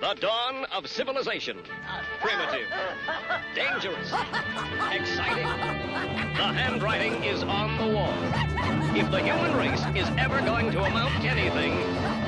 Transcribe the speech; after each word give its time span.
The 0.00 0.14
dawn 0.20 0.64
of 0.66 0.86
civilization. 0.86 1.58
Primitive. 2.20 2.68
Dangerous. 3.52 4.12
Exciting. 4.92 5.44
The 6.36 6.52
handwriting 6.54 7.24
is 7.24 7.42
on 7.42 7.76
the 7.78 7.92
wall. 7.96 8.14
If 8.96 9.10
the 9.10 9.20
human 9.20 9.56
race 9.56 9.82
is 9.96 10.08
ever 10.16 10.40
going 10.42 10.70
to 10.70 10.84
amount 10.84 11.20
to 11.22 11.28
anything, 11.28 11.72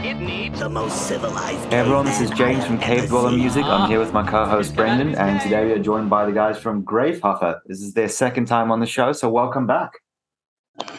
it 0.04 0.14
needs 0.14 0.59
the 0.59 0.69
most 0.69 1.06
civilized. 1.06 1.72
Hey 1.72 1.79
everyone, 1.79 2.06
this 2.06 2.21
is 2.21 2.30
James 2.30 2.67
from 2.67 2.80
Cave 2.80 3.08
Dweller 3.08 3.30
Music. 3.30 3.64
I'm 3.64 3.88
here 3.88 4.00
with 4.00 4.12
my 4.12 4.28
co-host 4.28 4.74
Brendan, 4.74 5.14
and 5.14 5.40
today 5.40 5.64
we 5.64 5.71
are 5.71 5.78
joined 5.78 6.10
by 6.10 6.26
the 6.26 6.32
guys 6.32 6.58
from 6.58 6.84
Gravehuffer. 6.84 7.60
This 7.66 7.82
is 7.82 7.94
their 7.94 8.08
second 8.08 8.46
time 8.46 8.72
on 8.72 8.80
the 8.80 8.87
show, 8.87 9.12
so 9.12 9.30
welcome 9.30 9.68
back. 9.68 9.92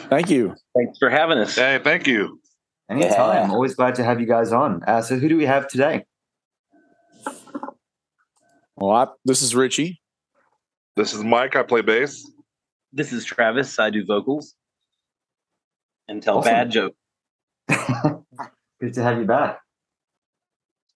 Thank 0.09 0.29
you. 0.29 0.55
Thanks 0.73 0.97
for 0.99 1.09
having 1.09 1.37
us. 1.37 1.53
Hey, 1.53 1.81
thank 1.83 2.07
you. 2.07 2.39
Anytime. 2.89 3.49
Yeah. 3.49 3.51
Always 3.51 3.75
glad 3.75 3.95
to 3.95 4.05
have 4.05 4.21
you 4.21 4.25
guys 4.25 4.53
on. 4.53 4.83
Uh, 4.87 5.01
so, 5.01 5.17
who 5.17 5.27
do 5.27 5.35
we 5.35 5.45
have 5.45 5.67
today? 5.67 6.05
Well, 8.81 8.95
I, 8.95 9.07
this 9.25 9.43
is 9.43 9.53
Richie. 9.53 10.01
This 10.95 11.13
is 11.13 11.23
Mike. 11.23 11.55
I 11.55 11.61
play 11.61 11.81
bass. 11.81 12.27
This 12.91 13.13
is 13.13 13.23
Travis. 13.23 13.77
I 13.77 13.91
do 13.91 14.03
vocals 14.03 14.55
and 16.07 16.21
tell 16.21 16.39
awesome. 16.39 16.51
bad 16.51 16.71
jokes. 16.71 16.95
Good 18.81 18.95
to 18.95 19.03
have 19.03 19.19
you 19.19 19.25
back. 19.25 19.59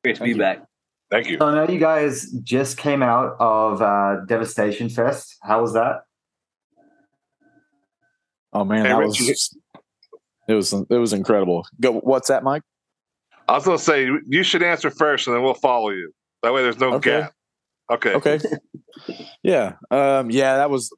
Great 0.03 0.16
to 0.16 0.20
Thank 0.20 0.25
be 0.25 0.31
you. 0.31 0.38
back. 0.39 0.63
Thank 1.11 1.30
you. 1.30 1.38
So 1.38 1.45
I 1.45 1.53
know 1.53 1.71
you 1.71 1.80
guys 1.80 2.31
just 2.44 2.77
came 2.77 3.03
out 3.03 3.35
of 3.39 3.84
uh, 3.84 4.22
Devastation 4.25 4.89
Fest. 4.89 5.38
How 5.44 5.61
was 5.61 5.73
that? 5.73 6.05
Oh 8.52 8.66
man, 8.66 8.83
hey, 8.83 8.94
that 8.94 8.97
Richie. 8.97 9.30
was 9.30 9.55
it 10.47 10.53
was 10.55 10.73
it 10.73 10.97
was 10.97 11.13
incredible. 11.13 11.67
Go, 11.80 11.99
what's 11.99 12.30
that, 12.30 12.44
Mike? 12.44 12.63
I 13.47 13.53
was 13.53 13.63
gonna 13.63 13.77
say 13.77 14.09
you 14.27 14.41
should 14.41 14.63
answer 14.63 14.89
first, 14.89 15.27
and 15.27 15.36
then 15.36 15.44
we'll 15.44 15.53
follow 15.53 15.91
you. 15.91 16.11
That 16.41 16.52
way, 16.52 16.63
there's 16.63 16.80
no 16.80 16.95
okay. 16.95 17.22
gap. 17.22 17.36
Okay. 17.91 18.13
Okay. 18.13 18.39
yeah. 19.44 19.73
Um, 19.91 20.31
yeah, 20.31 20.58
that 20.58 20.69
was 20.69 20.91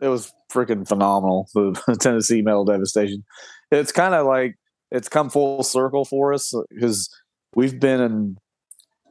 it 0.00 0.08
was 0.08 0.32
freaking 0.52 0.86
phenomenal. 0.86 1.48
The 1.54 1.98
Tennessee 2.00 2.42
Metal 2.42 2.64
Devastation. 2.64 3.24
It's 3.70 3.92
kind 3.92 4.14
of 4.14 4.26
like 4.26 4.56
it's 4.90 5.08
come 5.08 5.30
full 5.30 5.62
circle 5.62 6.04
for 6.04 6.32
us 6.32 6.52
because 6.70 7.08
we've 7.54 7.78
been 7.78 8.00
in, 8.00 8.36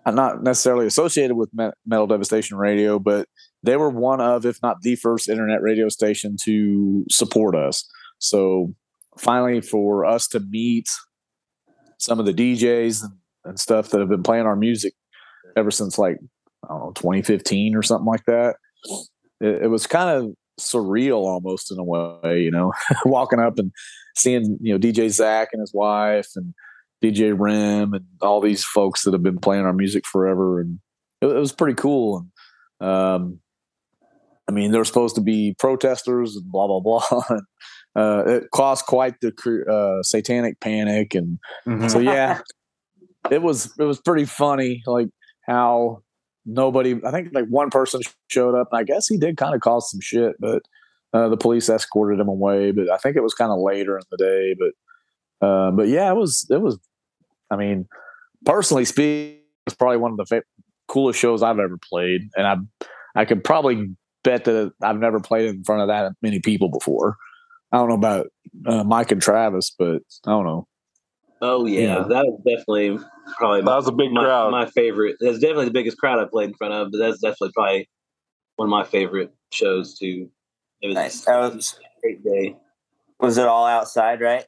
not 0.05 0.43
necessarily 0.43 0.85
associated 0.85 1.35
with 1.35 1.49
Metal 1.85 2.07
Devastation 2.07 2.57
Radio, 2.57 2.99
but 2.99 3.27
they 3.63 3.77
were 3.77 3.89
one 3.89 4.21
of, 4.21 4.45
if 4.45 4.57
not 4.63 4.81
the 4.81 4.95
first 4.95 5.29
internet 5.29 5.61
radio 5.61 5.89
station 5.89 6.35
to 6.43 7.05
support 7.09 7.55
us. 7.55 7.87
So 8.17 8.73
finally, 9.17 9.61
for 9.61 10.05
us 10.05 10.27
to 10.29 10.39
meet 10.39 10.87
some 11.97 12.19
of 12.19 12.25
the 12.25 12.33
DJs 12.33 13.03
and 13.45 13.59
stuff 13.59 13.89
that 13.89 13.99
have 13.99 14.09
been 14.09 14.23
playing 14.23 14.45
our 14.45 14.55
music 14.55 14.93
ever 15.55 15.71
since 15.71 15.97
like 15.97 16.17
I 16.69 16.73
don't 16.73 16.81
know 16.81 16.91
2015 16.95 17.75
or 17.75 17.81
something 17.81 18.05
like 18.05 18.25
that. 18.25 18.55
It, 19.41 19.63
it 19.63 19.67
was 19.69 19.87
kind 19.87 20.09
of 20.09 20.33
surreal 20.59 21.19
almost 21.19 21.71
in 21.71 21.79
a 21.79 21.83
way, 21.83 22.41
you 22.41 22.51
know, 22.51 22.73
walking 23.05 23.39
up 23.39 23.57
and 23.57 23.71
seeing 24.15 24.57
you 24.61 24.73
know 24.73 24.79
DJ 24.79 25.09
Zach 25.09 25.49
and 25.53 25.61
his 25.61 25.73
wife 25.73 26.27
and 26.35 26.53
DJ 27.03 27.33
Rim 27.37 27.93
and 27.93 28.05
all 28.21 28.41
these 28.41 28.63
folks 28.63 29.03
that 29.03 29.13
have 29.13 29.23
been 29.23 29.39
playing 29.39 29.65
our 29.65 29.73
music 29.73 30.05
forever, 30.05 30.59
and 30.59 30.79
it, 31.21 31.27
it 31.27 31.39
was 31.39 31.53
pretty 31.53 31.75
cool. 31.75 32.25
And 32.79 32.89
um, 32.89 33.39
I 34.47 34.51
mean, 34.51 34.71
there 34.71 34.81
were 34.81 34.85
supposed 34.85 35.15
to 35.15 35.21
be 35.21 35.55
protesters 35.59 36.35
and 36.35 36.51
blah 36.51 36.67
blah 36.67 36.79
blah. 36.79 37.23
and, 37.29 37.41
uh, 37.95 38.23
it 38.27 38.43
caused 38.53 38.85
quite 38.85 39.15
the 39.21 39.33
uh, 39.69 40.03
satanic 40.03 40.59
panic, 40.59 41.15
and 41.15 41.39
mm-hmm. 41.67 41.87
so 41.87 41.99
yeah, 41.99 42.41
it 43.31 43.41
was 43.41 43.73
it 43.79 43.85
was 43.85 43.99
pretty 43.99 44.25
funny, 44.25 44.81
like 44.85 45.07
how 45.47 46.03
nobody. 46.45 46.99
I 47.05 47.11
think 47.11 47.29
like 47.33 47.45
one 47.47 47.69
person 47.69 48.01
showed 48.27 48.55
up, 48.55 48.69
and 48.71 48.79
I 48.79 48.83
guess 48.83 49.07
he 49.07 49.17
did 49.17 49.37
kind 49.37 49.55
of 49.55 49.61
cause 49.61 49.91
some 49.91 50.01
shit, 50.01 50.35
but 50.39 50.63
uh, 51.13 51.29
the 51.29 51.37
police 51.37 51.69
escorted 51.69 52.19
him 52.19 52.27
away. 52.27 52.71
But 52.71 52.89
I 52.91 52.97
think 52.97 53.15
it 53.15 53.23
was 53.23 53.33
kind 53.33 53.51
of 53.51 53.59
later 53.59 53.97
in 53.97 54.03
the 54.11 54.17
day. 54.17 54.55
But 54.59 55.47
uh, 55.47 55.71
but 55.71 55.87
yeah, 55.87 56.11
it 56.11 56.15
was 56.15 56.47
it 56.49 56.61
was. 56.61 56.79
I 57.51 57.55
mean, 57.55 57.87
personally 58.45 58.85
speaking, 58.85 59.39
it's 59.65 59.75
probably 59.75 59.97
one 59.97 60.11
of 60.11 60.17
the 60.17 60.25
fa- 60.25 60.43
coolest 60.87 61.19
shows 61.19 61.41
I've 61.41 61.59
ever 61.59 61.77
played, 61.89 62.29
and 62.35 62.47
I 62.47 62.57
I 63.15 63.25
could 63.25 63.43
probably 63.43 63.95
bet 64.23 64.45
that 64.45 64.73
I've 64.83 64.99
never 64.99 65.19
played 65.19 65.49
in 65.49 65.63
front 65.63 65.81
of 65.81 65.87
that 65.87 66.13
many 66.21 66.39
people 66.39 66.69
before. 66.69 67.17
I 67.71 67.77
don't 67.77 67.89
know 67.89 67.95
about 67.95 68.27
uh, 68.65 68.83
Mike 68.83 69.11
and 69.11 69.21
Travis, 69.21 69.73
but 69.77 70.01
I 70.25 70.31
don't 70.31 70.45
know. 70.45 70.67
Oh 71.41 71.65
yeah, 71.65 71.79
yeah, 71.79 71.95
that 71.99 72.25
was 72.25 72.41
definitely 72.45 72.99
probably 73.37 73.61
that 73.61 73.75
was 73.75 73.87
a 73.87 73.93
big 73.93 74.11
my, 74.11 74.23
crowd. 74.23 74.51
My 74.51 74.65
favorite. 74.65 75.15
That's 75.21 75.39
definitely 75.39 75.65
the 75.65 75.71
biggest 75.71 75.97
crowd 75.97 76.19
I 76.19 76.25
played 76.29 76.49
in 76.49 76.55
front 76.55 76.73
of, 76.73 76.91
but 76.91 76.97
that's 76.97 77.19
definitely 77.19 77.51
probably 77.53 77.89
one 78.57 78.67
of 78.67 78.71
my 78.71 78.83
favorite 78.83 79.31
shows 79.53 79.97
too. 79.97 80.29
It 80.81 80.87
was 80.87 80.95
nice. 80.95 81.21
That 81.21 81.37
was 81.37 81.79
a 81.79 82.01
great 82.01 82.23
day. 82.23 82.57
Was 83.21 83.37
it 83.37 83.47
all 83.47 83.65
outside, 83.65 84.19
right? 84.19 84.45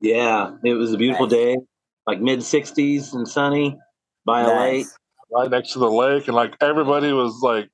Yeah, 0.00 0.56
it 0.64 0.74
was 0.74 0.92
a 0.92 0.96
beautiful 0.96 1.26
nice. 1.26 1.36
day, 1.36 1.56
like 2.06 2.20
mid 2.20 2.42
sixties 2.44 3.14
and 3.14 3.26
sunny 3.26 3.76
by 4.24 4.42
nice. 4.42 4.52
a 4.52 4.60
lake, 4.60 4.86
right 5.32 5.50
next 5.50 5.72
to 5.72 5.80
the 5.80 5.90
lake, 5.90 6.28
and 6.28 6.36
like 6.36 6.54
everybody 6.60 7.12
was 7.12 7.40
like, 7.42 7.68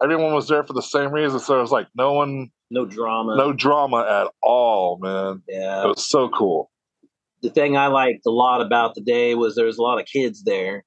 everyone 0.00 0.32
was 0.32 0.46
there 0.46 0.62
for 0.62 0.74
the 0.74 0.82
same 0.82 1.10
reason. 1.10 1.40
So 1.40 1.58
it 1.58 1.62
was 1.62 1.72
like 1.72 1.88
no 1.96 2.12
one, 2.12 2.50
no 2.70 2.84
drama, 2.86 3.36
no 3.36 3.52
drama 3.52 4.06
at 4.22 4.32
all, 4.44 4.98
man. 5.00 5.42
Yeah, 5.48 5.84
it 5.84 5.88
was 5.88 6.08
so 6.08 6.28
cool 6.28 6.70
the 7.42 7.50
thing 7.50 7.76
I 7.76 7.86
liked 7.86 8.26
a 8.26 8.30
lot 8.30 8.60
about 8.60 8.94
the 8.94 9.00
day 9.00 9.34
was 9.34 9.54
there 9.54 9.66
was 9.66 9.78
a 9.78 9.82
lot 9.82 10.00
of 10.00 10.06
kids 10.06 10.42
there, 10.44 10.84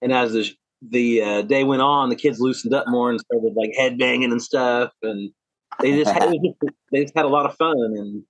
and 0.00 0.12
as 0.12 0.32
the 0.32 0.50
the 0.90 1.22
uh, 1.22 1.42
day 1.42 1.64
went 1.64 1.82
on, 1.82 2.08
the 2.08 2.16
kids 2.16 2.40
loosened 2.40 2.74
up 2.74 2.86
more 2.88 3.10
and 3.10 3.20
started 3.20 3.54
like 3.56 3.70
headbanging 3.78 4.32
and 4.32 4.42
stuff, 4.42 4.92
and 5.02 5.30
they 5.80 5.92
just 5.92 6.10
had, 6.10 6.32
they 6.92 7.02
just 7.02 7.16
had 7.16 7.24
a 7.24 7.28
lot 7.28 7.46
of 7.46 7.56
fun, 7.56 7.76
and 7.76 8.22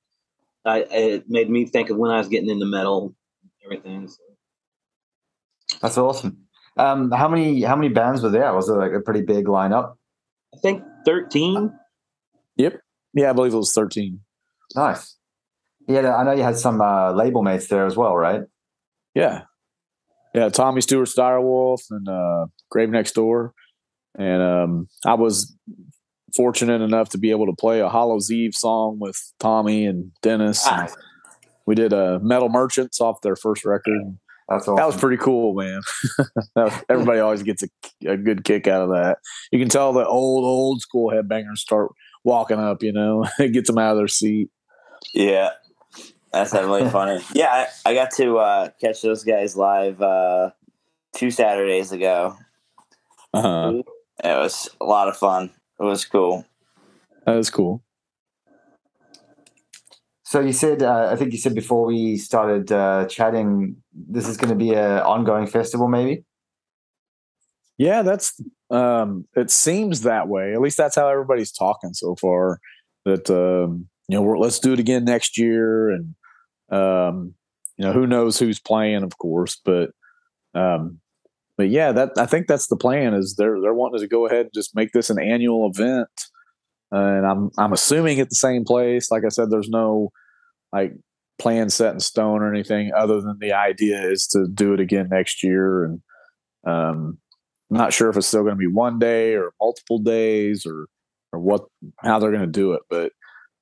I, 0.64 0.80
it 0.90 1.24
made 1.28 1.50
me 1.50 1.66
think 1.66 1.90
of 1.90 1.96
when 1.96 2.10
I 2.10 2.18
was 2.18 2.28
getting 2.28 2.50
into 2.50 2.66
metal, 2.66 3.14
and 3.42 3.52
everything. 3.64 4.08
So. 4.08 4.18
That's 5.80 5.98
awesome. 5.98 6.38
Um, 6.76 7.10
how 7.10 7.28
many 7.28 7.62
how 7.62 7.76
many 7.76 7.88
bands 7.88 8.22
were 8.22 8.30
there? 8.30 8.52
Was 8.54 8.68
it 8.68 8.74
like 8.74 8.92
a 8.92 9.00
pretty 9.00 9.22
big 9.22 9.46
lineup? 9.46 9.94
I 10.54 10.58
think 10.58 10.82
thirteen. 11.04 11.72
Yep. 12.56 12.80
Yeah, 13.14 13.30
I 13.30 13.32
believe 13.32 13.54
it 13.54 13.58
was 13.58 13.72
thirteen. 13.72 14.20
Nice. 14.74 15.16
Yeah, 15.88 16.14
I 16.14 16.22
know 16.22 16.32
you 16.32 16.42
had 16.42 16.56
some 16.56 16.80
uh, 16.80 17.12
label 17.12 17.42
mates 17.42 17.68
there 17.68 17.86
as 17.86 17.96
well, 17.96 18.16
right? 18.16 18.42
Yeah, 19.14 19.42
yeah. 20.34 20.48
Tommy 20.48 20.80
Stewart, 20.80 21.08
Direwolf, 21.08 21.82
and 21.90 22.08
uh, 22.08 22.46
Grave 22.70 22.90
Next 22.90 23.12
Door, 23.12 23.52
and 24.18 24.42
um, 24.42 24.88
I 25.04 25.14
was 25.14 25.54
fortunate 26.34 26.80
enough 26.80 27.10
to 27.10 27.18
be 27.18 27.30
able 27.30 27.46
to 27.46 27.54
play 27.58 27.80
a 27.80 27.88
Hallows 27.88 28.30
Eve 28.30 28.54
song 28.54 28.98
with 29.00 29.18
Tommy 29.38 29.86
and 29.86 30.12
Dennis. 30.22 30.66
And 30.66 30.88
we 31.66 31.74
did 31.74 31.92
a 31.92 32.16
uh, 32.16 32.18
Metal 32.20 32.48
Merchants 32.48 33.00
off 33.00 33.20
their 33.22 33.36
first 33.36 33.64
record. 33.64 34.18
That's 34.48 34.64
awesome. 34.64 34.76
That 34.76 34.86
was 34.86 34.96
pretty 34.96 35.18
cool, 35.18 35.54
man. 35.54 35.82
everybody 36.88 37.20
always 37.20 37.42
gets 37.42 37.62
a, 37.62 37.68
a, 38.06 38.16
good 38.16 38.44
kick 38.44 38.66
out 38.66 38.82
of 38.82 38.90
that. 38.90 39.18
You 39.50 39.58
can 39.58 39.68
tell 39.68 39.92
the 39.92 40.06
old, 40.06 40.44
old 40.44 40.80
school 40.80 41.10
headbangers 41.10 41.58
start 41.58 41.90
walking 42.24 42.58
up, 42.58 42.82
you 42.82 42.92
know, 42.92 43.24
it 43.38 43.52
gets 43.52 43.68
them 43.68 43.78
out 43.78 43.92
of 43.92 43.98
their 43.98 44.08
seat. 44.08 44.50
Yeah. 45.14 45.50
That's 46.32 46.52
definitely 46.52 46.88
funny. 46.90 47.22
Yeah, 47.34 47.66
I, 47.84 47.90
I, 47.90 47.94
got 47.94 48.10
to 48.16 48.38
uh, 48.38 48.68
catch 48.80 49.02
those 49.02 49.24
guys 49.24 49.56
live 49.56 50.00
uh, 50.00 50.50
two 51.14 51.30
Saturdays 51.30 51.92
ago. 51.92 52.36
Uh-huh. 53.34 53.82
It 54.24 54.28
was 54.28 54.68
a 54.80 54.84
lot 54.84 55.08
of 55.08 55.16
fun. 55.16 55.50
It 55.80 55.84
was 55.84 56.04
cool. 56.04 56.46
That 57.26 57.36
was 57.36 57.50
cool. 57.50 57.82
So 60.24 60.40
you 60.40 60.52
said, 60.52 60.82
uh, 60.82 61.10
I 61.12 61.16
think 61.16 61.32
you 61.32 61.38
said 61.38 61.54
before 61.54 61.84
we 61.84 62.16
started 62.16 62.72
uh, 62.72 63.04
chatting, 63.06 63.76
this 63.92 64.26
is 64.26 64.38
going 64.38 64.48
to 64.48 64.56
be 64.56 64.72
an 64.72 65.00
ongoing 65.00 65.46
festival, 65.46 65.88
maybe. 65.88 66.24
Yeah, 67.76 68.02
that's. 68.02 68.40
Um, 68.70 69.26
it 69.36 69.50
seems 69.50 70.02
that 70.02 70.28
way. 70.28 70.54
At 70.54 70.62
least 70.62 70.78
that's 70.78 70.96
how 70.96 71.08
everybody's 71.08 71.52
talking 71.52 71.92
so 71.92 72.16
far. 72.16 72.60
That 73.04 73.28
um, 73.28 73.88
you 74.08 74.18
know, 74.18 74.22
let's 74.38 74.58
do 74.58 74.72
it 74.72 74.78
again 74.78 75.04
next 75.04 75.36
year, 75.36 75.90
and 75.90 76.14
um, 76.72 77.34
you 77.76 77.84
know, 77.84 77.92
who 77.92 78.06
knows 78.06 78.38
who's 78.38 78.60
playing, 78.60 79.02
of 79.02 79.18
course, 79.18 79.60
but 79.64 79.90
um, 80.54 81.00
but 81.56 81.68
yeah, 81.68 81.92
that 81.92 82.12
I 82.16 82.26
think 82.26 82.46
that's 82.46 82.68
the 82.68 82.76
plan. 82.76 83.14
Is 83.14 83.36
they're 83.36 83.60
they're 83.60 83.74
wanting 83.74 84.00
to 84.00 84.08
go 84.08 84.26
ahead 84.26 84.46
and 84.46 84.54
just 84.54 84.74
make 84.74 84.92
this 84.92 85.10
an 85.10 85.20
annual 85.20 85.70
event, 85.72 86.08
uh, 86.92 86.98
and 86.98 87.26
I'm 87.26 87.50
I'm 87.58 87.72
assuming 87.72 88.20
at 88.20 88.30
the 88.30 88.36
same 88.36 88.64
place. 88.64 89.10
Like 89.10 89.24
I 89.24 89.28
said, 89.28 89.50
there's 89.50 89.68
no 89.68 90.10
like 90.72 90.94
plan 91.38 91.68
set 91.70 91.94
in 91.94 92.00
stone 92.00 92.42
or 92.42 92.52
anything 92.52 92.92
other 92.96 93.20
than 93.20 93.38
the 93.40 93.52
idea 93.52 94.00
is 94.00 94.26
to 94.28 94.46
do 94.52 94.72
it 94.74 94.80
again 94.80 95.08
next 95.10 95.42
year, 95.42 95.84
and 95.84 96.00
um, 96.66 97.18
I'm 97.70 97.76
not 97.78 97.92
sure 97.92 98.08
if 98.08 98.16
it's 98.16 98.26
still 98.26 98.42
going 98.42 98.54
to 98.54 98.58
be 98.58 98.66
one 98.66 98.98
day 98.98 99.34
or 99.34 99.52
multiple 99.60 99.98
days 99.98 100.64
or 100.66 100.86
or 101.32 101.40
what 101.40 101.64
how 101.98 102.18
they're 102.18 102.30
going 102.30 102.42
to 102.42 102.46
do 102.46 102.72
it, 102.72 102.82
but 102.88 103.12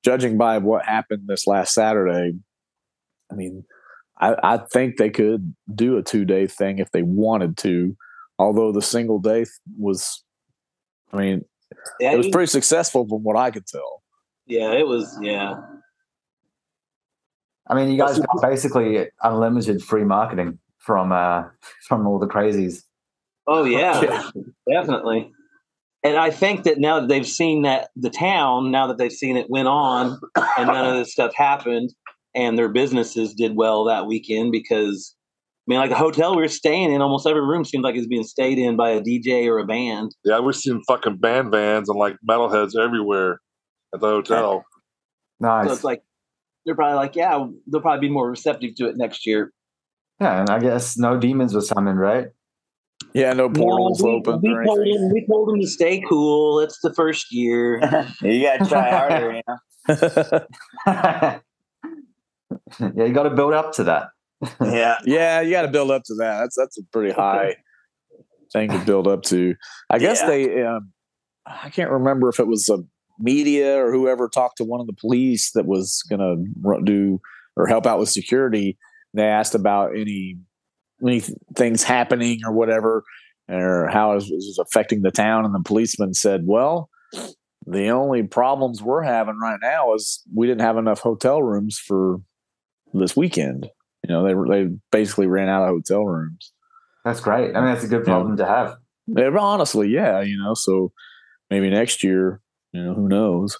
judging 0.03 0.37
by 0.37 0.57
what 0.57 0.85
happened 0.85 1.23
this 1.27 1.47
last 1.47 1.73
Saturday, 1.73 2.33
I 3.31 3.35
mean, 3.35 3.63
I, 4.19 4.35
I 4.43 4.57
think 4.57 4.97
they 4.97 5.09
could 5.09 5.55
do 5.73 5.97
a 5.97 6.03
two 6.03 6.25
day 6.25 6.47
thing 6.47 6.79
if 6.79 6.91
they 6.91 7.01
wanted 7.03 7.57
to, 7.57 7.95
although 8.37 8.71
the 8.71 8.81
single 8.81 9.19
day 9.19 9.45
was, 9.77 10.23
I 11.13 11.17
mean, 11.17 11.45
Yeah, 11.99 12.11
it 12.13 12.17
was 12.17 12.27
pretty 12.29 12.47
successful 12.51 13.07
from 13.07 13.23
what 13.23 13.35
I 13.37 13.51
could 13.51 13.65
tell. 13.67 14.03
yeah, 14.47 14.73
it 14.73 14.87
was. 14.87 15.17
Yeah, 15.21 15.55
I 17.67 17.75
mean, 17.75 17.89
you 17.89 17.97
guys 17.97 18.19
got 18.19 18.41
basically 18.41 19.07
unlimited 19.23 19.81
free 19.81 20.03
marketing 20.03 20.59
from 20.79 21.11
uh, 21.11 21.43
from 21.87 22.05
all 22.07 22.19
the 22.19 22.27
crazies. 22.27 22.83
Oh 23.47 23.63
yeah, 23.63 24.01
Yeah. 24.01 24.29
definitely. 24.81 25.31
And 26.03 26.17
I 26.17 26.31
think 26.31 26.63
that 26.63 26.79
now 26.79 26.99
that 26.99 27.09
they've 27.09 27.27
seen 27.27 27.61
that 27.61 27.89
the 27.95 28.09
town, 28.09 28.71
now 28.71 28.87
that 28.87 28.97
they've 28.97 29.11
seen 29.11 29.37
it 29.37 29.45
went 29.51 29.67
on 29.67 30.19
and 30.57 30.67
none 30.67 30.85
of 30.87 30.95
this 30.97 31.11
stuff 31.11 31.31
happened, 31.35 31.93
and 32.35 32.57
their 32.57 32.69
businesses 32.69 33.33
did 33.33 33.55
well 33.55 33.85
that 33.85 34.05
weekend 34.05 34.51
because 34.51 35.15
I 35.67 35.71
mean, 35.71 35.79
like 35.79 35.89
the 35.91 35.95
hotel 35.95 36.35
we 36.35 36.41
were 36.41 36.47
staying 36.47 36.91
in, 36.91 37.01
almost 37.01 37.27
every 37.27 37.45
room 37.45 37.65
seemed 37.65 37.83
like 37.83 37.95
it 37.95 37.99
was 37.99 38.07
being 38.07 38.23
stayed 38.23 38.57
in 38.57 38.75
by 38.75 38.89
a 38.89 39.01
DJ 39.01 39.45
or 39.47 39.59
a 39.59 39.65
band. 39.65 40.15
Yeah, 40.25 40.39
we've 40.39 40.55
seen 40.55 40.81
fucking 40.87 41.17
band 41.17 41.51
vans 41.51 41.87
and 41.87 41.99
like 41.99 42.17
metalheads 42.27 42.75
everywhere 42.75 43.39
at 43.93 43.99
the 43.99 44.07
hotel. 44.07 44.65
Nice. 45.39 45.67
So 45.67 45.73
it's 45.73 45.83
like 45.83 46.01
they're 46.65 46.75
probably 46.75 46.95
like, 46.95 47.15
yeah, 47.15 47.45
they'll 47.67 47.81
probably 47.81 48.07
be 48.07 48.13
more 48.13 48.29
receptive 48.29 48.75
to 48.75 48.87
it 48.87 48.97
next 48.97 49.27
year. 49.27 49.51
yeah, 50.19 50.41
and 50.41 50.49
I 50.49 50.59
guess 50.59 50.97
no 50.97 51.17
demons 51.17 51.53
were 51.53 51.61
summoned, 51.61 51.99
right? 51.99 52.27
Yeah, 53.13 53.33
no 53.33 53.49
portals 53.49 54.01
No, 54.01 54.09
we, 54.09 54.15
open 54.15 54.41
we 54.41 54.49
or 54.49 54.63
told 54.63 54.87
him, 54.87 55.09
we 55.11 55.25
told 55.27 55.49
them 55.49 55.59
to 55.59 55.67
stay 55.67 56.01
cool. 56.07 56.59
It's 56.59 56.79
the 56.81 56.93
first 56.93 57.27
year. 57.31 57.79
you 58.21 58.43
gotta 58.43 58.65
try 58.65 58.89
harder, 58.89 59.33
you 59.33 59.41
know. 59.47 61.39
yeah, 62.95 63.05
you 63.05 63.13
got 63.13 63.23
to 63.23 63.29
build 63.31 63.53
up 63.53 63.73
to 63.73 63.83
that. 63.85 64.07
Yeah. 64.61 64.95
yeah, 65.05 65.41
you 65.41 65.51
got 65.51 65.63
to 65.63 65.67
build 65.67 65.91
up 65.91 66.03
to 66.05 66.15
that. 66.15 66.39
That's 66.41 66.55
that's 66.57 66.77
a 66.79 66.83
pretty 66.91 67.11
high 67.13 67.55
thing 68.51 68.69
to 68.71 68.79
build 68.79 69.07
up 69.07 69.21
to. 69.23 69.55
I 69.89 69.99
guess 69.99 70.21
Yeah. 70.21 70.27
they. 70.27 70.63
Um, 70.63 70.91
I 71.45 71.69
can't 71.69 71.91
remember 71.91 72.29
if 72.29 72.39
it 72.39 72.47
was 72.47 72.67
a 72.69 72.79
media 73.19 73.77
or 73.83 73.91
whoever 73.91 74.27
talked 74.27 74.57
to 74.57 74.63
one 74.63 74.79
of 74.81 74.87
the 74.87 74.93
police 74.99 75.51
that 75.51 75.65
was 75.67 76.01
going 76.09 76.19
to 76.19 76.81
do 76.83 77.19
or 77.55 77.67
help 77.67 77.85
out 77.85 77.99
with 77.99 78.09
security. 78.09 78.77
They 79.13 79.25
asked 79.25 79.53
about 79.55 79.91
any 79.95 80.37
any 81.05 81.21
things 81.55 81.83
happening 81.83 82.41
or 82.45 82.51
whatever, 82.51 83.03
or 83.49 83.89
how 83.91 84.11
it 84.13 84.15
was, 84.15 84.29
it 84.31 84.35
was 84.35 84.59
affecting 84.59 85.01
the 85.03 85.11
town, 85.11 85.45
and 85.45 85.53
the 85.53 85.63
policeman 85.63 86.13
said, 86.13 86.41
"Well." 86.45 86.89
The 87.67 87.89
only 87.89 88.23
problems 88.23 88.81
we're 88.81 89.03
having 89.03 89.37
right 89.37 89.59
now 89.61 89.93
is 89.93 90.23
we 90.33 90.47
didn't 90.47 90.61
have 90.61 90.77
enough 90.77 90.99
hotel 90.99 91.43
rooms 91.43 91.77
for 91.77 92.17
this 92.93 93.15
weekend. 93.15 93.69
You 94.07 94.13
know, 94.13 94.23
they 94.23 94.63
they 94.65 94.69
basically 94.91 95.27
ran 95.27 95.49
out 95.49 95.63
of 95.63 95.69
hotel 95.69 96.05
rooms. 96.05 96.53
That's 97.05 97.19
great. 97.19 97.55
I 97.55 97.61
mean, 97.61 97.73
that's 97.73 97.83
a 97.83 97.87
good 97.87 97.99
Yeah. 98.07 98.13
problem 98.13 98.37
to 98.37 98.45
have. 98.45 98.75
Yeah, 99.07 99.29
honestly, 99.39 99.89
yeah, 99.89 100.21
you 100.21 100.37
know, 100.37 100.53
so 100.53 100.91
maybe 101.49 101.69
next 101.69 102.03
year, 102.03 102.41
you 102.71 102.83
know, 102.83 102.93
who 102.93 103.07
knows? 103.07 103.57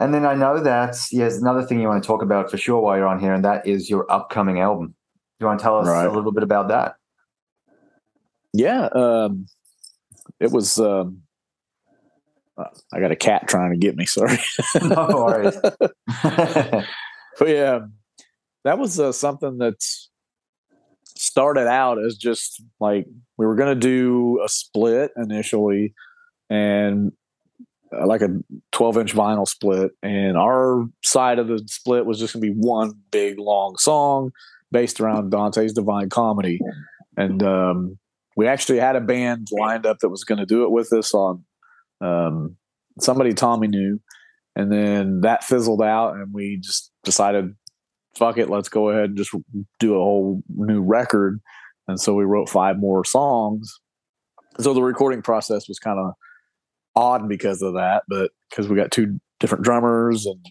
And 0.00 0.14
then 0.14 0.24
I 0.24 0.34
know 0.34 0.60
that 0.60 0.96
yes, 1.10 1.38
another 1.38 1.62
thing 1.64 1.80
you 1.80 1.88
want 1.88 2.02
to 2.02 2.06
talk 2.06 2.22
about 2.22 2.50
for 2.50 2.56
sure 2.56 2.80
while 2.80 2.96
you're 2.96 3.08
on 3.08 3.18
here, 3.20 3.32
and 3.34 3.44
that 3.44 3.66
is 3.66 3.90
your 3.90 4.10
upcoming 4.10 4.60
album. 4.60 4.88
Do 4.88 5.44
you 5.44 5.46
want 5.46 5.58
to 5.58 5.62
tell 5.62 5.78
us 5.78 5.86
Right. 5.88 6.06
a 6.06 6.12
little 6.12 6.32
bit 6.32 6.42
about 6.44 6.68
that? 6.68 6.96
Yeah, 8.52 8.86
um, 8.86 9.46
it 10.40 10.50
was. 10.52 10.78
Um, 10.78 11.22
I 12.92 13.00
got 13.00 13.12
a 13.12 13.16
cat 13.16 13.46
trying 13.46 13.70
to 13.70 13.76
get 13.76 13.96
me. 13.96 14.06
Sorry, 14.06 14.38
no 14.82 15.24
worries. 15.26 15.56
but 15.62 17.48
yeah, 17.48 17.80
that 18.64 18.78
was 18.78 18.98
uh, 18.98 19.12
something 19.12 19.58
that 19.58 19.76
started 21.16 21.68
out 21.68 22.02
as 22.02 22.16
just 22.16 22.62
like 22.80 23.06
we 23.36 23.46
were 23.46 23.54
going 23.54 23.74
to 23.74 23.80
do 23.80 24.40
a 24.44 24.48
split 24.48 25.12
initially, 25.16 25.94
and 26.50 27.12
uh, 27.92 28.06
like 28.06 28.22
a 28.22 28.28
12 28.72 28.98
inch 28.98 29.14
vinyl 29.14 29.46
split, 29.46 29.92
and 30.02 30.36
our 30.36 30.86
side 31.04 31.38
of 31.38 31.48
the 31.48 31.62
split 31.66 32.06
was 32.06 32.18
just 32.18 32.34
going 32.34 32.42
to 32.42 32.52
be 32.52 32.58
one 32.58 32.92
big 33.10 33.38
long 33.38 33.76
song 33.78 34.30
based 34.70 35.00
around 35.00 35.30
Dante's 35.30 35.72
Divine 35.72 36.08
Comedy, 36.08 36.60
and 37.16 37.42
um, 37.42 37.98
we 38.36 38.46
actually 38.46 38.78
had 38.78 38.96
a 38.96 39.00
band 39.00 39.48
lined 39.52 39.86
up 39.86 39.98
that 40.00 40.08
was 40.08 40.24
going 40.24 40.38
to 40.38 40.46
do 40.46 40.64
it 40.64 40.70
with 40.70 40.92
us 40.92 41.14
on 41.14 41.44
um, 42.00 42.56
somebody 42.98 43.34
Tommy 43.34 43.68
knew, 43.68 44.00
and 44.56 44.72
then 44.72 45.20
that 45.20 45.44
fizzled 45.44 45.82
out, 45.82 46.14
and 46.14 46.32
we 46.32 46.58
just 46.58 46.90
decided, 47.04 47.54
fuck 48.16 48.38
it, 48.38 48.50
let's 48.50 48.68
go 48.68 48.90
ahead 48.90 49.10
and 49.10 49.16
just 49.16 49.34
do 49.78 49.94
a 49.94 49.98
whole 49.98 50.42
new 50.48 50.82
record. 50.82 51.40
And 51.86 52.00
so 52.00 52.14
we 52.14 52.24
wrote 52.24 52.48
five 52.48 52.78
more 52.78 53.04
songs. 53.04 53.72
So 54.60 54.74
the 54.74 54.82
recording 54.82 55.22
process 55.22 55.68
was 55.68 55.78
kind 55.78 55.98
of 55.98 56.12
odd 56.96 57.28
because 57.28 57.62
of 57.62 57.74
that, 57.74 58.02
but 58.08 58.30
because 58.50 58.68
we 58.68 58.76
got 58.76 58.90
two 58.90 59.20
different 59.38 59.64
drummers, 59.64 60.26
and 60.26 60.44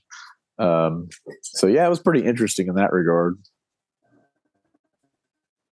um, 0.57 1.09
so 1.41 1.67
yeah, 1.67 1.85
it 1.85 1.89
was 1.89 1.99
pretty 1.99 2.25
interesting 2.25 2.67
in 2.67 2.75
that 2.75 2.94
regard. 2.94 3.38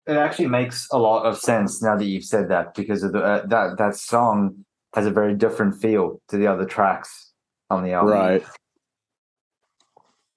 It 0.05 0.17
actually 0.17 0.47
makes 0.47 0.87
a 0.91 0.99
lot 0.99 1.25
of 1.25 1.39
sense 1.39 1.81
now 1.81 1.95
that 1.95 2.05
you've 2.05 2.25
said 2.25 2.49
that 2.49 2.75
because 2.75 3.01
of 3.01 3.13
the 3.13 3.19
uh, 3.19 3.45
that 3.47 3.77
that 3.77 3.95
song 3.95 4.64
has 4.95 5.05
a 5.05 5.11
very 5.11 5.35
different 5.35 5.75
feel 5.75 6.21
to 6.29 6.37
the 6.37 6.47
other 6.47 6.65
tracks 6.65 7.31
on 7.69 7.83
the 7.83 7.91
album. 7.91 8.13
Right. 8.13 8.43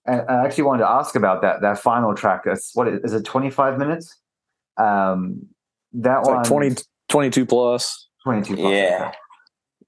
And 0.06 0.22
I 0.28 0.44
actually 0.44 0.64
wanted 0.64 0.81
to 0.84 0.90
ask 0.90 1.14
about 1.14 1.43
that 1.43 1.60
that 1.62 1.78
final 1.78 2.14
track. 2.14 2.43
That's 2.44 2.75
what 2.75 2.88
is 2.88 3.12
it? 3.12 3.25
Twenty 3.25 3.50
five 3.50 3.78
minutes. 3.78 4.14
Um, 4.78 5.46
that 5.93 6.20
It's 6.20 6.28
one 6.28 6.37
like 6.38 6.46
20, 6.46 6.76
22 7.08 7.46
plus. 7.46 8.08
22 8.25 8.56
plus. 8.56 8.70
Yeah. 8.72 9.12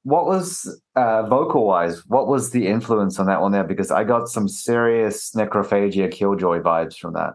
What 0.02 0.26
was 0.26 0.80
uh, 0.96 1.22
vocal 1.24 1.66
wise? 1.66 2.04
What 2.06 2.26
was 2.26 2.50
the 2.50 2.66
influence 2.66 3.18
on 3.20 3.26
that 3.26 3.40
one 3.40 3.52
there? 3.52 3.64
Because 3.64 3.90
I 3.90 4.02
got 4.02 4.28
some 4.28 4.48
serious 4.48 5.30
necrophagia 5.36 6.10
killjoy 6.10 6.60
vibes 6.60 6.96
from 6.96 7.12
that. 7.14 7.34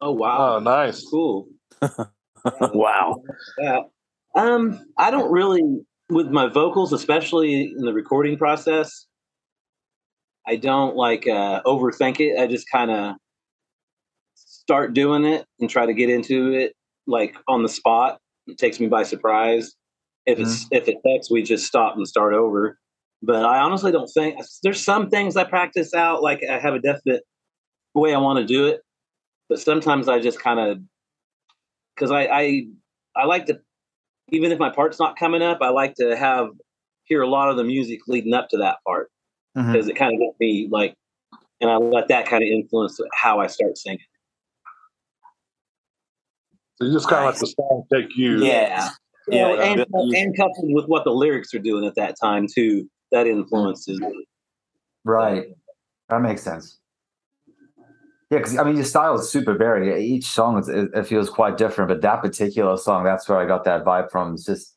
Oh 0.00 0.12
wow, 0.12 0.56
Oh, 0.56 0.58
nice. 0.60 1.04
cool. 1.10 1.46
wow. 2.60 3.22
Yeah. 3.58 3.80
Um, 4.34 4.80
I 4.98 5.10
don't 5.10 5.30
really 5.30 5.62
with 6.10 6.28
my 6.28 6.46
vocals, 6.46 6.92
especially 6.92 7.72
in 7.76 7.84
the 7.84 7.92
recording 7.92 8.36
process. 8.36 9.06
I 10.46 10.56
don't 10.56 10.96
like 10.96 11.26
uh, 11.26 11.62
overthink 11.62 12.20
it. 12.20 12.38
I 12.38 12.46
just 12.46 12.68
kind 12.70 12.90
of 12.90 13.16
start 14.34 14.94
doing 14.94 15.24
it 15.24 15.46
and 15.60 15.68
try 15.68 15.86
to 15.86 15.92
get 15.94 16.10
into 16.10 16.52
it 16.52 16.74
like 17.06 17.36
on 17.48 17.62
the 17.62 17.68
spot. 17.68 18.18
It 18.46 18.58
takes 18.58 18.80
me 18.80 18.86
by 18.86 19.02
surprise. 19.02 19.74
If 20.26 20.38
it's 20.38 20.66
if 20.70 20.88
it 20.88 20.98
takes, 21.04 21.30
we 21.30 21.42
just 21.42 21.66
stop 21.66 21.96
and 21.96 22.06
start 22.06 22.34
over. 22.34 22.78
But 23.22 23.44
I 23.44 23.58
honestly 23.58 23.92
don't 23.92 24.08
think 24.08 24.40
there's 24.62 24.82
some 24.82 25.10
things 25.10 25.36
I 25.36 25.44
practice 25.44 25.94
out. 25.94 26.22
Like 26.22 26.40
I 26.48 26.58
have 26.58 26.74
a 26.74 26.80
definite 26.80 27.22
way 27.94 28.14
I 28.14 28.18
want 28.18 28.38
to 28.38 28.44
do 28.44 28.66
it, 28.66 28.80
but 29.48 29.60
sometimes 29.60 30.08
I 30.08 30.20
just 30.20 30.40
kind 30.40 30.60
of 30.60 30.78
because 31.94 32.10
I, 32.10 32.26
I 32.26 32.66
I 33.16 33.24
like 33.24 33.46
to 33.46 33.60
even 34.32 34.52
if 34.52 34.58
my 34.58 34.70
part's 34.70 34.98
not 34.98 35.18
coming 35.18 35.42
up, 35.42 35.58
I 35.60 35.68
like 35.68 35.94
to 35.96 36.16
have 36.16 36.48
hear 37.04 37.22
a 37.22 37.28
lot 37.28 37.50
of 37.50 37.56
the 37.56 37.64
music 37.64 38.00
leading 38.06 38.34
up 38.34 38.48
to 38.50 38.58
that 38.58 38.76
part 38.86 39.10
mm-hmm. 39.56 39.72
because 39.72 39.88
it 39.88 39.96
kind 39.96 40.14
of 40.14 40.20
gets 40.20 40.38
me 40.38 40.68
like, 40.70 40.94
and 41.60 41.70
I 41.70 41.76
let 41.76 42.08
that 42.08 42.26
kind 42.26 42.42
of 42.42 42.48
influence 42.48 43.00
how 43.12 43.40
I 43.40 43.48
start 43.48 43.76
singing. 43.76 43.98
So 46.76 46.86
you 46.86 46.92
just 46.92 47.08
kind 47.08 47.26
of 47.26 47.34
let 47.34 47.40
the 47.40 47.46
song 47.46 47.84
take 47.92 48.16
you. 48.16 48.44
Yeah. 48.44 48.90
You 49.28 49.38
Yeah, 49.38 49.42
know, 49.42 49.54
yeah. 49.54 49.84
and, 49.92 50.14
and 50.14 50.36
coupled 50.36 50.72
with 50.72 50.86
what 50.86 51.04
the 51.04 51.10
lyrics 51.10 51.52
are 51.54 51.58
doing 51.58 51.84
at 51.84 51.94
that 51.96 52.16
time 52.20 52.46
too, 52.52 52.88
that 53.12 53.26
influences. 53.26 54.00
Right. 55.04 55.48
That 56.08 56.22
makes 56.22 56.42
sense. 56.42 56.78
Yeah, 58.30 58.38
because 58.38 58.56
I 58.56 58.62
mean, 58.64 58.76
your 58.76 58.84
style 58.84 59.14
is 59.18 59.28
super 59.30 59.54
varied. 59.56 60.00
Each 60.02 60.26
song 60.26 60.58
is, 60.58 60.68
it, 60.68 60.90
it 60.94 61.06
feels 61.06 61.28
quite 61.28 61.56
different, 61.56 61.88
but 61.88 62.00
that 62.02 62.22
particular 62.22 62.76
song, 62.76 63.02
that's 63.04 63.28
where 63.28 63.38
I 63.38 63.44
got 63.46 63.64
that 63.64 63.84
vibe 63.84 64.10
from. 64.10 64.34
It's 64.34 64.44
just, 64.44 64.76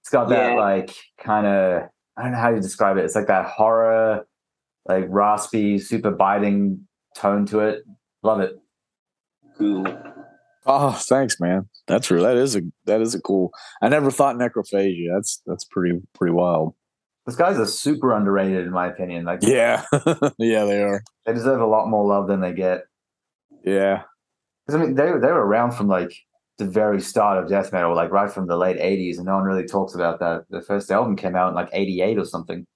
it's 0.00 0.08
got 0.10 0.28
that 0.28 0.52
Yeah. 0.52 0.58
like 0.60 0.94
kind 1.18 1.46
of, 1.46 1.82
I 2.16 2.22
don't 2.22 2.32
know 2.32 2.38
how 2.38 2.50
you 2.50 2.60
describe 2.60 2.96
it. 2.98 3.04
It's 3.04 3.16
like 3.16 3.26
that 3.26 3.46
horror, 3.46 4.24
like 4.86 5.06
raspy, 5.08 5.78
super 5.78 6.10
biting 6.12 6.86
tone 7.16 7.44
to 7.46 7.60
it. 7.60 7.82
Love 8.22 8.40
it. 8.40 8.52
Cool. 9.58 9.84
Oh, 10.64 10.92
thanks, 10.92 11.40
man. 11.40 11.68
That's 11.88 12.08
real. 12.10 12.22
That 12.22 12.36
is 12.36 12.54
a 12.54 12.62
that 12.86 13.00
is 13.00 13.14
a 13.16 13.20
cool. 13.20 13.50
I 13.82 13.88
never 13.88 14.10
thought 14.12 14.36
necrophagia. 14.36 15.12
That's 15.12 15.42
that's 15.44 15.64
pretty 15.64 16.00
pretty 16.14 16.32
wild. 16.32 16.74
Those 17.26 17.34
guys 17.36 17.58
are 17.58 17.66
super 17.66 18.12
underrated, 18.14 18.66
in 18.66 18.72
my 18.72 18.86
opinion. 18.88 19.24
Like, 19.24 19.40
Yeah, 19.42 19.84
yeah, 20.38 20.64
they 20.64 20.82
are. 20.82 21.02
they 21.26 21.32
deserve 21.32 21.60
a 21.60 21.66
lot 21.66 21.88
more 21.88 22.06
love 22.06 22.28
than 22.28 22.40
they 22.40 22.52
get. 22.52 22.82
Yeah, 23.64 24.02
Because 24.66 24.80
I 24.80 24.84
mean, 24.84 24.94
they 24.94 25.04
they 25.06 25.32
were 25.32 25.46
around 25.46 25.72
from 25.72 25.88
like 25.88 26.12
the 26.58 26.66
very 26.66 27.00
start 27.00 27.42
of 27.42 27.48
death 27.48 27.72
metal, 27.72 27.94
like 27.94 28.10
right 28.10 28.30
from 28.30 28.46
the 28.46 28.56
late 28.56 28.78
'80s, 28.78 29.16
and 29.16 29.26
no 29.26 29.34
one 29.36 29.44
really 29.44 29.66
talks 29.66 29.94
about 29.94 30.20
that. 30.20 30.44
The 30.50 30.62
first 30.62 30.90
album 30.90 31.16
came 31.16 31.36
out 31.36 31.48
in 31.48 31.54
like 31.54 31.68
'88 31.72 32.18
or 32.18 32.24
something. 32.24 32.66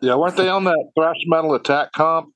Yeah, 0.00 0.16
weren't 0.16 0.36
they 0.36 0.48
on 0.48 0.64
that 0.64 0.90
thrash 0.96 1.16
metal 1.26 1.54
attack 1.54 1.92
comp? 1.92 2.32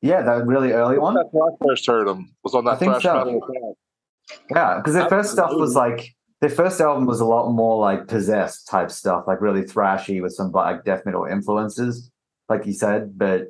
Yeah, 0.00 0.22
that 0.22 0.46
really 0.46 0.72
early 0.72 0.98
one. 0.98 1.14
That's 1.14 1.28
when 1.30 1.52
I 1.52 1.56
first 1.64 1.86
heard 1.86 2.08
them. 2.08 2.34
Was 2.42 2.54
on 2.54 2.66
I 2.66 2.72
that 2.72 2.78
think 2.80 2.92
thrash 2.92 3.02
so. 3.02 3.14
metal 3.24 3.42
attack. 3.44 4.40
Yeah, 4.50 4.76
because 4.78 4.94
their 4.94 5.08
first 5.08 5.32
stuff 5.32 5.52
was 5.52 5.74
like 5.76 6.14
their 6.40 6.50
first 6.50 6.80
album 6.80 7.06
was 7.06 7.20
a 7.20 7.24
lot 7.24 7.50
more 7.52 7.78
like 7.80 8.08
possessed 8.08 8.66
type 8.68 8.90
stuff, 8.90 9.24
like 9.26 9.40
really 9.40 9.62
thrashy 9.62 10.20
with 10.20 10.32
some 10.32 10.50
like 10.50 10.84
death 10.84 11.04
metal 11.06 11.24
influences, 11.24 12.10
like 12.48 12.66
you 12.66 12.72
said. 12.72 13.16
But 13.16 13.48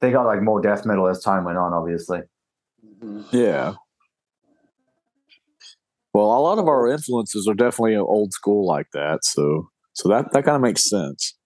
they 0.00 0.10
got 0.10 0.24
like 0.26 0.42
more 0.42 0.60
death 0.60 0.86
metal 0.86 1.06
as 1.06 1.22
time 1.22 1.44
went 1.44 1.58
on, 1.58 1.72
obviously. 1.74 2.20
Yeah. 3.32 3.74
Well, 6.12 6.26
a 6.26 6.40
lot 6.40 6.58
of 6.58 6.66
our 6.68 6.88
influences 6.88 7.46
are 7.46 7.54
definitely 7.54 7.96
old 7.96 8.32
school 8.32 8.66
like 8.66 8.88
that, 8.92 9.24
so 9.24 9.68
so 9.94 10.08
that 10.08 10.32
that 10.32 10.44
kind 10.44 10.56
of 10.56 10.62
makes 10.62 10.88
sense. 10.88 11.36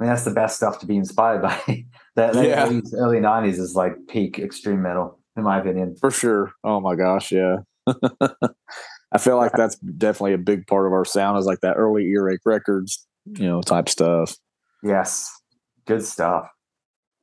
I 0.00 0.04
mean, 0.04 0.10
that's 0.10 0.24
the 0.24 0.30
best 0.30 0.56
stuff 0.56 0.78
to 0.80 0.86
be 0.86 0.96
inspired 0.96 1.42
by. 1.42 1.84
that 2.16 2.34
that 2.34 2.46
Yeah. 2.46 2.80
early 2.96 3.18
'90s 3.20 3.58
is 3.58 3.74
like 3.74 3.94
peak 4.08 4.38
extreme 4.38 4.82
metal, 4.82 5.18
in 5.36 5.42
my 5.42 5.58
opinion. 5.58 5.96
For 6.00 6.10
sure. 6.12 6.52
Oh 6.62 6.80
my 6.80 6.94
gosh, 6.94 7.32
yeah. 7.32 7.56
I 9.10 9.18
feel 9.18 9.36
like 9.36 9.52
that's 9.52 9.76
definitely 9.76 10.34
a 10.34 10.38
big 10.38 10.66
part 10.66 10.86
of 10.86 10.92
our 10.92 11.04
sound 11.04 11.38
is 11.38 11.46
like 11.46 11.60
that 11.62 11.76
early 11.76 12.04
earache 12.04 12.42
records, 12.44 13.06
you 13.26 13.46
know, 13.46 13.62
type 13.62 13.88
stuff. 13.88 14.36
Yes, 14.82 15.28
good 15.86 16.04
stuff. 16.04 16.48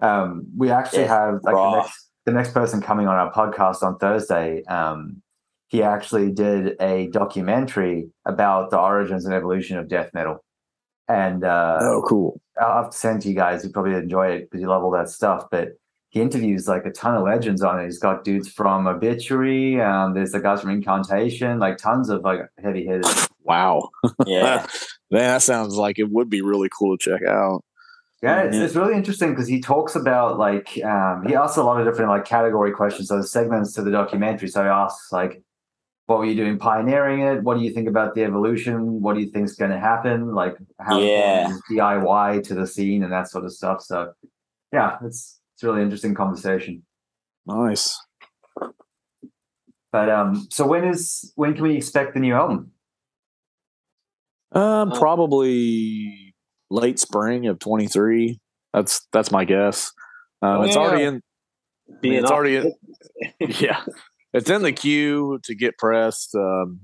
Um, 0.01 0.47
we 0.57 0.71
actually 0.71 1.03
Yeah, 1.03 1.07
have 1.07 1.39
like 1.43 1.55
the 1.55 1.69
next, 1.77 2.04
the 2.25 2.31
next 2.31 2.53
person 2.53 2.81
coming 2.81 3.07
on 3.07 3.15
our 3.15 3.31
podcast 3.31 3.83
on 3.83 3.97
Thursday. 3.97 4.63
Um, 4.65 5.21
he 5.67 5.81
actually 5.83 6.31
did 6.31 6.75
a 6.79 7.07
documentary 7.07 8.09
about 8.25 8.69
the 8.69 8.79
origins 8.79 9.25
and 9.25 9.33
evolution 9.33 9.77
of 9.77 9.87
death 9.87 10.11
metal, 10.13 10.43
and 11.07 11.43
uh, 11.43 11.79
Oh, 11.81 12.03
cool. 12.07 12.41
I'll 12.61 12.83
have 12.83 12.91
to 12.91 12.97
send 12.97 13.21
to 13.23 13.29
you 13.29 13.35
guys. 13.35 13.63
You 13.63 13.71
probably 13.71 13.95
enjoy 13.95 14.27
it 14.27 14.41
because 14.49 14.61
you 14.61 14.67
love 14.67 14.83
all 14.83 14.91
that 14.91 15.09
stuff. 15.09 15.45
But 15.51 15.69
he 16.09 16.21
interviews 16.21 16.67
like 16.67 16.85
a 16.85 16.91
ton 16.91 17.15
of 17.15 17.23
legends 17.23 17.61
on 17.61 17.79
it. 17.79 17.85
He's 17.85 17.99
got 17.99 18.23
dudes 18.23 18.47
from 18.47 18.87
Obituary. 18.87 19.81
Um, 19.81 20.13
there's 20.13 20.31
the 20.31 20.39
guys 20.39 20.61
from 20.61 20.69
Incantation, 20.69 21.59
like 21.59 21.77
tons 21.77 22.09
of 22.09 22.21
like 22.23 22.41
heavy 22.63 22.85
hitters. 22.85 23.27
Wow. 23.43 23.89
Yeah. 24.25 24.65
Man, 25.11 25.27
that 25.27 25.41
sounds 25.41 25.75
like 25.75 25.99
it 25.99 26.09
would 26.09 26.29
be 26.29 26.41
really 26.41 26.69
cool 26.77 26.97
to 26.97 27.11
check 27.11 27.27
out. 27.27 27.63
Yeah, 28.25 28.41
it's, 28.43 28.57
it's 28.57 28.75
really 28.75 28.95
interesting 28.95 29.29
because 29.31 29.47
he 29.47 29.61
talks 29.61 29.95
about 29.95 30.37
like 30.39 30.79
um, 30.83 31.23
he 31.27 31.35
asks 31.35 31.57
a 31.57 31.63
lot 31.63 31.79
of 31.79 31.85
different 31.85 32.09
like 32.09 32.25
category 32.25 32.71
questions. 32.71 33.07
So 33.07 33.15
there's 33.15 33.31
segments 33.31 33.73
to 33.73 33.81
the 33.83 33.91
documentary. 33.91 34.47
So 34.49 34.63
he 34.63 34.67
asks 34.67 35.11
like, 35.11 35.41
"What 36.07 36.19
were 36.19 36.25
you 36.25 36.35
doing 36.35 36.57
pioneering 36.57 37.21
it? 37.21 37.43
What 37.43 37.57
do 37.57 37.63
you 37.63 37.71
think 37.71 37.87
about 37.87 38.15
the 38.15 38.23
evolution? 38.23 39.01
What 39.01 39.13
do 39.15 39.21
you 39.21 39.29
think's 39.29 39.53
going 39.55 39.71
to 39.71 39.79
happen? 39.79 40.33
Like 40.33 40.57
how 40.79 40.99
Yeah. 40.99 41.49
is 41.51 41.61
DIY 41.71 42.43
to 42.47 42.55
the 42.55 42.65
scene 42.65 43.03
and 43.03 43.11
that 43.13 43.27
sort 43.29 43.45
of 43.45 43.53
stuff." 43.53 43.81
So 43.81 44.13
yeah, 44.73 44.97
it's 45.03 45.39
it's 45.53 45.63
a 45.63 45.67
really 45.67 45.83
interesting 45.83 46.15
conversation. 46.15 46.83
Nice. 47.45 47.99
But 49.91 50.09
um, 50.09 50.47
so 50.49 50.65
when 50.67 50.83
is 50.83 51.31
when 51.35 51.53
can 51.53 51.63
we 51.63 51.77
expect 51.77 52.15
the 52.15 52.19
new 52.19 52.33
album? 52.33 52.71
Um, 54.51 54.91
Oh. 54.93 54.99
probably 54.99 56.24
late 56.69 56.99
spring 56.99 57.47
of 57.47 57.59
23. 57.59 58.39
That's 58.73 59.07
that's 59.13 59.31
my 59.31 59.45
guess. 59.45 59.91
Um, 60.41 60.63
it's 60.65 60.75
already 60.75 61.03
in 61.03 61.21
Being 62.01 62.15
it's 62.15 62.31
already 62.31 62.57
in, 62.57 62.73
yeah. 63.59 63.83
It's 64.33 64.49
in 64.49 64.63
the 64.63 64.73
queue 64.73 65.39
to 65.43 65.55
get 65.55 65.77
pressed. 65.77 66.35
Um, 66.35 66.81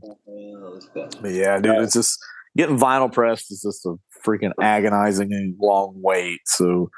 but 1.22 1.32
yeah, 1.32 1.60
dude, 1.60 1.76
it's 1.80 1.94
just 1.94 2.18
getting 2.56 2.78
vinyl 2.78 3.12
pressed 3.12 3.52
is 3.52 3.62
just 3.62 3.86
a 3.86 3.96
freaking 4.26 4.52
agonizing 4.62 5.34
and 5.34 5.56
long 5.60 5.94
wait. 5.98 6.40
So, 6.46 6.90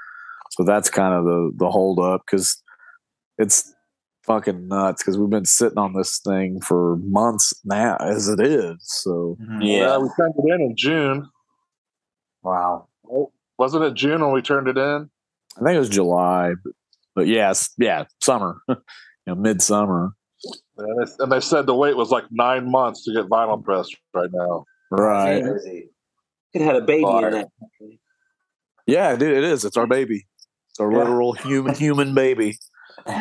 so 0.51 0.63
that's 0.63 0.89
kind 0.89 1.13
of 1.15 1.25
the 1.25 1.51
the 1.55 1.71
hold 1.71 1.99
up 1.99 2.21
because 2.25 2.61
it's 3.39 3.73
fucking 4.27 4.67
nuts 4.67 5.01
because 5.01 5.17
we've 5.17 5.29
been 5.29 5.43
sitting 5.45 5.77
on 5.79 5.93
this 5.93 6.19
thing 6.25 6.61
for 6.61 6.97
months 6.97 7.53
now 7.65 7.97
as 7.99 8.29
it 8.29 8.39
is. 8.39 8.77
So 8.81 9.35
Yeah. 9.59 9.97
we 9.97 10.09
turned 10.17 10.35
it 10.37 10.53
in 10.53 10.61
in 10.61 10.75
June. 10.77 11.29
Wow. 12.43 12.87
Wasn't 13.57 13.83
it 13.83 13.93
June 13.93 14.21
when 14.21 14.31
we 14.33 14.41
turned 14.41 14.67
it 14.67 14.77
in? 14.77 15.09
I 15.57 15.63
think 15.63 15.75
it 15.75 15.79
was 15.79 15.89
July, 15.89 16.53
but, 16.63 16.73
but 17.15 17.27
yes, 17.27 17.69
yeah, 17.77 18.05
summer, 18.21 18.57
you 18.69 18.75
know, 19.27 19.35
midsummer, 19.35 20.13
And 20.77 21.07
they, 21.07 21.11
and 21.19 21.31
they 21.31 21.39
said 21.39 21.67
the 21.67 21.75
wait 21.75 21.95
was 21.95 22.09
like 22.09 22.25
nine 22.31 22.69
months 22.69 23.03
to 23.05 23.13
get 23.13 23.29
vinyl 23.29 23.63
pressed 23.63 23.95
right 24.13 24.29
now. 24.33 24.65
right? 24.91 25.43
It 26.53 26.61
had 26.61 26.75
a 26.75 26.81
baby 26.81 27.03
Bar. 27.03 27.27
in 27.29 27.33
it. 27.35 27.47
Yeah, 28.87 29.15
dude, 29.15 29.37
it 29.37 29.43
is. 29.43 29.63
It's 29.63 29.77
our 29.77 29.87
baby. 29.87 30.25
It's 30.71 30.79
our 30.79 30.91
Yeah. 30.91 30.97
literal 30.99 31.33
human 31.33 31.75
human 31.75 32.13
baby. 32.15 32.57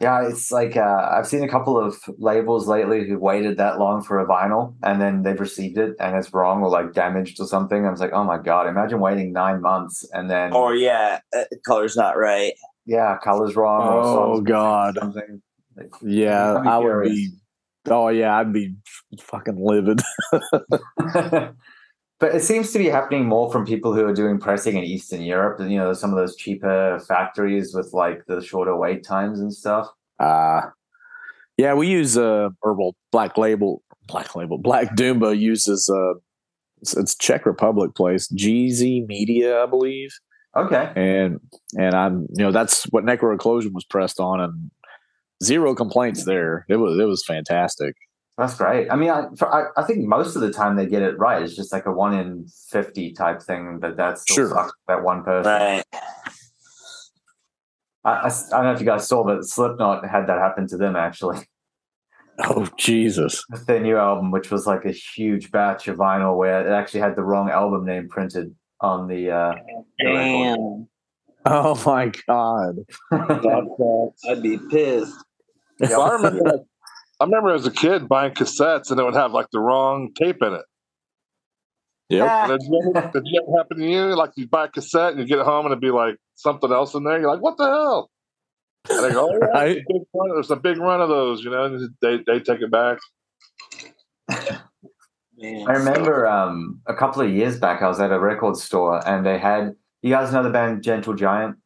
Yeah, 0.00 0.28
it's 0.28 0.52
like 0.52 0.76
uh, 0.76 1.08
I've 1.12 1.26
seen 1.26 1.42
a 1.42 1.48
couple 1.48 1.76
of 1.76 1.96
labels 2.18 2.68
lately 2.68 3.08
who 3.08 3.18
waited 3.18 3.56
that 3.58 3.78
long 3.80 4.02
for 4.02 4.20
a 4.20 4.26
vinyl 4.26 4.76
and 4.82 5.00
then 5.00 5.22
they've 5.22 5.40
received 5.40 5.76
it 5.76 5.96
and 5.98 6.16
it's 6.16 6.32
wrong 6.32 6.62
or 6.62 6.68
like 6.70 6.92
damaged 6.92 7.40
or 7.40 7.46
something. 7.46 7.84
I 7.84 7.90
was 7.90 8.00
like, 8.00 8.12
oh 8.12 8.22
my 8.24 8.38
god, 8.38 8.68
imagine 8.68 9.00
waiting 9.00 9.32
nine 9.32 9.60
months 9.60 10.08
and 10.12 10.30
then 10.30 10.52
or 10.52 10.74
yeah, 10.76 11.18
uh, 11.36 11.44
color's 11.66 11.96
not 11.96 12.16
right. 12.16 12.52
yeah, 12.86 13.16
colors 13.24 13.56
wrong. 13.56 13.82
Oh, 14.04 14.14
songs 14.14 14.42
missing 14.42 14.44
God. 14.44 14.94
something. 15.00 15.42
Like, 15.76 15.90
Yeah, 16.02 16.54
I'd 16.58 16.62
be 16.62 16.68
I 16.68 16.78
would 16.78 16.84
curious. 16.84 17.14
be. 17.14 17.30
Oh 17.90 18.08
yeah, 18.08 18.36
I'd 18.38 18.52
be 18.52 18.74
fucking 19.20 19.56
livid. 19.58 20.00
but 22.20 22.34
it 22.34 22.42
seems 22.42 22.72
to 22.72 22.78
be 22.78 22.88
happening 22.88 23.26
more 23.26 23.50
from 23.50 23.64
people 23.64 23.94
who 23.94 24.04
are 24.04 24.14
doing 24.14 24.38
pressing 24.38 24.76
in 24.76 24.84
Eastern 24.84 25.22
Europe. 25.22 25.60
You 25.60 25.78
know, 25.78 25.92
some 25.92 26.10
of 26.10 26.16
those 26.16 26.36
cheaper 26.36 26.98
factories 27.06 27.74
with 27.74 27.92
like 27.92 28.26
the 28.26 28.42
shorter 28.42 28.76
wait 28.76 29.04
times 29.04 29.40
and 29.40 29.52
stuff. 29.52 29.88
Uh 30.18 30.62
yeah, 31.56 31.74
we 31.74 31.88
use 31.88 32.16
uh 32.16 32.50
or 32.62 32.74
well, 32.74 32.96
Black 33.12 33.38
Label, 33.38 33.82
Black 34.06 34.34
Label, 34.34 34.58
Black 34.58 34.96
Doomba 34.96 35.38
uses 35.38 35.88
uh 35.88 36.14
it's, 36.80 36.96
it's 36.96 37.16
Czech 37.16 37.46
Republic 37.46 37.94
place, 37.94 38.28
GZ 38.28 39.06
Media, 39.06 39.62
I 39.62 39.66
believe. 39.66 40.10
Okay. 40.56 40.92
and 40.96 41.38
and 41.78 41.94
I'm 41.94 42.26
you 42.34 42.44
know 42.44 42.50
that's 42.50 42.84
what 42.84 43.04
Necro 43.04 43.36
Eclosion 43.36 43.72
was 43.72 43.84
pressed 43.84 44.18
on, 44.18 44.40
and 44.40 44.70
zero 45.42 45.74
complaints 45.74 46.24
there. 46.24 46.64
It 46.68 46.76
was 46.76 46.98
it 46.98 47.04
was 47.04 47.24
fantastic. 47.24 47.94
That's 48.38 48.54
great. 48.54 48.88
I 48.88 48.94
mean, 48.94 49.10
I, 49.10 49.26
for, 49.36 49.52
I 49.52 49.66
I 49.76 49.84
think 49.84 50.06
most 50.06 50.36
of 50.36 50.42
the 50.42 50.52
time 50.52 50.76
they 50.76 50.86
get 50.86 51.02
it 51.02 51.18
right. 51.18 51.42
It's 51.42 51.56
just 51.56 51.72
like 51.72 51.86
a 51.86 51.92
one 51.92 52.14
in 52.14 52.46
fifty 52.70 53.12
type 53.12 53.42
thing, 53.42 53.78
but 53.80 53.96
that's 53.96 54.24
Sure. 54.32 54.70
that 54.86 55.02
one 55.02 55.24
person. 55.24 55.50
Right. 55.50 55.82
I, 58.04 58.10
I 58.12 58.26
s- 58.26 58.52
I 58.52 58.58
don't 58.58 58.66
know 58.66 58.72
if 58.72 58.80
you 58.80 58.86
guys 58.86 59.08
saw, 59.08 59.24
but 59.24 59.44
Slipknot 59.44 60.06
had 60.08 60.28
that 60.28 60.38
happen 60.38 60.68
to 60.68 60.76
them 60.76 60.94
actually. 60.96 61.40
Oh 62.40 62.68
Jesus! 62.76 63.44
Their 63.66 63.80
new 63.80 63.96
album, 63.96 64.30
which 64.30 64.52
was 64.52 64.64
like 64.68 64.84
a 64.84 64.92
huge 64.92 65.50
batch 65.50 65.88
of 65.88 65.96
vinyl, 65.96 66.36
where 66.38 66.64
it 66.64 66.70
actually 66.72 67.00
had 67.00 67.16
the 67.16 67.24
wrong 67.24 67.50
album 67.50 67.84
name 67.84 68.08
printed 68.08 68.54
on 68.80 69.08
the. 69.08 69.32
Uh, 69.32 69.54
the. 69.98 70.04
Damn. 70.04 70.88
Oh 71.44 71.82
my 71.84 72.12
God! 72.28 72.76
I'd 74.30 74.42
be 74.42 74.58
pissed. 74.70 75.16
Well, 75.80 76.02
I 76.02 76.12
remember, 76.12 76.60
I 77.20 77.24
remember 77.24 77.50
as 77.50 77.66
a 77.66 77.70
kid 77.70 78.08
buying 78.08 78.32
cassettes 78.32 78.90
and 78.90 79.00
it 79.00 79.04
would 79.04 79.14
have 79.14 79.32
like 79.32 79.48
the 79.50 79.60
wrong 79.60 80.12
tape 80.14 80.42
in 80.42 80.54
it. 80.54 80.64
Yeah. 82.08 82.46
Did, 82.46 82.62
you 82.62 82.92
ever, 82.94 83.10
did 83.12 83.22
it 83.26 83.42
ever 83.42 83.58
happen 83.58 83.78
to 83.78 83.84
you? 83.86 84.16
Like 84.16 84.30
you 84.36 84.46
buy 84.46 84.66
a 84.66 84.68
cassette 84.68 85.12
and 85.12 85.20
you 85.20 85.26
get 85.26 85.38
it 85.38 85.44
home 85.44 85.66
and 85.66 85.72
it'd 85.72 85.80
be 85.80 85.90
like 85.90 86.16
something 86.36 86.72
else 86.72 86.94
in 86.94 87.04
there. 87.04 87.20
You're 87.20 87.30
like, 87.30 87.42
what 87.42 87.58
the 87.58 87.64
hell? 87.64 88.10
And 88.90 89.04
they 89.04 89.10
go, 89.12 89.28
oh, 89.28 89.38
yeah, 89.40 89.46
Right. 89.52 89.74
there's, 89.74 89.78
a 89.78 89.92
big 89.92 90.06
run, 90.14 90.28
there's 90.34 90.50
a 90.50 90.56
big 90.56 90.78
run 90.78 91.00
of 91.00 91.08
those, 91.08 91.44
you 91.44 91.50
know, 91.50 91.64
and 91.64 91.90
they, 92.00 92.18
they 92.26 92.40
take 92.40 92.60
it 92.60 92.70
back. 92.70 92.98
Man. 95.40 95.68
I 95.68 95.72
remember 95.72 96.26
um, 96.26 96.80
a 96.86 96.94
couple 96.94 97.22
of 97.22 97.30
years 97.30 97.58
back, 97.58 97.82
I 97.82 97.88
was 97.88 98.00
at 98.00 98.10
a 98.10 98.18
record 98.18 98.56
store 98.56 99.06
and 99.06 99.24
they 99.24 99.38
had. 99.38 99.74
You 100.02 100.10
guys 100.10 100.32
know 100.32 100.44
the 100.44 100.50
band 100.50 100.84
Gentle 100.84 101.14
Giant? 101.14 101.56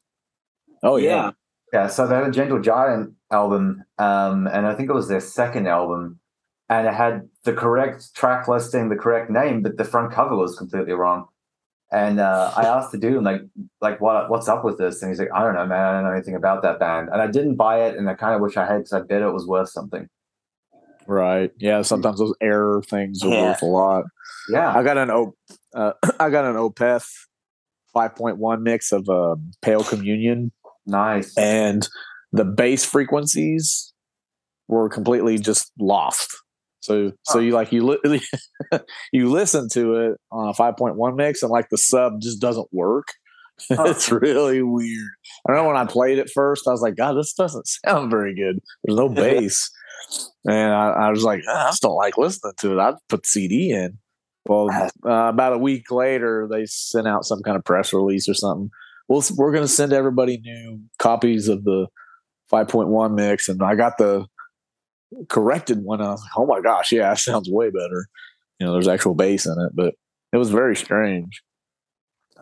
Oh 0.82 0.96
yeah. 0.96 1.08
yeah. 1.08 1.30
Yeah, 1.72 1.86
so 1.86 2.06
they 2.06 2.14
had 2.14 2.24
a 2.24 2.30
Gentle 2.30 2.60
Giant 2.60 3.14
album, 3.32 3.82
um, 3.98 4.46
and 4.46 4.66
I 4.66 4.74
think 4.74 4.90
it 4.90 4.94
was 4.94 5.08
their 5.08 5.20
second 5.20 5.66
album, 5.66 6.20
and 6.68 6.86
it 6.86 6.94
had 6.94 7.28
the 7.44 7.52
correct 7.52 8.14
track 8.14 8.46
listing, 8.48 8.88
the 8.88 8.96
correct 8.96 9.30
name, 9.30 9.62
but 9.62 9.76
the 9.76 9.84
front 9.84 10.12
cover 10.12 10.36
was 10.36 10.56
completely 10.56 10.92
wrong. 10.92 11.26
And 11.90 12.20
uh, 12.20 12.52
I 12.56 12.62
asked 12.62 12.90
the 12.92 12.98
dude, 12.98 13.22
like, 13.22 13.42
like 13.82 14.00
what 14.00 14.30
what's 14.30 14.48
up 14.48 14.64
with 14.64 14.78
this? 14.78 15.02
And 15.02 15.10
he's 15.10 15.18
like, 15.18 15.28
I 15.34 15.42
don't 15.44 15.54
know, 15.54 15.66
man, 15.66 15.78
I 15.86 15.92
don't 15.92 16.04
know 16.04 16.12
anything 16.12 16.34
about 16.34 16.62
that 16.62 16.78
band. 16.78 17.10
And 17.12 17.20
I 17.20 17.26
didn't 17.26 17.56
buy 17.56 17.82
it, 17.86 17.96
and 17.98 18.08
I 18.08 18.14
kind 18.14 18.34
of 18.34 18.40
wish 18.40 18.56
I 18.56 18.64
had 18.66 18.78
because 18.78 18.92
I 18.94 19.00
bet 19.00 19.20
it 19.22 19.30
was 19.32 19.46
worth 19.46 19.68
something. 19.68 20.08
Right. 21.06 21.50
Yeah. 21.58 21.82
Sometimes 21.82 22.18
those 22.20 22.34
error 22.40 22.82
things 22.82 23.22
are 23.24 23.28
Yeah. 23.28 23.42
worth 23.48 23.62
a 23.62 23.66
lot. 23.66 24.04
Yeah, 24.48 24.72
I 24.76 24.82
got 24.82 24.96
an 24.98 25.10
O. 25.10 25.34
Uh, 25.74 25.92
I 26.20 26.30
got 26.30 26.44
an 26.44 26.54
Opeth 26.56 27.08
5.1 27.94 28.62
mix 28.62 28.92
of 28.92 29.08
uh, 29.08 29.36
Pale 29.60 29.84
Communion, 29.84 30.50
nice. 30.86 31.36
and 31.36 31.86
the 32.32 32.44
bass 32.44 32.84
frequencies 32.84 33.92
were 34.68 34.88
completely 34.88 35.38
just 35.38 35.70
lost. 35.78 36.28
So 36.80 37.12
so 37.22 37.38
you 37.38 37.52
like 37.52 37.70
you 37.72 37.86
li- 37.86 38.20
you 39.12 39.30
listen 39.30 39.68
to 39.70 39.96
it 39.96 40.20
on 40.32 40.48
a 40.48 40.52
5.1 40.52 41.16
mix 41.16 41.42
and 41.42 41.52
like 41.52 41.68
the 41.70 41.78
sub 41.78 42.20
just 42.20 42.40
doesn't 42.40 42.68
work. 42.72 43.08
it's 43.70 44.10
really 44.10 44.62
weird. 44.62 45.10
I 45.48 45.52
know 45.52 45.66
when 45.66 45.76
I 45.76 45.84
played 45.84 46.18
it 46.18 46.30
first, 46.34 46.66
I 46.66 46.72
was 46.72 46.80
like, 46.80 46.96
God, 46.96 47.12
this 47.12 47.34
doesn't 47.34 47.68
sound 47.68 48.10
very 48.10 48.34
good. 48.34 48.58
There's 48.82 48.96
no 48.96 49.08
bass. 49.14 49.70
and 50.44 50.72
I, 50.72 50.88
I 50.88 51.10
was 51.10 51.22
like, 51.22 51.42
"Ah, 51.48 51.66
I 51.66 51.70
just 51.70 51.82
don't 51.82 51.94
like 51.94 52.18
listening 52.18 52.54
to 52.58 52.72
it. 52.72 52.80
I 52.80 52.94
put 53.08 53.26
CD 53.26 53.70
in. 53.70 53.98
Well, 54.46 54.68
uh, 54.72 54.88
about 55.28 55.52
a 55.52 55.58
week 55.58 55.92
later, 55.92 56.48
they 56.50 56.66
sent 56.66 57.06
out 57.06 57.24
some 57.24 57.42
kind 57.42 57.56
of 57.56 57.64
press 57.64 57.92
release 57.92 58.28
or 58.28 58.34
something. 58.34 58.70
Well, 59.08 59.22
we're 59.36 59.52
going 59.52 59.62
to 59.62 59.68
send 59.68 59.92
everybody 59.92 60.38
new 60.38 60.80
copies 60.98 61.46
of 61.46 61.62
the 61.62 61.86
5.1 62.52 63.14
mix. 63.14 63.48
And 63.48 63.62
I 63.62 63.74
got 63.74 63.98
the 63.98 64.26
corrected 65.28 65.82
one. 65.82 66.00
I 66.00 66.10
was 66.10 66.20
like, 66.22 66.32
oh 66.36 66.46
my 66.46 66.60
gosh, 66.60 66.92
yeah, 66.92 67.12
it 67.12 67.18
sounds 67.18 67.48
way 67.50 67.70
better. 67.70 68.08
You 68.58 68.66
know, 68.66 68.72
there's 68.72 68.88
actual 68.88 69.14
bass 69.14 69.46
in 69.46 69.56
it, 69.58 69.72
but 69.74 69.94
it 70.32 70.36
was 70.36 70.50
very 70.50 70.76
strange. 70.76 71.42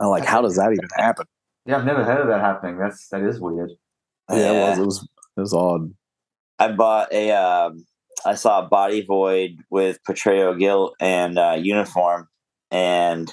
I'm 0.01 0.09
like, 0.09 0.25
how 0.25 0.43
does 0.43 0.57
that 0.57 0.73
even 0.73 0.89
happen? 0.97 1.27
Yeah, 1.67 1.77
I've 1.77 1.85
never 1.85 2.05
heard 2.05 2.21
of 2.21 2.29
that 2.29 2.41
happening. 2.41 2.79
That's 2.79 3.09
that 3.09 3.23
is 3.23 3.39
weird. 3.39 3.71
Yeah, 4.31 4.53
it 4.53 4.69
was. 4.71 4.79
It 4.79 4.85
was. 4.85 5.09
It 5.37 5.41
was 5.41 5.55
odd. 5.55 5.93
I 6.59 6.73
bought 6.73 7.13
a. 7.13 7.31
Um, 7.33 7.85
I 8.25 8.35
saw 8.35 8.67
Body 8.67 9.03
Void 9.03 9.57
with 9.71 10.03
Portrayal 10.05 10.55
Guilt 10.55 10.95
and 11.01 11.39
uh, 11.39 11.57
Uniform, 11.59 12.29
and 12.71 13.33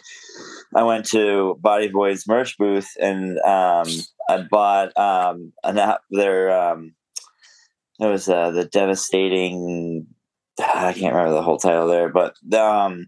I 0.75 0.83
went 0.83 1.05
to 1.07 1.57
Body 1.59 1.87
Void's 1.87 2.27
merch 2.27 2.57
booth 2.57 2.89
and 2.99 3.39
um, 3.39 3.87
I 4.29 4.41
bought 4.49 4.97
um, 4.97 5.53
an 5.63 5.77
app. 5.77 6.01
Their 6.11 6.51
um, 6.51 6.93
it 7.99 8.05
was 8.05 8.27
uh, 8.29 8.51
the 8.51 8.65
devastating. 8.65 10.07
I 10.59 10.93
can't 10.93 11.13
remember 11.13 11.33
the 11.33 11.43
whole 11.43 11.57
title 11.57 11.87
there, 11.87 12.09
but 12.09 12.35
the 12.47 12.63
um, 12.63 13.07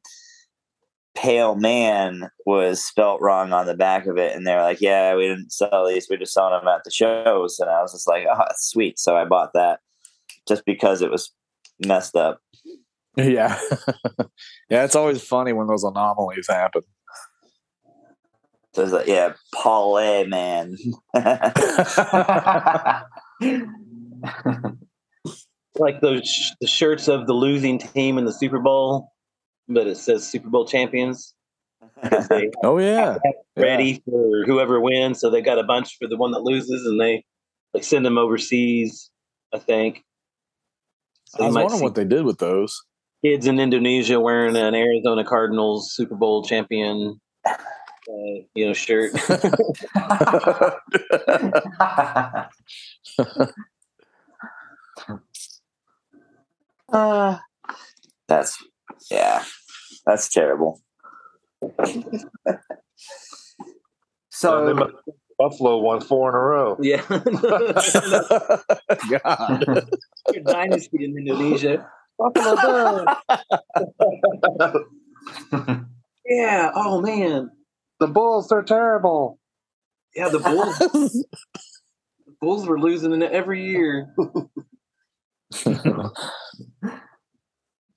Pale 1.16 1.56
Man 1.56 2.30
was 2.46 2.84
spelt 2.84 3.22
wrong 3.22 3.52
on 3.52 3.66
the 3.66 3.76
back 3.76 4.06
of 4.06 4.18
it, 4.18 4.36
and 4.36 4.48
they 4.48 4.56
were 4.56 4.62
like, 4.62 4.82
"Yeah, 4.82 5.16
we 5.16 5.28
didn't 5.28 5.52
sell 5.52 5.88
these; 5.88 6.08
we 6.10 6.18
just 6.18 6.34
selling 6.34 6.58
them 6.60 6.68
at 6.68 6.84
the 6.86 6.92
shows." 6.92 7.60
And 7.60 7.70
I 7.70 7.82
was 7.82 7.92
just 7.92 8.08
like, 8.08 8.26
"Oh, 8.30 8.38
that's 8.38 8.70
sweet!" 8.70 8.98
So 8.98 9.18
I 9.18 9.26
bought 9.26 9.52
that 9.54 9.80
just 10.48 10.66
because 10.66 11.02
it 11.02 11.12
was 11.12 11.34
messed 11.86 12.16
up. 12.16 12.42
Yeah, 13.18 13.60
yeah. 14.70 14.86
It's 14.86 14.96
always 14.96 15.22
funny 15.22 15.52
when 15.52 15.68
those 15.68 15.84
anomalies 15.84 16.48
happen. 16.48 16.84
So 18.74 18.84
it's 18.84 18.92
like, 18.92 19.08
yeah, 19.08 19.34
Paul 19.56 19.98
A, 19.98 20.26
man. 20.28 20.78
like 25.80 26.02
those 26.02 26.28
sh- 26.28 26.52
the 26.62 26.68
shirts 26.68 27.08
of 27.08 27.26
the 27.26 27.34
losing 27.34 27.80
team 27.80 28.18
in 28.18 28.26
the 28.26 28.34
Super 28.34 28.60
Bowl, 28.60 29.12
but 29.68 29.88
it 29.88 29.98
says 29.98 30.28
Super 30.28 30.50
Bowl 30.50 30.66
champions. 30.66 31.34
they 32.04 32.52
oh 32.64 32.78
yeah, 32.78 33.18
ready 33.58 34.04
for 34.06 34.44
whoever 34.46 34.80
wins, 34.80 35.20
so 35.20 35.30
they 35.30 35.42
got 35.42 35.58
a 35.58 35.64
bunch 35.64 35.98
for 35.98 36.08
the 36.08 36.18
one 36.18 36.32
that 36.32 36.42
loses, 36.42 36.86
and 36.86 37.00
they 37.00 37.24
like 37.74 37.84
send 37.84 38.06
them 38.06 38.18
overseas. 38.18 39.10
I 39.54 39.58
think. 39.58 40.04
So 41.26 41.44
I 41.44 41.48
was 41.48 41.56
wondering 41.56 41.82
what 41.82 41.96
they 41.96 42.06
did 42.06 42.24
with 42.24 42.38
those. 42.38 42.84
kids 43.24 43.48
in 43.48 43.60
Indonesia 43.60 44.20
wearing 44.20 44.56
an 44.56 44.76
Arizona 44.76 45.24
Cardinals 45.24 45.92
Super 45.94 46.16
Bowl 46.16 46.44
champion, 46.44 47.20
uh, 48.10 48.42
you 48.56 48.66
know, 48.68 48.74
shirt. 48.74 49.12
Uh, 56.92 57.38
that's 58.28 58.58
yeah, 59.12 59.44
that's 60.06 60.30
terrible. 60.30 60.82
so 64.30 64.66
They 64.66 64.74
must- 64.74 64.94
Buffalo 65.38 65.78
won 65.78 66.02
four 66.02 66.30
in 66.30 66.36
a 66.36 66.40
row. 66.40 66.78
yeah, 66.82 67.02
God. 69.24 69.88
dynasty 70.46 71.06
in 71.06 71.18
Indonesia. 71.18 71.88
Buffalo 72.18 72.56
Bills. 72.58 73.08
Yeah. 76.26 76.72
Oh 76.76 77.00
man. 77.02 77.52
The 78.00 78.08
Bulls, 78.08 78.48
they're 78.48 78.64
terrible. 78.64 79.40
Yeah, 80.16 80.30
the 80.30 80.40
Bulls. 80.40 80.78
the 80.80 81.26
Bulls 82.42 82.66
were 82.68 82.80
losing 82.80 83.12
in 83.14 83.22
it 83.22 83.32
every 83.32 83.66
year. 83.66 84.14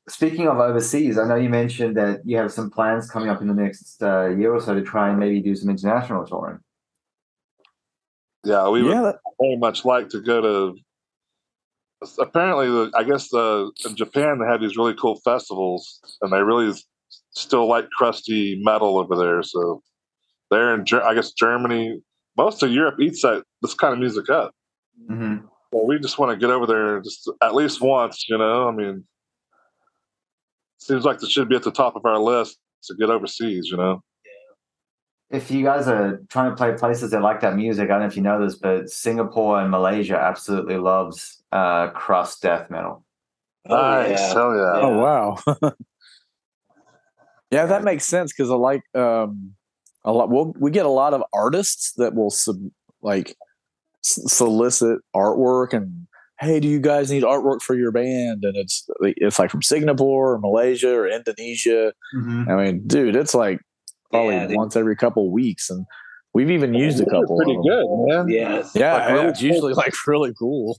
Speaking 0.09 0.49
of 0.49 0.59
overseas, 0.59 1.17
I 1.17 1.29
know 1.29 1.37
you 1.37 1.49
mentioned 1.49 1.97
that 1.97 2.21
you 2.25 2.37
have 2.37 2.53
some 2.53 2.71
plans 2.71 3.09
coming 3.09 3.29
up 3.29 3.41
in 3.41 3.47
the 3.47 3.55
next 3.55 4.03
uh, 4.03 4.29
year 4.29 4.53
or 4.53 4.61
so 4.61 4.75
to 4.75 4.83
try 4.83 5.09
and 5.09 5.19
maybe 5.19 5.41
do 5.41 5.55
some 5.55 5.71
international 5.71 6.27
touring. 6.27 6.59
Yeah, 8.45 8.69
we 8.69 8.83
would 8.83 8.93
that- 8.93 9.21
very 9.41 9.57
much 9.57 9.85
like 9.85 10.09
to 10.11 10.21
go 10.21 10.41
to. 10.41 10.77
Apparently, 12.19 12.67
the, 12.67 12.91
I 12.97 13.05
guess 13.05 13.29
the, 13.29 13.71
in 13.87 13.95
Japan 13.95 14.41
they 14.41 14.47
have 14.47 14.61
these 14.61 14.77
really 14.77 14.95
cool 14.95 15.21
festivals, 15.25 16.01
and 16.21 16.33
they 16.33 16.43
really 16.43 16.77
still 17.31 17.69
like 17.69 17.89
crusty 17.97 18.61
metal 18.65 18.99
over 18.99 19.15
there. 19.17 19.45
So 19.45 19.83
they're 20.53 20.75
in, 20.75 20.85
Ger- 20.85 21.03
I 21.03 21.15
guess, 21.15 21.33
Germany. 21.33 22.01
Most 22.37 22.63
of 22.63 22.71
Europe 22.71 23.01
eats 23.01 23.23
that 23.23 23.43
this 23.61 23.75
kind 23.75 23.93
of 23.93 23.99
music 23.99 24.31
up. 24.31 24.55
Mm-hmm. 25.11 25.47
Well, 25.73 25.87
we 25.87 25.99
just 25.99 26.19
want 26.19 26.31
to 26.33 26.37
get 26.37 26.53
over 26.53 26.67
there 26.67 27.01
just 27.01 27.31
at 27.43 27.55
least 27.55 27.81
once. 27.81 28.27
You 28.29 28.39
know, 28.39 28.69
I 28.69 28.71
mean, 28.71 29.05
seems 30.79 31.05
like 31.05 31.19
this 31.19 31.31
should 31.31 31.49
be 31.49 31.57
at 31.57 31.63
the 31.63 31.71
top 31.71 31.97
of 31.97 32.05
our 32.05 32.19
list 32.19 32.59
to 32.85 32.95
get 32.95 33.11
overseas. 33.11 33.69
You 33.71 33.79
know. 33.79 34.03
If 35.31 35.51
you 35.51 35.65
guys 35.65 35.89
are 35.89 36.21
trying 36.29 36.51
to 36.51 36.57
play 36.57 36.75
places 36.75 37.11
that 37.13 37.23
like 37.23 37.41
that 37.41 37.57
music, 37.57 37.85
I 37.85 37.95
don't 37.95 38.01
know 38.01 38.07
if 38.07 38.17
you 38.17 38.23
know 38.23 38.45
this, 38.45 38.55
but 38.57 38.91
Singapore 38.91 39.61
and 39.61 39.71
Malaysia 39.71 40.19
absolutely 40.19 40.77
loves 40.77 41.43
uh, 41.53 41.89
crust 41.89 42.43
death 42.43 42.69
metal. 42.71 43.03
nice, 43.67 44.21
yeah. 44.21 44.35
hell 44.35 44.55
yeah. 44.55 44.73
Oh 44.75 44.99
wow. 44.99 45.39
yeah, 47.51 47.65
that 47.65 47.83
makes 47.83 48.05
sense 48.05 48.31
because 48.31 48.51
I 48.51 48.57
like 48.57 48.83
um 48.95 49.55
a 50.05 50.13
lot. 50.13 50.31
We'll, 50.31 50.55
we 50.59 50.71
get 50.71 50.87
a 50.87 50.91
lot 50.91 51.15
of 51.15 51.23
artists 51.33 51.93
that 51.97 52.15
will 52.15 52.31
sub, 52.31 52.57
like 53.03 53.37
solicit 54.03 54.99
artwork 55.15 55.73
and 55.73 56.07
hey, 56.43 56.59
do 56.59 56.67
you 56.67 56.81
guys 56.81 57.11
need 57.11 57.23
artwork 57.23 57.63
for 57.63 57.77
your 57.77 57.93
band? 57.93 58.45
And 58.45 58.57
it's 58.57 58.89
it's 59.01 59.39
like 59.39 59.51
from 59.51 59.63
Singapore 59.63 60.35
or 60.35 60.39
Malaysia 60.39 60.93
or 60.93 61.09
Indonesia. 61.09 61.93
Mm-hmm. 62.17 62.51
I 62.51 62.57
mean, 62.57 62.83
dude, 62.87 63.17
it's 63.17 63.35
like 63.35 63.61
probably 64.11 64.35
Yeah, 64.35 64.49
once 64.51 64.77
every 64.77 64.97
couple 64.97 65.31
weeks, 65.31 65.71
and 65.71 65.87
we've 66.35 66.51
even 66.51 66.75
used 66.75 67.01
a 67.01 67.05
couple. 67.05 67.37
pretty 67.37 67.57
of 67.57 67.65
them. 67.65 67.65
good, 67.65 68.07
man. 68.07 68.29
Yes. 68.29 68.73
Yeah, 68.75 68.95
Like, 68.95 69.09
yeah, 69.09 69.13
really 69.13 69.29
it's 69.29 69.43
usually 69.43 69.75
like 69.75 69.95
really 70.07 70.33
cool. 70.35 70.79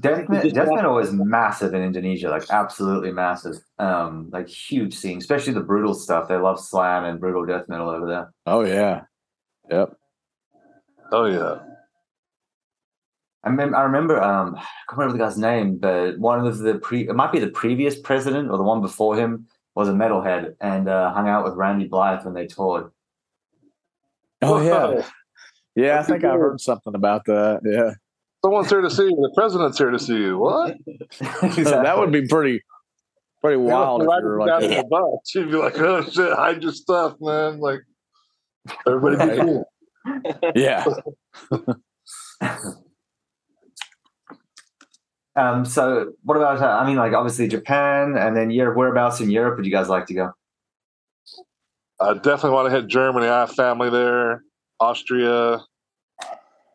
Death, 0.00 0.28
me- 0.28 0.50
death 0.50 0.68
metal 0.70 0.98
is 0.98 1.12
massive 1.12 1.74
in 1.74 1.82
Indonesia, 1.82 2.28
like 2.28 2.44
absolutely 2.50 3.12
massive. 3.12 3.56
Um, 3.78 4.30
like 4.32 4.48
huge 4.48 4.94
scene, 4.94 5.18
especially 5.18 5.52
the 5.52 5.60
brutal 5.60 5.94
stuff. 5.94 6.28
They 6.28 6.36
love 6.36 6.60
slam 6.60 7.04
and 7.04 7.20
brutal 7.20 7.46
death 7.46 7.68
metal 7.68 7.88
over 7.88 8.06
there. 8.06 8.32
oh 8.46 8.64
yeah, 8.64 9.02
yep. 9.70 9.96
Oh 11.12 11.26
yeah. 11.26 11.58
I 13.44 13.50
remember, 13.50 13.76
I 13.76 13.82
remember, 13.82 14.22
um, 14.22 14.56
I 14.56 14.60
can't 14.88 14.98
remember 14.98 15.18
the 15.18 15.24
guy's 15.24 15.38
name, 15.38 15.76
but 15.76 16.18
one 16.18 16.44
of 16.44 16.58
the 16.58 16.76
pre, 16.76 17.08
it 17.08 17.14
might 17.14 17.32
be 17.32 17.38
the 17.38 17.48
previous 17.48 17.98
president 17.98 18.50
or 18.50 18.56
the 18.56 18.64
one 18.64 18.80
before 18.80 19.16
him 19.16 19.46
was 19.74 19.88
a 19.88 19.92
metalhead 19.92 20.54
and 20.60 20.88
uh, 20.88 21.12
hung 21.12 21.28
out 21.28 21.44
with 21.44 21.54
Randy 21.54 21.86
Blythe 21.86 22.24
when 22.24 22.34
they 22.34 22.46
toured. 22.46 22.90
Oh 24.44 24.60
yeah, 24.60 25.02
yeah. 25.74 26.00
I 26.00 26.02
think 26.02 26.24
I 26.24 26.32
heard 26.32 26.60
something 26.60 26.94
about 26.94 27.24
that. 27.26 27.60
Yeah. 27.64 27.94
Someone's 28.44 28.68
here 28.68 28.82
to 28.82 28.90
see 28.90 29.04
you. 29.04 29.16
The 29.16 29.32
president's 29.34 29.78
here 29.78 29.90
to 29.90 29.98
see 29.98 30.16
you. 30.16 30.38
What? 30.38 30.76
that 31.18 31.94
would 31.96 32.12
be 32.12 32.26
pretty 32.26 32.62
pretty 33.40 33.56
wild 33.56 34.02
if 34.02 34.08
Right 34.08 34.22
you 34.22 34.28
were 34.28 34.46
down 34.46 34.62
like 34.62 34.70
to 34.70 34.76
the 34.76 34.84
bus. 34.84 35.34
You'd 35.34 35.50
be 35.50 35.56
like, 35.56 35.78
"Oh 35.78 36.02
shit, 36.02 36.32
hide 36.32 36.62
your 36.62 36.72
stuff, 36.72 37.16
man!" 37.20 37.58
Like 37.58 37.80
everybody 38.86 39.30
be 39.30 39.40
cool. 39.40 39.70
yeah 40.54 40.84
Um, 45.36 45.64
so 45.64 46.12
what 46.22 46.36
about? 46.36 46.62
Uh, 46.62 46.66
I 46.66 46.86
mean, 46.86 46.96
like 46.96 47.12
obviously 47.12 47.48
Japan, 47.48 48.16
and 48.16 48.36
then 48.36 48.50
Europe. 48.50 48.76
Whereabouts 48.76 49.20
in 49.20 49.30
Europe 49.30 49.56
would 49.56 49.66
you 49.66 49.72
guys 49.72 49.88
like 49.88 50.06
to 50.06 50.14
go? 50.14 50.32
I 52.00 52.14
definitely 52.14 52.50
want 52.50 52.70
to 52.70 52.76
hit 52.80 52.88
Germany. 52.88 53.26
I 53.26 53.40
have 53.40 53.52
family 53.52 53.90
there. 53.90 54.42
Austria, 54.80 55.60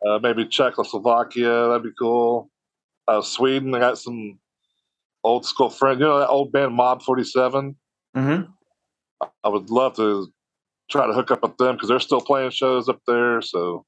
uh, 0.06 0.18
maybe 0.22 0.46
Czechoslovakia. 0.46 1.68
That'd 1.68 1.82
be 1.82 1.90
cool. 1.98 2.50
Uh, 3.06 3.22
Sweden. 3.22 3.74
I 3.74 3.80
got 3.80 3.98
some 3.98 4.38
old 5.22 5.44
school 5.44 5.70
friends. 5.70 6.00
You 6.00 6.06
know 6.06 6.18
that 6.18 6.28
old 6.28 6.52
band 6.52 6.74
Mob 6.74 7.02
Forty 7.02 7.24
Seven. 7.24 7.76
Mm-hmm. 8.16 8.50
I 9.44 9.48
would 9.48 9.70
love 9.70 9.96
to 9.96 10.28
try 10.90 11.06
to 11.06 11.12
hook 11.12 11.30
up 11.30 11.42
with 11.42 11.56
them 11.56 11.76
because 11.76 11.88
they're 11.88 12.00
still 12.00 12.20
playing 12.20 12.50
shows 12.50 12.88
up 12.88 13.00
there. 13.06 13.40
So, 13.42 13.84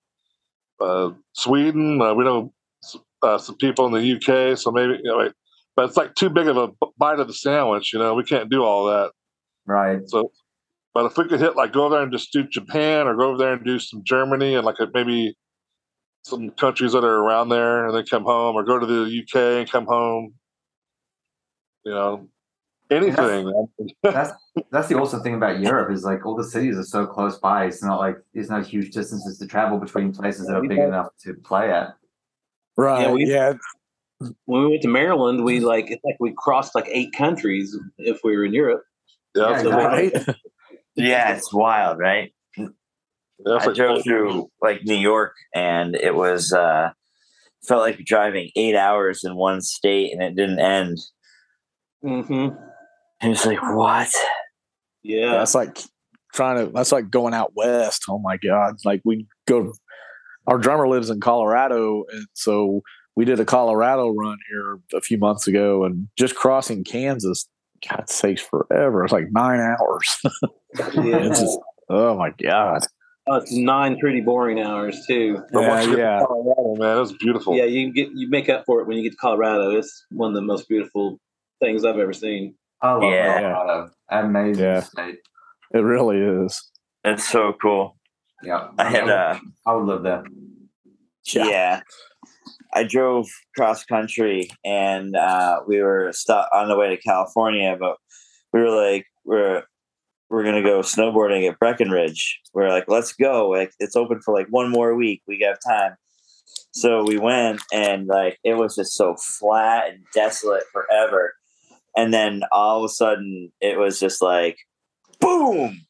uh, 0.81 1.11
Sweden, 1.33 2.01
uh, 2.01 2.15
we 2.15 2.25
know 2.25 2.53
uh, 3.23 3.39
some 3.39 3.57
people 3.57 3.87
in 3.87 3.93
the 3.93 4.17
UK, 4.17 4.59
so 4.59 4.71
maybe, 4.71 4.95
you 5.03 5.11
know, 5.11 5.17
like, 5.17 5.33
but 5.75 5.87
it's 5.87 5.97
like 5.97 6.15
too 6.15 6.29
big 6.29 6.49
of 6.49 6.57
a 6.57 6.69
bite 6.99 7.19
of 7.19 7.29
the 7.29 7.35
sandwich. 7.35 7.93
You 7.93 7.99
know, 7.99 8.15
we 8.15 8.25
can't 8.25 8.51
do 8.51 8.63
all 8.63 8.87
that. 8.87 9.13
Right. 9.67 10.01
So, 10.07 10.31
But 10.95 11.07
if 11.07 11.17
we 11.17 11.27
could 11.29 11.41
hit 11.41 11.57
like 11.57 11.73
go 11.73 11.85
over 11.87 11.95
there 11.95 12.03
and 12.03 12.13
just 12.13 12.33
do 12.33 12.43
Japan 12.45 13.07
or 13.07 13.15
go 13.17 13.29
over 13.31 13.39
there 13.39 13.55
and 13.55 13.65
do 13.65 13.79
some 13.79 14.03
Germany 14.05 14.55
and 14.57 14.65
like 14.67 14.77
maybe 14.93 15.37
some 16.25 16.51
countries 16.51 16.93
that 16.93 17.05
are 17.05 17.17
around 17.25 17.49
there 17.49 17.87
and 17.87 17.97
then 17.97 18.05
come 18.05 18.25
home 18.25 18.55
or 18.57 18.63
go 18.63 18.79
to 18.79 18.87
the 18.87 19.21
UK 19.23 19.61
and 19.61 19.71
come 19.71 19.87
home. 19.87 20.35
You 21.85 21.93
know, 21.93 22.29
anything. 22.91 23.53
That's 24.03 24.33
that's 24.71 24.89
the 24.89 24.97
awesome 24.97 25.23
thing 25.23 25.35
about 25.35 25.61
Europe 25.61 25.91
is 25.91 26.05
like 26.05 26.25
all 26.27 26.37
the 26.37 26.45
cities 26.45 26.77
are 26.77 26.85
so 26.85 27.07
close 27.07 27.39
by. 27.39 27.65
It's 27.65 27.83
not 27.83 27.99
like 27.99 28.17
there's 28.35 28.51
no 28.51 28.61
huge 28.63 28.93
distances 28.93 29.39
to 29.39 29.47
travel 29.47 29.79
between 29.79 30.13
places 30.13 30.47
that 30.47 30.55
are 30.57 30.63
big 30.63 30.79
enough 30.79 31.09
to 31.25 31.35
play 31.35 31.71
at. 31.73 31.95
Right. 32.77 33.11
we- 33.11 33.27
Yeah. 33.27 33.55
When 34.45 34.63
we 34.63 34.69
went 34.69 34.83
to 34.83 34.89
Maryland, 34.89 35.43
we 35.43 35.59
like 35.59 35.91
it's 35.91 36.05
like 36.05 36.15
we 36.21 36.33
crossed 36.37 36.77
like 36.77 36.87
eight 36.89 37.13
countries 37.13 37.77
if 37.99 38.21
we 38.23 38.37
were 38.37 38.45
in 38.45 38.53
Europe. 38.55 38.85
yeah, 39.35 39.43
Yeah, 39.43 39.63
that's 39.63 39.65
a- 39.65 40.05
exactly. 40.05 40.35
Right. 40.99 41.07
Yeah, 41.07 41.35
it's 41.35 41.53
wild, 41.53 41.99
right? 41.99 42.33
that's 43.45 43.65
I 43.65 43.67
like- 43.67 43.77
drove 43.77 44.03
through 44.05 44.49
like 44.61 44.85
New 44.85 44.95
York, 44.97 45.35
and 45.55 45.95
it 45.97 46.15
was 46.15 46.53
uh 46.53 46.91
felt 47.67 47.81
like 47.83 47.99
driving 48.05 48.51
eight 48.57 48.77
hours 48.77 49.25
in 49.25 49.37
one 49.37 49.61
state, 49.61 50.13
and 50.13 50.23
it 50.23 50.35
didn't 50.37 50.59
end. 50.61 50.99
Mm-hmm. 52.05 52.57
It 53.25 53.29
was 53.29 53.47
like, 53.47 53.63
what? 53.63 54.11
Yeah. 55.03 55.33
That's 55.33 55.55
like 55.55 55.79
trying 56.35 56.67
to. 56.67 56.73
That's 56.73 56.93
like 56.93 57.11
going 57.11 57.35
out 57.35 57.53
west. 57.55 58.05
Oh 58.09 58.19
my 58.19 58.37
god! 58.37 58.77
Like 58.85 59.01
we 59.05 59.27
go. 59.47 59.73
Our 60.49 60.59
drummer 60.59 60.89
lives 60.89 61.09
in 61.09 61.21
Colorado, 61.21 62.03
and 62.13 62.27
so 62.33 62.81
we 63.15 63.25
did 63.25 63.39
a 63.39 63.45
Colorado 63.45 64.09
run 64.11 64.39
here 64.51 64.79
a 64.93 65.01
few 65.01 65.17
months 65.19 65.47
ago, 65.47 65.85
and 65.85 66.09
just 66.19 66.35
crossing 66.35 66.83
Kansas. 66.83 67.49
God 67.89 68.09
sakes, 68.09 68.41
forever. 68.43 69.05
It's 69.05 69.13
like 69.13 69.31
nine 69.33 69.61
hours. 69.61 70.17
yeah. 70.95 71.17
it's 71.27 71.41
just. 71.41 71.59
Oh 71.89 72.17
my 72.17 72.31
god. 72.43 72.83
Oh, 73.29 73.37
it's 73.37 73.53
nine 73.53 73.99
pretty 73.99 74.21
boring 74.21 74.61
hours 74.61 75.05
too. 75.07 75.43
But 75.53 75.61
Yeah, 75.63 75.69
once 75.69 75.87
you 75.87 75.91
get 75.93 75.97
to 75.97 76.03
yeah. 76.03 76.25
Colorado, 76.27 76.75
man, 76.77 76.97
it 76.97 77.01
was 77.01 77.13
beautiful. 77.13 77.57
Yeah, 77.57 77.65
you 77.65 77.93
get 77.93 78.09
you 78.15 78.29
make 78.29 78.49
up 78.49 78.65
for 78.67 78.81
it 78.81 78.87
when 78.87 78.97
you 78.97 79.03
get 79.03 79.11
to 79.13 79.17
Colorado. 79.19 79.71
It's 79.77 80.05
one 80.11 80.31
of 80.31 80.35
the 80.35 80.43
most 80.43 80.69
beautiful 80.69 81.19
things 81.61 81.85
I've 81.85 81.99
ever 81.99 82.13
seen. 82.13 82.55
I 82.81 82.93
love 82.95 83.03
Yeah. 83.13 83.53
Colorado. 83.53 83.91
Amazing 84.11 84.65
Yeah. 84.65 84.81
state. 84.81 85.19
It 85.75 85.79
really 85.79 86.19
is. 86.19 86.71
It's 87.05 87.29
so 87.29 87.53
cool. 87.61 87.97
Yeah. 88.43 88.69
I 88.79 88.89
had 88.91 89.09
uh 89.09 89.39
I 89.67 89.73
would 89.75 89.87
live 89.87 90.03
there. 90.03 90.25
yeah. 91.27 91.81
I 92.75 92.85
drove 92.85 93.29
cross 93.57 93.85
country 93.85 94.51
and 94.65 95.15
uh 95.15 95.61
we 95.67 95.81
were 95.81 96.11
stuck 96.13 96.49
on 96.53 96.69
the 96.69 96.77
way 96.77 96.89
to 96.89 97.03
California, 97.03 97.77
but 97.79 97.97
we 98.53 98.61
were 98.61 98.71
like 98.71 99.07
we're 99.25 99.63
we're 100.31 100.45
gonna 100.45 100.63
go 100.63 100.81
snowboarding 100.81 101.49
at 101.49 101.59
Breckenridge. 101.59 102.41
We 102.55 102.63
are 102.63 102.71
like, 102.71 102.89
let's 102.89 103.13
go. 103.13 103.51
Like 103.51 103.73
it's 103.79 103.97
open 103.97 104.21
for 104.23 104.35
like 104.35 104.47
one 104.49 104.71
more 104.71 104.95
week. 104.95 105.23
We 105.27 105.39
got 105.39 105.59
time. 105.67 105.97
So 106.73 107.05
we 107.05 107.19
went 107.19 107.61
and 107.73 108.07
like 108.07 108.39
it 108.43 108.55
was 108.55 108.77
just 108.77 108.95
so 108.95 109.15
flat 109.17 109.91
and 109.91 110.05
desolate 110.15 110.65
forever. 110.73 111.35
And 111.95 112.15
then 112.15 112.43
all 112.51 112.79
of 112.79 112.85
a 112.85 112.89
sudden 112.89 113.53
it 113.61 113.79
was 113.79 114.01
just 114.01 114.23
like 114.23 114.57
boom. 115.21 115.83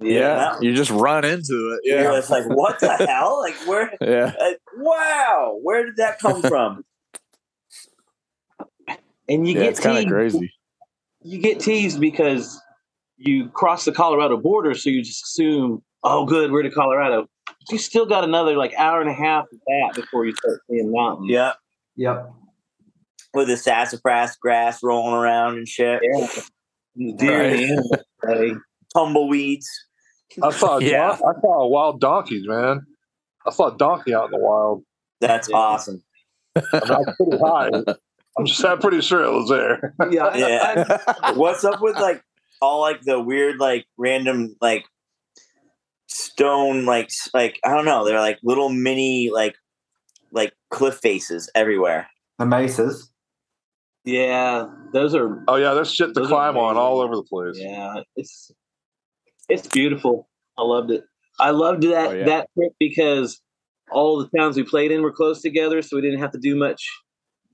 Yeah. 0.00 0.58
You 0.60 0.74
just 0.74 0.90
run 0.90 1.24
into 1.24 1.72
it. 1.74 1.80
Yeah. 1.84 2.02
Yeah. 2.02 2.18
It's 2.18 2.30
like 2.30 2.44
what 2.46 2.78
the 2.80 2.88
hell? 3.08 3.40
Like 3.40 3.54
where 3.66 3.92
Yeah. 4.00 4.32
like, 4.40 4.58
wow, 4.76 5.58
where 5.62 5.84
did 5.84 5.96
that 5.96 6.18
come 6.18 6.42
from? 6.42 6.84
And 9.28 9.46
you 9.46 9.54
Yeah. 9.54 9.60
get 9.60 9.68
It's 9.70 9.80
kind 9.80 9.96
of 9.98 10.10
crazy. 10.10 10.52
You 11.22 11.38
get 11.38 11.60
teased 11.60 12.00
because 12.00 12.60
you 13.16 13.48
cross 13.50 13.84
the 13.84 13.92
Colorado 13.92 14.36
border, 14.36 14.74
so 14.74 14.90
you 14.90 15.02
just 15.04 15.22
assume, 15.22 15.82
oh, 16.02 16.24
good, 16.24 16.50
we're 16.50 16.62
to 16.64 16.70
Colorado. 16.70 17.28
But 17.46 17.54
you 17.70 17.78
still 17.78 18.06
got 18.06 18.24
another 18.24 18.56
like 18.56 18.72
hour 18.76 19.00
and 19.00 19.08
a 19.08 19.12
half 19.14 19.44
of 19.52 19.58
that 19.66 19.92
before 19.94 20.24
you 20.26 20.32
start 20.34 20.60
seeing 20.68 20.90
mountains. 20.90 21.30
Yep. 21.30 21.54
Yep. 21.96 22.32
With 23.34 23.46
the 23.48 23.56
sassafras 23.56 24.34
grass 24.36 24.82
rolling 24.82 25.14
around 25.14 25.58
and 25.58 25.68
shit. 25.68 26.00
Yeah. 26.02 26.26
Deer 27.16 27.42
and 27.42 27.58
the 27.58 27.64
animals, 27.64 27.96
hey. 28.26 28.54
Tumbleweeds. 28.96 29.66
I 30.42 30.50
saw 30.50 30.78
a 30.78 30.82
Yeah. 30.84 31.08
don- 31.08 31.36
I 31.36 31.40
saw 31.40 31.60
a 31.62 31.68
wild 31.68 32.00
donkeys, 32.00 32.46
man. 32.46 32.86
I 33.46 33.50
saw 33.50 33.74
a 33.74 33.76
donkey 33.76 34.14
out 34.14 34.26
in 34.26 34.30
the 34.32 34.38
wild. 34.38 34.84
That's 35.20 35.48
Yeah. 35.48 35.56
awesome. 35.56 36.02
I 36.56 36.62
am 36.72 36.88
mean, 36.88 37.04
pretty 37.16 37.38
high. 37.42 37.70
I'm, 38.38 38.46
just 38.46 38.64
I'm 38.64 38.78
pretty 38.78 39.00
sure 39.00 39.22
it 39.24 39.32
was 39.32 39.48
there. 39.48 39.94
Yeah, 40.10 40.36
Yeah. 40.36 41.32
What's 41.34 41.64
up 41.64 41.80
with 41.80 41.96
like 41.96 42.22
all 42.62 42.80
like 42.80 43.00
the 43.02 43.20
weird 43.20 43.58
like 43.58 43.86
random 43.96 44.54
like 44.60 44.84
stone 46.08 46.84
like 46.86 47.10
like 47.34 47.58
I 47.64 47.74
don't 47.74 47.84
know, 47.84 48.04
they're 48.04 48.20
like 48.20 48.38
little 48.42 48.68
mini 48.68 49.30
like 49.32 49.56
like 50.32 50.52
cliff 50.70 50.96
faces 51.02 51.50
everywhere. 51.54 52.08
The 52.38 52.46
mesas. 52.46 53.10
yeah, 54.04 54.66
those 54.92 55.14
are 55.14 55.42
Oh 55.48 55.56
yeah, 55.56 55.74
there's 55.74 55.92
shit 55.92 56.14
to 56.14 56.26
climb 56.26 56.56
on 56.56 56.76
all 56.76 57.00
over 57.00 57.16
the 57.16 57.22
place. 57.22 57.56
Yeah, 57.58 58.02
it's 58.16 58.50
it's 59.50 59.66
beautiful. 59.68 60.28
I 60.58 60.62
loved 60.62 60.90
it. 60.90 61.04
I 61.38 61.50
loved 61.50 61.82
that 61.84 62.08
Oh, 62.08 62.12
yeah. 62.12 62.24
that 62.26 62.48
trip 62.56 62.72
because 62.78 63.40
all 63.90 64.18
the 64.18 64.28
towns 64.36 64.56
we 64.56 64.62
played 64.62 64.90
in 64.92 65.02
were 65.02 65.12
close 65.12 65.40
together, 65.42 65.82
so 65.82 65.96
we 65.96 66.02
didn't 66.02 66.20
have 66.20 66.32
to 66.32 66.38
do 66.38 66.54
much 66.56 66.82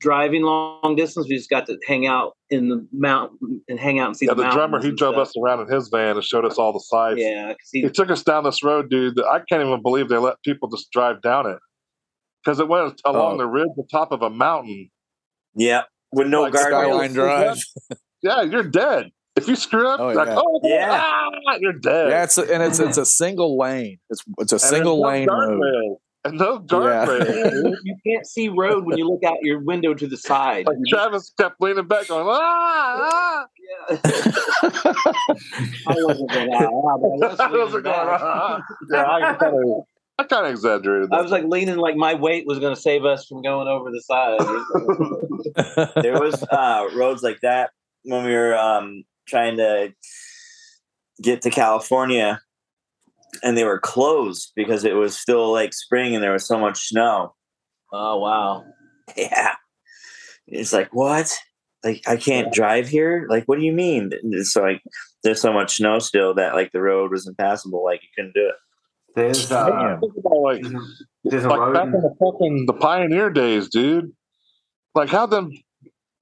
driving 0.01 0.43
long 0.43 0.95
distance. 0.97 1.27
We 1.29 1.37
just 1.37 1.49
got 1.49 1.67
to 1.67 1.79
hang 1.87 2.07
out 2.07 2.37
in 2.51 2.69
the 2.69 2.87
mountain 2.93 3.63
and 3.69 3.79
hang 3.81 3.99
out 3.99 4.09
and 4.09 4.17
see 4.17 4.27
Yeah, 4.27 4.35
the, 4.35 4.43
the 4.43 4.51
drummer 4.51 4.83
he 4.83 4.91
drove 4.93 5.15
stuff. 5.15 5.29
us 5.29 5.35
around 5.43 5.61
in 5.67 5.73
his 5.75 5.89
van 5.89 6.17
and 6.17 6.25
showed 6.25 6.45
us 6.45 6.59
all 6.59 6.73
the 6.73 6.81
sights. 6.81 7.21
Yeah, 7.21 7.55
he, 7.73 7.83
He 7.83 7.89
took 7.89 8.11
us 8.11 8.23
down 8.23 8.45
this 8.45 8.63
road, 8.63 8.91
dude. 8.91 9.19
I 9.21 9.41
can't 9.49 9.63
even 9.67 9.81
believe 9.83 10.09
they 10.09 10.19
let 10.19 10.43
people 10.45 10.69
just 10.69 10.91
drive 10.93 11.23
down 11.23 11.47
it 11.47 11.59
because 12.45 12.61
it 12.61 12.69
went 12.69 13.01
along 13.07 13.35
Oh. 13.35 13.39
the 13.39 13.47
ridge, 13.47 13.69
the 13.77 13.87
top 13.91 14.13
of 14.13 14.21
a 14.23 14.29
mountain. 14.31 14.91
Yeah. 15.55 15.83
With 16.13 16.27
no 16.29 16.43
Like 16.43 16.53
guardrails. 16.53 16.69
Skyline 16.69 17.13
Drive. 17.13 17.57
Yeah, 18.23 18.43
you're 18.43 18.65
dead 18.65 19.11
if 19.37 19.47
you 19.49 19.57
screw 19.57 19.89
up. 19.89 20.01
Oh, 20.01 20.09
like, 20.09 20.29
oh 20.31 20.61
Yeah. 20.63 21.01
ah, 21.03 21.57
you're 21.61 21.73
dead. 21.75 22.11
Yeah, 22.11 22.25
it's 22.25 22.39
a, 22.39 22.43
and 22.53 22.63
it's 22.63 22.79
it's 22.79 22.97
a 22.99 23.07
single 23.07 23.59
lane. 23.59 23.99
It's 24.11 24.23
it's 24.39 24.53
a 24.53 24.57
And 24.57 24.61
single 24.63 25.01
no 25.03 25.09
lane 25.09 25.29
road. 25.29 25.61
guardrail. 25.61 25.97
and 26.25 26.39
no 26.39 26.59
guardrail. 26.59 27.53
you, 27.65 27.77
you 27.85 27.97
can't 28.07 28.27
see 28.27 28.49
road 28.49 28.85
when 28.87 28.97
you 28.99 29.09
look 29.09 29.23
out 29.25 29.37
your 29.43 29.61
window 29.61 29.95
to 29.95 30.07
the 30.07 30.17
side. 30.17 30.67
Like 30.67 30.79
Travis 30.89 31.33
kept 31.39 31.57
leaning 31.61 31.87
back, 31.87 32.09
going, 32.09 32.27
ah, 32.29 32.37
ah. 33.13 33.47
Yeah. 33.91 33.99
I 35.89 35.95
wasn't 35.99 36.31
going 36.31 36.53
out, 36.55 36.71
but 37.01 37.41
I 37.41 37.45
I 37.45 37.51
was 37.53 37.73
was 37.73 37.83
going, 37.83 37.87
ah. 37.87 38.61
Yeah, 38.91 39.05
I 39.05 39.35
kind 39.35 39.55
of, 39.57 39.85
I 40.19 40.25
kind 40.25 40.47
of 40.47 40.53
exaggerated. 40.53 41.13
I 41.13 41.21
was 41.21 41.31
like 41.31 41.45
leaning 41.45 41.77
like 41.77 41.97
my 41.97 42.15
weight 42.15 42.45
was 42.47 42.59
going 42.59 42.75
to 42.75 42.81
save 42.81 43.05
us 43.05 43.27
from 43.27 43.43
going 43.43 43.69
over 43.69 43.91
the 43.91 44.01
side. 44.03 44.39
there 46.03 46.19
was 46.21 46.43
uh 46.45 46.89
roads 46.95 47.23
like 47.23 47.41
that 47.43 47.71
when 48.05 48.25
we 48.25 48.33
were 48.33 48.57
um 48.57 49.05
trying 49.27 49.57
to 49.57 49.93
get 51.23 51.43
to 51.43 51.51
California 51.51 52.41
and 53.43 53.57
they 53.57 53.65
were 53.65 53.79
closed 53.79 54.53
because 54.57 54.85
it 54.85 54.95
was 54.95 55.17
still 55.19 55.53
like 55.53 55.75
spring 55.75 56.15
and 56.15 56.23
there 56.23 56.33
was 56.33 56.47
so 56.47 56.59
much 56.59 56.89
snow. 56.89 57.35
oh 57.93 58.19
wow! 58.19 58.65
Yeah. 59.17 59.55
It's 60.49 60.73
like, 60.73 60.89
what? 60.93 61.33
Like 61.85 62.03
I 62.09 62.17
can't 62.17 62.53
drive 62.53 62.89
here? 62.89 63.27
Like 63.29 63.45
what 63.47 63.59
do 63.59 63.65
you 63.65 63.73
mean? 63.73 64.11
It's 64.33 64.57
like 64.57 64.83
there's 65.23 65.41
so 65.41 65.53
much 65.53 65.77
snow 65.77 65.99
still 65.99 66.35
that 66.35 66.55
like 66.55 66.73
the 66.73 66.81
road 66.81 67.13
was 67.13 67.27
impassable, 67.27 67.85
like 67.85 68.03
you 68.03 68.09
couldn't 68.17 68.35
do 68.35 68.49
it. 68.49 68.55
There's 69.15 69.51
uh, 69.51 69.71
Damn. 69.71 70.01
Think 70.01 70.13
about, 70.19 70.41
like, 70.43 70.63
there's 71.25 71.45
a, 71.45 71.49
a 71.49 71.51
like 71.51 71.61
road. 71.61 71.75
back 71.75 71.87
in 71.89 71.95
in- 71.95 72.01
the 72.03 72.15
fucking 72.21 72.67
the 72.67 72.73
pioneer 72.75 73.31
days, 73.31 73.69
dude. 73.69 74.13
Like 74.95 75.09
how 75.09 75.27
them 75.27 75.53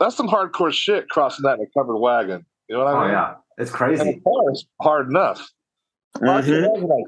that's 0.01 0.17
some 0.17 0.29
hardcore 0.29 0.73
shit 0.73 1.09
crossing 1.09 1.45
that 1.45 1.59
in 1.59 1.67
a 1.67 1.79
covered 1.79 1.99
wagon. 1.99 2.45
You 2.69 2.77
know 2.77 2.85
what 2.85 2.95
I 2.95 2.99
Oh 2.99 3.01
mean? 3.03 3.11
yeah, 3.11 3.35
it's 3.59 3.71
And 3.71 3.77
crazy. 3.79 4.05
the 4.13 4.21
car 4.21 4.53
is 4.53 4.67
hard 4.81 5.09
enough. 5.09 5.41
Like, 6.21 6.45
Mhm. 6.45 6.89
like, 6.89 7.05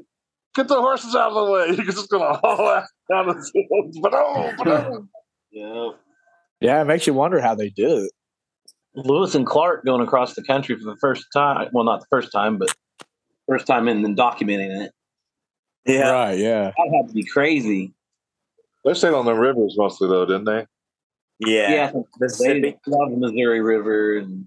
Get 0.55 0.67
the 0.69 0.81
horses 0.81 1.15
out 1.15 1.31
of 1.33 1.45
the 1.45 1.51
way. 1.51 1.67
You're 1.77 1.85
just 1.85 2.09
gonna 2.09 2.33
haul 2.37 2.67
ass 2.69 2.89
down 3.09 3.27
the 3.27 3.33
field. 3.53 3.95
But 4.01 4.13
oh, 4.15 4.51
but. 4.57 5.01
Yeah. 5.51 5.89
Yeah, 6.59 6.81
it 6.81 6.85
makes 6.85 7.05
you 7.05 7.13
wonder 7.13 7.39
how 7.39 7.53
they 7.53 7.69
did 7.69 7.91
it. 8.05 8.11
Lewis 8.95 9.35
and 9.35 9.45
Clark 9.45 9.85
going 9.85 10.01
across 10.01 10.33
the 10.33 10.41
country 10.43 10.75
for 10.75 10.83
the 10.85 10.95
first 10.99 11.27
time. 11.31 11.69
Well, 11.73 11.83
not 11.83 11.99
the 11.99 12.07
first 12.09 12.31
time, 12.31 12.57
but 12.57 12.73
first 13.47 13.67
time 13.67 13.87
in 13.87 14.03
and 14.03 14.17
documenting 14.17 14.85
it. 14.85 14.91
Yeah. 15.85 16.09
Right, 16.09 16.39
yeah. 16.39 16.71
That 16.75 16.91
had 16.95 17.07
to 17.09 17.13
be 17.13 17.23
crazy. 17.23 17.93
They 18.83 18.93
stayed 18.95 19.13
on 19.13 19.25
the 19.25 19.35
rivers 19.35 19.75
mostly 19.77 20.07
though, 20.09 20.25
didn't 20.25 20.45
they? 20.45 20.65
Yeah. 21.39 21.69
Yeah, 21.71 21.91
they 21.91 22.03
Mississippi. 22.19 22.79
love 22.87 23.11
the 23.11 23.17
Missouri 23.17 23.61
River 23.61 24.17
and 24.17 24.45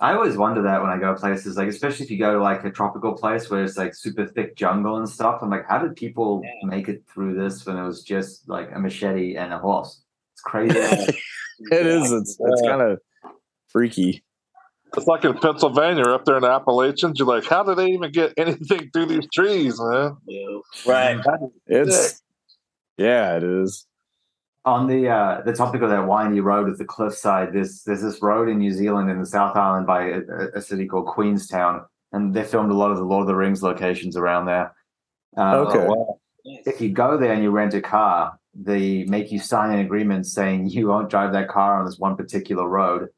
I 0.00 0.12
always 0.14 0.36
wonder 0.36 0.62
that 0.62 0.82
when 0.82 0.90
I 0.90 0.98
go 0.98 1.14
places, 1.14 1.56
like 1.56 1.68
especially 1.68 2.04
if 2.04 2.10
you 2.10 2.18
go 2.18 2.32
to 2.34 2.42
like 2.42 2.64
a 2.64 2.70
tropical 2.70 3.14
place 3.14 3.48
where 3.48 3.62
it's 3.64 3.76
like 3.78 3.94
super 3.94 4.26
thick 4.26 4.56
jungle 4.56 4.96
and 4.96 5.08
stuff. 5.08 5.40
I'm 5.40 5.50
like, 5.50 5.66
how 5.68 5.78
did 5.78 5.94
people 5.96 6.42
Yeah. 6.44 6.68
make 6.68 6.88
it 6.88 7.04
through 7.12 7.34
this 7.34 7.64
when 7.64 7.76
it 7.76 7.84
was 7.84 8.02
just 8.02 8.48
like 8.48 8.70
a 8.74 8.78
machete 8.78 9.36
and 9.36 9.52
a 9.52 9.58
horse? 9.58 10.02
It's 10.32 10.40
crazy. 10.42 10.78
Yeah. 10.78 11.06
It 11.70 11.86
is. 11.86 12.10
It's 12.10 12.36
it's 12.40 12.62
Yeah. 12.64 12.70
kind 12.70 12.82
of 12.82 12.98
freaky. 13.68 14.24
It's 14.96 15.06
like 15.06 15.24
in 15.24 15.34
Pennsylvania, 15.38 16.04
up 16.06 16.24
there 16.24 16.36
in 16.36 16.42
the 16.42 16.50
Appalachians. 16.50 17.18
You're 17.18 17.28
like, 17.28 17.44
how 17.46 17.62
do 17.62 17.76
they 17.76 17.86
even 17.86 18.10
get 18.10 18.32
anything 18.36 18.90
through 18.92 19.06
these 19.06 19.26
trees, 19.32 19.80
man? 19.80 20.16
Yeah. 20.26 20.58
Right. 20.84 21.20
It's 21.68 22.20
yeah, 22.98 23.36
it 23.36 23.44
is. 23.44 23.86
On 24.66 24.86
the 24.86 25.08
uh, 25.08 25.42
the 25.42 25.52
topic 25.52 25.82
of 25.82 25.90
that 25.90 26.06
windy 26.06 26.40
road 26.40 26.66
with 26.66 26.78
the 26.78 26.86
cliffside, 26.86 27.52
there's 27.52 27.82
there's 27.82 28.00
this 28.00 28.22
road 28.22 28.48
in 28.48 28.58
New 28.58 28.72
Zealand 28.72 29.10
in 29.10 29.20
the 29.20 29.26
South 29.26 29.54
Island 29.56 29.86
by 29.86 30.06
a, 30.06 30.20
a 30.54 30.62
city 30.62 30.86
called 30.86 31.06
Queenstown, 31.06 31.84
and 32.12 32.32
they 32.32 32.44
filmed 32.44 32.70
a 32.70 32.74
lot 32.74 32.90
of 32.90 32.96
the 32.96 33.04
Lord 33.04 33.22
of 33.22 33.26
the 33.26 33.34
Rings 33.34 33.62
locations 33.62 34.16
around 34.16 34.46
there. 34.46 34.74
Uh, 35.36 35.66
Okay. 35.68 35.86
If 36.66 36.80
you 36.80 36.90
go 36.90 37.16
there 37.18 37.32
and 37.32 37.42
you 37.42 37.50
rent 37.50 37.72
a 37.74 37.80
car, 37.82 38.38
they 38.54 39.04
make 39.04 39.32
you 39.32 39.38
sign 39.38 39.70
an 39.72 39.80
agreement 39.80 40.26
saying 40.26 40.68
you 40.70 40.88
won't 40.88 41.10
drive 41.10 41.32
that 41.32 41.48
car 41.48 41.78
on 41.78 41.84
this 41.84 41.98
one 41.98 42.16
particular 42.16 42.66
road 42.66 43.08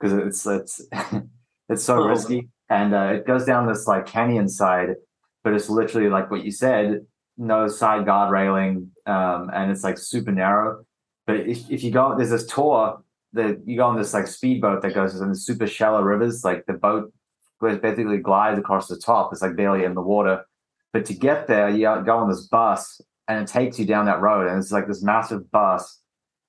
because 0.00 0.12
it's 0.14 0.46
it's 0.46 0.80
it's 1.68 1.84
so 1.84 2.02
Oh. 2.02 2.08
risky, 2.08 2.48
and 2.70 2.92
uh, 2.92 3.12
it 3.14 3.24
goes 3.26 3.44
down 3.44 3.68
this 3.68 3.86
like 3.86 4.06
canyon 4.06 4.48
side, 4.48 4.96
but 5.44 5.54
it's 5.54 5.68
literally 5.70 6.08
like 6.08 6.28
what 6.28 6.44
you 6.44 6.50
said, 6.50 7.06
no 7.36 7.68
side 7.68 8.04
guard 8.04 8.32
railing, 8.32 8.90
um, 9.06 9.48
and 9.54 9.70
it's 9.70 9.84
like 9.84 9.96
super 9.96 10.32
narrow. 10.32 10.84
But 11.28 11.40
if, 11.40 11.70
if 11.70 11.84
you 11.84 11.90
go, 11.90 12.16
there's 12.16 12.30
this 12.30 12.46
tour 12.46 13.04
that 13.34 13.60
you 13.66 13.76
go 13.76 13.84
on 13.84 13.98
this 13.98 14.14
like 14.14 14.26
speedboat 14.26 14.80
that 14.80 14.94
goes 14.94 15.20
in 15.20 15.28
the 15.28 15.36
super 15.36 15.66
shallow 15.66 16.00
rivers. 16.00 16.42
Like 16.42 16.64
the 16.64 16.72
boat 16.72 17.12
basically 17.60 18.16
glides 18.16 18.58
across 18.58 18.88
the 18.88 18.96
top. 18.96 19.30
It's 19.30 19.42
like 19.42 19.54
barely 19.54 19.84
in 19.84 19.94
the 19.94 20.00
water. 20.00 20.46
But 20.94 21.04
to 21.04 21.12
get 21.12 21.46
there, 21.46 21.68
you 21.68 21.82
go 21.82 22.16
on 22.16 22.30
this 22.30 22.46
bus, 22.46 23.02
and 23.28 23.42
it 23.42 23.46
takes 23.46 23.78
you 23.78 23.84
down 23.84 24.06
that 24.06 24.22
road, 24.22 24.48
and 24.48 24.58
it's 24.58 24.72
like 24.72 24.88
this 24.88 25.02
massive 25.02 25.50
bus 25.50 26.00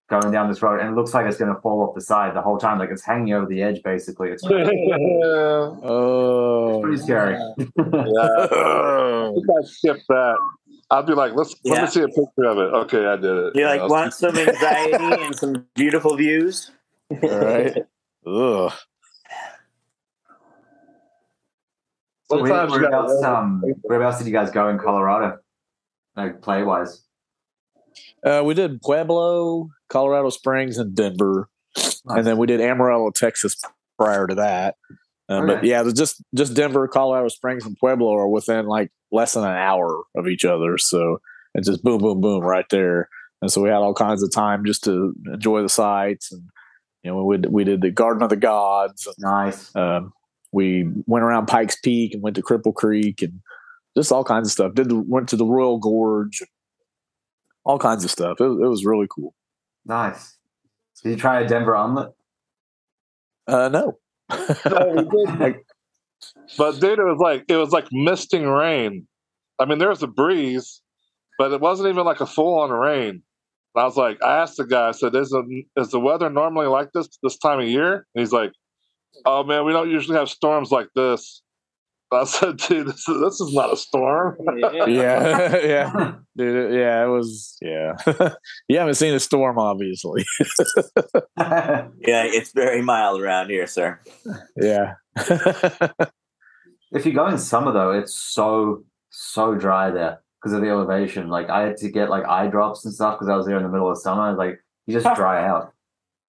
going 0.10 0.32
down 0.32 0.48
this 0.48 0.62
road, 0.62 0.80
and 0.80 0.89
it 0.89 0.96
looks 0.96 1.13
like 1.13 1.26
it's 1.26 1.38
going 1.38 1.54
to 1.54 1.60
fall 1.60 1.84
off 1.84 1.94
the 1.94 2.00
side 2.02 2.34
the 2.34 2.42
whole 2.42 2.58
time. 2.58 2.80
Like 2.80 2.89
it's 2.89 3.04
hanging 3.04 3.34
over 3.34 3.48
the 3.48 3.62
edge, 3.62 3.84
basically. 3.84 4.30
It's, 4.30 4.44
it's 4.46 4.72
yeah. 4.72 5.76
Oh, 5.84 6.80
pretty 6.82 6.98
scary. 6.98 7.36
I 7.36 7.54
think 7.58 7.78
I 7.78 9.62
skipped 9.65 10.08
that. 10.08 10.38
I'd 10.91 11.06
be 11.06 11.13
like, 11.13 11.34
let's 11.36 11.56
let 11.65 11.84
me 11.84 11.88
see 11.88 12.02
a 12.02 12.08
picture 12.08 12.45
of 12.45 12.58
it. 12.58 12.73
Okay, 12.73 13.06
I 13.06 13.15
did 13.15 13.25
it. 13.25 13.56
You 13.56 13.65
like 13.65 13.82
know? 13.82 13.88
want 13.88 14.13
some 14.13 14.36
anxiety 14.38 14.95
and 15.23 15.36
some 15.36 15.65
beautiful 15.75 16.15
views? 16.15 16.71
all 17.12 17.17
right. 17.30 17.78
Ugh. 18.25 18.71
Where, 22.28 22.39
Sometimes 22.39 22.73
you 22.73 22.82
gotta 22.82 22.91
whereabouts, 22.91 23.13
learn. 23.21 23.36
um, 23.36 23.63
whereabouts 23.84 24.17
did 24.19 24.28
you 24.28 24.34
guys 24.34 24.52
go 24.52 24.69
in 24.69 24.78
Colorado? 24.78 25.39
Like 26.15 26.41
play 26.41 26.63
wise? 26.63 27.04
Uh, 28.23 28.43
we 28.45 28.54
did 28.54 28.82
Pueblo, 28.82 29.69
Colorado 29.89 30.30
Springs, 30.30 30.78
and 30.78 30.93
Denver, 30.93 31.49
and 32.06 32.25
then 32.25 32.38
we 32.38 32.45
did 32.45 32.62
Amarillo, 32.62 33.10
Texas 33.10 33.60
prior 33.97 34.28
to 34.28 34.36
that. 34.36 34.75
Um, 35.30 35.48
But 35.48 35.63
yeah, 35.63 35.84
just 35.94 36.24
just 36.34 36.54
Denver, 36.56 36.88
Colorado 36.88 37.28
Springs, 37.28 37.65
and 37.65 37.78
Pueblo 37.78 38.12
are 38.15 38.28
within 38.28 38.65
like 38.65 38.92
less 39.12 39.34
than 39.34 39.44
an 39.44 39.56
hour 39.56 40.04
of 40.15 40.28
each 40.28 40.44
other. 40.44 40.78
So 40.78 41.22
it's 41.54 41.68
just 41.68 41.84
boom, 41.84 42.00
boom, 42.00 42.20
boom 42.22 42.44
right 42.44 42.65
there. 42.70 43.10
And 43.42 43.52
so 43.52 43.62
we 43.62 43.70
had 43.70 43.78
all 43.78 43.94
kinds 43.94 44.22
of 44.24 44.32
time 44.34 44.65
just 44.65 44.84
to 44.86 45.13
enjoy 45.32 45.62
the 45.62 45.70
sights, 45.70 46.32
and 46.32 46.44
you 47.04 47.12
know 47.12 47.24
we 47.24 47.38
did, 47.38 47.52
we 47.52 47.63
did 47.63 47.82
the 47.82 47.92
Garden 47.92 48.24
of 48.24 48.30
the 48.30 48.36
Gods. 48.38 49.08
Nice. 49.20 49.74
Um, 49.76 50.12
we 50.52 50.89
went 51.06 51.24
around 51.24 51.46
Pikes 51.46 51.76
Peak 51.80 52.13
and 52.13 52.24
went 52.24 52.36
to 52.36 52.42
Cripple 52.42 52.74
Creek 52.74 53.22
and 53.22 53.39
just 53.96 54.12
all 54.12 54.24
kinds 54.24 54.48
of 54.48 54.52
stuff. 54.52 54.74
Did 54.74 54.89
the, 54.89 54.96
went 55.00 55.30
to 55.30 55.36
the 55.36 55.46
Royal 55.46 55.78
Gorge, 55.78 56.42
all 57.63 57.78
kinds 57.80 58.04
of 58.04 58.10
stuff. 58.12 58.42
It, 58.42 58.48
was- 58.48 58.60
it 58.60 58.68
was 58.68 58.84
really 58.86 59.08
cool. 59.10 59.36
Nice. 59.86 60.38
Did 61.04 61.12
you 61.12 61.15
try 61.15 61.39
a 61.42 61.48
Denver 61.48 61.76
omelet? 61.76 62.13
Uh, 63.48 63.70
no. 63.70 63.98
But 66.58 66.80
dude, 66.80 67.00
it 67.00 67.04
was 67.04 67.20
like 67.20 67.46
it 67.48 67.56
was 67.56 67.72
like 67.72 67.88
misting 67.92 68.48
rain. 68.48 69.08
I 69.60 69.65
mean, 69.65 69.78
there 69.80 69.89
was 69.89 70.04
a 70.04 70.08
breeze, 70.08 70.82
but 71.38 71.52
it 71.52 71.62
wasn't 71.62 71.89
even 71.89 72.06
like 72.06 72.22
a 72.22 72.26
full 72.26 72.60
on 72.60 72.72
rain. 72.72 73.22
And 73.76 73.82
I 73.82 73.84
was 73.84 73.98
like, 73.98 74.22
I 74.24 74.38
asked 74.38 74.58
the 74.58 74.65
guy, 74.65 74.89
I 74.89 74.92
said, 74.92 75.15
"Is 75.15 75.30
the 75.30 75.63
is 75.78 75.92
the 75.92 76.00
weather 76.00 76.30
normally 76.30 76.68
like 76.68 76.92
this 76.94 77.08
this 77.24 77.38
time 77.38 77.60
of 77.60 77.68
year?" 77.68 78.06
And 78.13 78.22
he's 78.22 78.34
like, 78.34 78.52
"Oh 79.26 79.44
man, 79.44 79.65
we 79.65 79.74
don't 79.74 79.89
usually 79.89 80.18
have 80.18 80.30
storms 80.30 80.72
like 80.72 80.88
this." 80.96 81.42
I 82.13 82.24
said, 82.24 82.58
"Dude, 82.58 82.88
this 82.88 83.08
is, 83.08 83.22
this 83.22 83.39
is 83.39 83.54
not 83.54 83.74
a 83.74 83.78
storm." 83.78 84.38
Yeah. 84.58 84.86
yeah, 84.88 85.58
yeah, 85.63 86.12
dude. 86.36 86.74
Yeah, 86.74 87.06
it 87.06 87.08
was. 87.08 87.58
Yeah, 87.62 87.95
you 88.67 88.80
haven't 88.80 88.95
seen 88.95 89.13
a 89.13 89.19
storm, 89.19 89.60
obviously. 89.60 90.26
Yeah, 91.38 92.24
it's 92.26 92.52
very 92.52 92.82
mild 92.82 93.22
around 93.22 93.50
here, 93.50 93.67
sir. 93.67 94.00
yeah. 94.58 94.95
if 95.15 97.06
you 97.06 97.13
go 97.13 97.28
in 97.28 97.38
summer 97.38 97.72
though, 97.72 97.91
it's 97.91 98.15
so 98.15 98.84
so 99.10 99.56
dry 99.56 99.91
there 99.91 100.22
because 100.41 100.54
of 100.54 100.62
the 100.62 100.69
elevation. 100.69 101.30
Like 101.30 101.50
I 101.50 101.62
had 101.62 101.78
to 101.78 101.89
get 101.91 102.10
like 102.10 102.26
eye 102.26 102.48
drops 102.48 102.86
and 102.86 102.93
stuff 102.93 103.19
because 103.19 103.30
I 103.30 103.36
was 103.36 103.45
there 103.45 103.58
in 103.58 103.63
the 103.63 103.69
middle 103.69 103.91
of 103.91 103.98
summer. 103.98 104.34
Like 104.34 104.60
you 104.88 105.00
just 105.00 105.15
dry 105.15 105.45
out. 105.45 105.74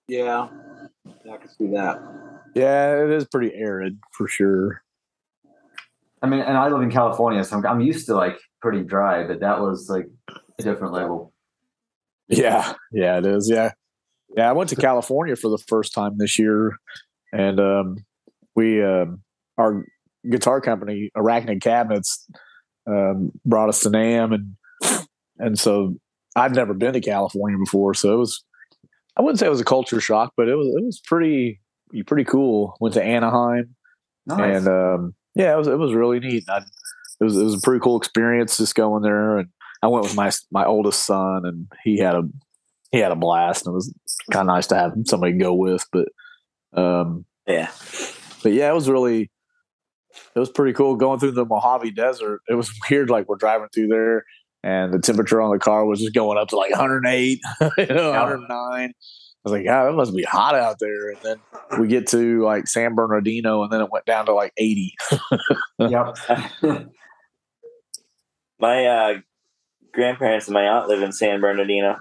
Yeah. 0.09 0.49
I 1.33 1.37
can 1.37 1.49
see 1.49 1.67
that. 1.69 1.99
yeah, 2.55 3.05
it 3.05 3.11
is 3.11 3.25
pretty 3.27 3.55
arid 3.55 3.99
for 4.13 4.29
sure. 4.29 4.83
I 6.23 6.27
mean, 6.27 6.41
and 6.41 6.57
I 6.57 6.69
live 6.69 6.83
in 6.83 6.91
California, 6.91 7.43
so 7.45 7.57
I'm, 7.57 7.67
I'm 7.67 7.81
used 7.81 8.07
to 8.07 8.15
like 8.15 8.39
pretty 8.61 8.83
dry, 8.83 9.27
but 9.27 9.41
that 9.41 9.61
was 9.61 9.89
like 9.89 10.07
a 10.59 10.63
different 10.63 10.93
level. 10.93 11.33
Yeah, 12.29 12.75
yeah, 12.93 13.19
it 13.19 13.27
is. 13.27 13.51
Yeah, 13.51 13.73
yeah. 14.37 14.49
I 14.49 14.53
went 14.53 14.71
to 14.71 14.77
California 14.77 15.35
for 15.35 15.49
the 15.51 15.59
first 15.59 15.93
time 15.95 16.19
this 16.19 16.39
year, 16.39 16.77
and 17.33 17.59
um, 17.59 17.97
we 18.55 18.83
um, 18.85 19.23
our 19.59 19.85
guitar 20.29 20.61
company, 20.61 21.11
Arachnid 21.17 21.63
Cabinets, 21.63 22.27
um, 22.87 23.33
brought 23.45 23.69
us 23.69 23.81
to 23.81 23.89
NAMM, 23.91 24.35
and 24.35 25.07
and 25.39 25.59
so 25.59 25.97
I'd 26.37 26.55
never 26.55 26.75
been 26.75 26.93
to 26.93 27.01
California 27.01 27.59
before, 27.59 27.95
so 27.95 28.13
it 28.13 28.19
was 28.19 28.45
I 29.17 29.23
wouldn't 29.23 29.39
say 29.41 29.47
it 29.47 29.51
was 29.51 29.61
a 29.61 29.65
culture 29.65 30.01
shock, 30.01 30.35
but 30.37 30.49
it 30.49 30.55
was 30.55 30.67
it 30.67 30.85
was 30.85 31.01
pretty 31.05 31.61
pretty 32.07 32.25
cool. 32.25 32.77
Went 32.81 32.95
to 32.95 33.03
Anaheim, 33.03 33.75
Nice. 34.27 34.59
and 34.59 34.69
um, 34.69 35.15
yeah, 35.41 35.55
it 35.55 35.57
was 35.59 35.69
it 35.69 35.79
was 35.79 35.95
really 35.95 36.21
neat. 36.21 36.45
I, 36.49 36.59
it 36.59 37.25
was 37.25 37.37
it 37.37 37.43
was 37.45 37.55
a 37.55 37.61
pretty 37.61 37.81
cool 37.81 37.97
experience 37.99 38.59
just 38.59 38.75
going 38.75 39.03
there, 39.03 39.39
and 39.39 39.49
I 39.83 39.89
went 39.89 40.05
with 40.05 40.15
my 40.17 40.31
my 40.51 40.65
oldest 40.65 41.05
son, 41.07 41.43
and 41.45 41.67
he 41.85 41.99
had 41.99 42.15
a 42.15 42.23
he 42.93 42.99
had 42.99 43.13
a 43.13 43.17
blast, 43.17 43.67
and 43.67 43.73
it 43.73 43.77
was 43.77 43.93
kind 44.31 44.49
of 44.49 44.55
nice 44.55 44.67
to 44.69 44.75
have 44.77 44.93
somebody 45.07 45.33
to 45.33 45.39
go 45.39 45.55
with. 45.55 45.87
But 45.93 46.09
um, 46.77 47.25
Yeah. 47.47 47.71
but 48.43 48.53
yeah, 48.53 48.71
it 48.71 48.75
was 48.75 48.89
really 48.89 49.31
it 50.35 50.39
was 50.39 50.51
pretty 50.51 50.73
cool 50.73 50.97
going 50.97 51.21
through 51.21 51.33
the 51.33 51.45
Mojave 51.45 51.93
Desert. 51.93 52.41
It 52.49 52.55
was 52.55 52.71
weird, 52.91 53.11
like 53.11 53.29
we're 53.29 53.37
driving 53.37 53.69
through 53.75 53.89
there, 53.89 54.25
and 54.63 54.93
the 54.93 54.99
temperature 54.99 55.41
on 55.41 55.53
the 55.53 55.59
car 55.59 55.85
was 55.87 56.01
just 56.01 56.15
going 56.15 56.37
up 56.39 56.49
to 56.49 56.57
like 56.57 56.71
108, 56.71 57.41
you 57.79 57.87
know, 57.87 58.11
109. 58.11 58.93
I 59.45 59.49
was 59.49 59.53
like, 59.53 59.65
God, 59.65 59.89
it 59.89 59.93
must 59.97 60.15
be 60.15 60.23
hot 60.23 60.55
out 60.55 60.77
there. 60.81 61.09
And 61.11 61.19
then 61.23 61.37
we 61.81 61.89
get 61.89 62.07
to 62.09 62.45
like 62.45 62.67
San 62.69 62.95
Bernardino, 62.95 63.63
and 63.63 63.73
then 63.73 63.81
it 63.81 63.91
went 63.91 64.05
down 64.05 64.27
to 64.27 64.35
like 64.35 64.53
80. 64.59 64.95
yep. 65.79 66.15
My 68.59 68.85
uh, 68.87 69.15
grandparents 69.95 70.47
and 70.47 70.55
my 70.55 70.65
aunt 70.69 70.89
live 70.89 71.03
in 71.03 71.13
San 71.13 71.41
Bernardino. 71.41 71.97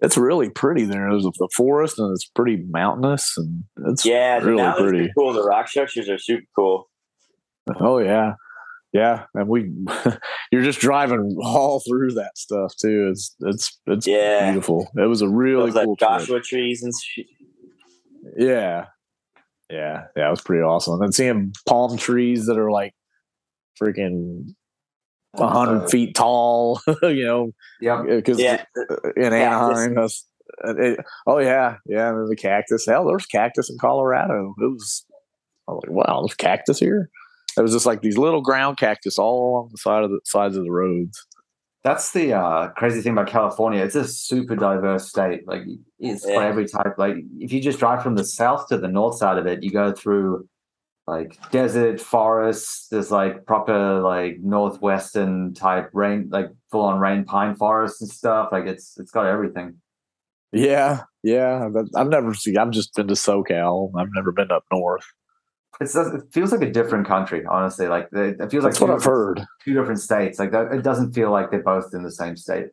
It's 0.00 0.16
really 0.16 0.50
pretty 0.50 0.84
there. 0.84 1.08
There's 1.10 1.24
a, 1.24 1.30
a 1.42 1.48
forest, 1.56 1.98
and 1.98 2.12
it's 2.12 2.26
pretty 2.26 2.62
mountainous, 2.68 3.34
and 3.36 3.64
it's 3.88 4.04
Yeah, 4.04 4.38
really 4.38 4.62
pretty. 4.80 5.12
cool. 5.18 5.32
The 5.32 5.42
rock 5.42 5.66
structures 5.68 6.08
are 6.08 6.18
super 6.18 6.46
cool. 6.54 6.88
Oh 7.80 7.98
yeah, 7.98 8.34
yeah. 8.94 9.24
And 9.34 9.48
we, 9.48 9.70
you're 10.52 10.62
just 10.62 10.80
driving 10.80 11.36
all 11.42 11.80
through 11.86 12.12
that 12.12 12.38
stuff 12.38 12.72
too. 12.80 13.08
It's 13.10 13.34
it's 13.40 13.78
it's 13.86 14.06
Yeah. 14.06 14.50
beautiful. 14.52 14.88
It 14.96 15.06
was 15.08 15.20
a 15.20 15.28
really 15.28 15.70
like 15.72 15.84
cool 15.84 15.96
trip. 15.96 16.10
Joshua 16.20 16.40
trees 16.40 16.82
and 16.82 16.92
shit. 17.04 17.26
Yeah, 18.38 18.86
yeah, 19.70 20.04
yeah. 20.16 20.26
It 20.28 20.30
was 20.30 20.40
pretty 20.40 20.62
awesome. 20.62 20.94
And 20.94 21.02
then 21.02 21.12
seeing 21.12 21.52
palm 21.68 21.98
trees 21.98 22.46
that 22.46 22.56
are 22.58 22.70
like 22.70 22.94
freaking 23.80 24.54
a 25.36 25.48
hundred 25.48 25.88
feet 25.90 26.14
tall, 26.14 26.80
you 27.02 27.24
know, 27.24 27.50
Yep. 27.80 27.98
Uh, 27.98 28.02
because 28.04 28.40
Yeah, 28.40 28.64
uh, 28.78 29.10
in 29.16 29.32
Anaheim, 29.32 29.94
that's, 29.96 30.26
it, 30.64 31.00
oh 31.26 31.38
yeah, 31.38 31.76
yeah. 31.86 32.12
The 32.12 32.36
cactus. 32.36 32.86
Hell, 32.86 33.04
there's 33.06 33.26
cactus 33.26 33.68
in 33.68 33.76
Colorado. 33.78 34.54
It 34.58 34.70
was. 34.70 35.04
I 35.68 35.72
was 35.72 35.82
like, 35.86 35.96
wow, 35.96 36.20
there's 36.22 36.34
cactus 36.36 36.78
here. 36.78 37.10
It 37.56 37.62
was 37.62 37.72
just 37.72 37.86
like 37.86 38.00
these 38.00 38.18
little 38.18 38.40
ground 38.42 38.76
cactus 38.76 39.18
all 39.18 39.50
along 39.50 39.68
the 39.72 39.78
side 39.78 40.04
of 40.04 40.10
the 40.10 40.20
sides 40.24 40.56
of 40.56 40.64
the 40.64 40.70
roads. 40.70 41.24
That's 41.84 42.12
the 42.12 42.32
uh, 42.32 42.68
crazy 42.70 43.02
thing 43.02 43.12
about 43.12 43.26
California. 43.28 43.84
It's 43.84 43.94
a 43.94 44.08
super 44.08 44.56
diverse 44.56 45.08
state. 45.08 45.46
Like 45.46 45.62
it's 45.98 46.26
Yeah. 46.26 46.34
for 46.36 46.42
every 46.42 46.66
type. 46.66 46.94
Like 46.96 47.16
if 47.38 47.52
you 47.52 47.60
just 47.60 47.78
drive 47.78 48.02
from 48.02 48.14
the 48.14 48.24
south 48.24 48.68
to 48.68 48.78
the 48.78 48.88
north 48.88 49.16
side 49.18 49.36
of 49.38 49.46
it, 49.46 49.62
you 49.62 49.70
go 49.70 49.92
through 49.92 50.48
like 51.06 51.38
desert, 51.50 52.00
forests. 52.00 52.88
There's 52.88 53.10
like 53.10 53.44
proper 53.44 54.00
like 54.00 54.38
northwestern 54.40 55.52
type 55.52 55.90
rain, 55.92 56.28
like 56.32 56.48
full 56.70 56.80
on 56.86 56.98
rain 56.98 57.24
pine 57.24 57.54
forests 57.54 58.00
and 58.00 58.10
stuff. 58.10 58.48
Like 58.50 58.64
it's 58.64 58.96
it's 58.98 59.10
got 59.10 59.26
everything. 59.26 59.74
Yeah, 60.52 61.02
yeah. 61.22 61.68
I've 61.96 62.08
never 62.08 62.32
seen. 62.32 62.56
I've 62.56 62.70
just 62.70 62.94
been 62.94 63.08
to 63.08 63.14
SoCal. 63.14 63.90
I've 63.98 64.08
never 64.14 64.32
been 64.32 64.50
up 64.50 64.64
north. 64.72 65.04
It's 65.80 65.94
it 65.96 66.22
feels 66.32 66.52
like 66.52 66.62
a 66.62 66.70
different 66.70 67.06
country, 67.06 67.44
honestly. 67.46 67.88
Like 67.88 68.08
it 68.12 68.50
feels 68.50 68.64
like 68.64 68.74
what 68.80 68.86
two 68.86 68.92
I've 68.92 68.98
different- 69.00 69.38
heard. 69.38 69.46
Two 69.64 69.74
different 69.74 70.00
states. 70.00 70.38
Like 70.38 70.52
that, 70.52 70.72
it 70.72 70.82
doesn't 70.82 71.12
feel 71.12 71.30
like 71.30 71.50
they're 71.50 71.62
both 71.62 71.92
in 71.94 72.02
the 72.02 72.10
same 72.12 72.36
state. 72.36 72.68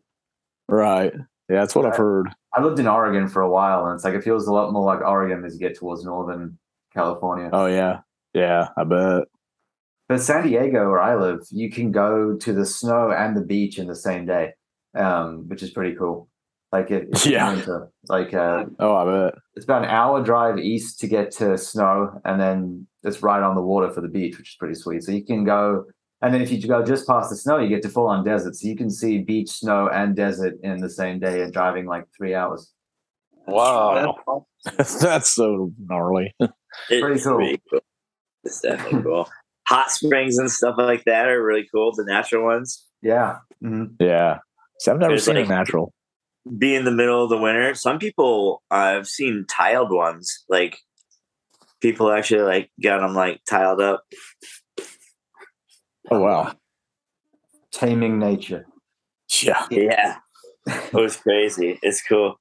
Right. 0.70 1.14
Yeah, 1.50 1.60
that's 1.60 1.76
what 1.76 1.86
I've 1.86 1.98
heard. 1.98 2.30
I 2.54 2.62
lived 2.62 2.80
in 2.80 2.88
Oregon 2.88 3.28
for 3.28 3.42
a 3.42 3.50
while, 3.50 3.86
and 3.86 3.96
it's 3.96 4.04
like 4.06 4.14
it 4.14 4.24
feels 4.24 4.48
a 4.48 4.54
lot 4.54 4.72
more 4.72 4.86
like 4.86 5.02
Oregon 5.02 5.44
as 5.44 5.54
you 5.56 5.60
get 5.60 5.78
towards 5.78 6.06
northern 6.06 6.58
California. 6.94 7.50
Oh 7.52 7.66
yeah, 7.66 8.02
yeah. 8.34 8.70
I 8.78 8.84
bet. 8.84 9.24
But 10.08 10.22
San 10.22 10.46
Diego, 10.48 10.90
where 10.90 11.00
I 11.02 11.16
live, 11.16 11.40
you 11.52 11.70
can 11.72 11.92
go 11.92 12.36
to 12.38 12.54
the 12.54 12.66
snow 12.66 13.12
and 13.12 13.36
the 13.36 13.42
beach 13.42 13.80
in 13.80 13.88
the 13.88 13.96
same 13.96 14.26
day, 14.26 14.54
um, 14.94 15.48
which 15.48 15.64
is 15.64 15.72
pretty 15.72 15.96
cool. 15.96 16.30
Like 16.72 16.90
it, 16.92 17.08
it's 17.12 17.26
Yeah. 17.26 17.54
winter. 17.54 17.90
like 18.08 18.34
uh, 18.34 18.66
Oh, 18.80 18.96
I 18.96 19.06
bet. 19.30 19.34
it's 19.56 19.66
about 19.66 19.84
an 19.84 19.90
hour 19.90 20.24
drive 20.24 20.58
east 20.58 21.00
to 21.02 21.08
get 21.08 21.32
to 21.32 21.58
snow, 21.58 22.22
and 22.24 22.40
then 22.40 22.88
it's 23.04 23.22
right 23.22 23.42
on 23.44 23.56
the 23.56 23.62
water 23.62 23.90
for 23.90 24.00
the 24.02 24.08
beach, 24.08 24.38
which 24.38 24.52
is 24.52 24.56
pretty 24.58 24.76
sweet. 24.76 25.04
So 25.04 25.12
you 25.12 25.26
can 25.26 25.44
go, 25.44 25.86
and 26.22 26.34
then 26.34 26.42
if 26.42 26.50
you 26.52 26.66
go 26.66 26.84
just 26.86 27.06
past 27.08 27.30
the 27.30 27.36
snow, 27.36 27.58
you 27.58 27.68
get 27.68 27.82
to 27.82 27.90
full 27.90 28.08
on 28.08 28.24
desert. 28.24 28.56
So 28.56 28.68
you 28.68 28.78
can 28.78 28.90
see 28.90 29.18
beach, 29.20 29.50
snow, 29.50 29.90
and 29.90 30.16
desert 30.16 30.54
in 30.64 30.78
the 30.78 30.90
same 30.90 31.20
day, 31.20 31.42
and 31.42 31.52
driving 31.52 31.86
like 31.88 32.06
three 32.18 32.34
hours. 32.36 32.72
Wow. 33.48 34.46
that's 34.78 35.32
so 35.32 35.72
gnarly. 35.88 36.34
It's 36.90 37.02
Pretty 37.02 37.20
cool. 37.22 37.36
pretty 37.36 37.62
cool. 37.70 37.80
It's 38.46 38.62
definitely 38.62 39.02
cool. 39.04 39.30
Hot 39.68 39.92
springs 39.92 40.38
and 40.38 40.50
stuff 40.50 40.76
like 40.78 41.04
that 41.04 41.28
are 41.28 41.44
really 41.44 41.68
cool. 41.70 41.92
The 41.94 42.06
natural 42.06 42.46
ones. 42.46 42.88
Yeah. 43.02 43.40
Mhm. 43.62 43.96
Yeah. 44.00 44.38
See, 44.80 44.90
I've 44.90 44.98
never 45.00 45.12
There's 45.12 45.26
seen 45.26 45.36
like- 45.36 45.48
a 45.48 45.50
natural. 45.50 45.94
Be 46.58 46.76
in 46.76 46.86
the 46.86 46.92
middle 46.92 47.24
of 47.24 47.30
the 47.30 47.38
winter. 47.38 47.76
Some 47.76 48.00
people 48.00 48.64
I've 48.72 49.08
seen 49.08 49.46
tiled 49.48 49.92
ones. 49.92 50.44
Like 50.50 50.78
people 51.82 52.12
actually 52.12 52.42
like 52.42 52.72
got 52.82 53.02
them 53.02 53.14
like 53.14 53.42
tiled 53.48 53.82
up. 53.82 54.04
Oh 56.10 56.20
wow. 56.20 56.54
Taming 57.72 58.20
nature. 58.20 58.66
Yeah. 59.42 59.66
Yeah, 59.72 60.18
it 60.68 60.94
was 60.94 61.16
crazy. 61.16 61.80
It's 61.82 62.02
cool. 62.02 62.40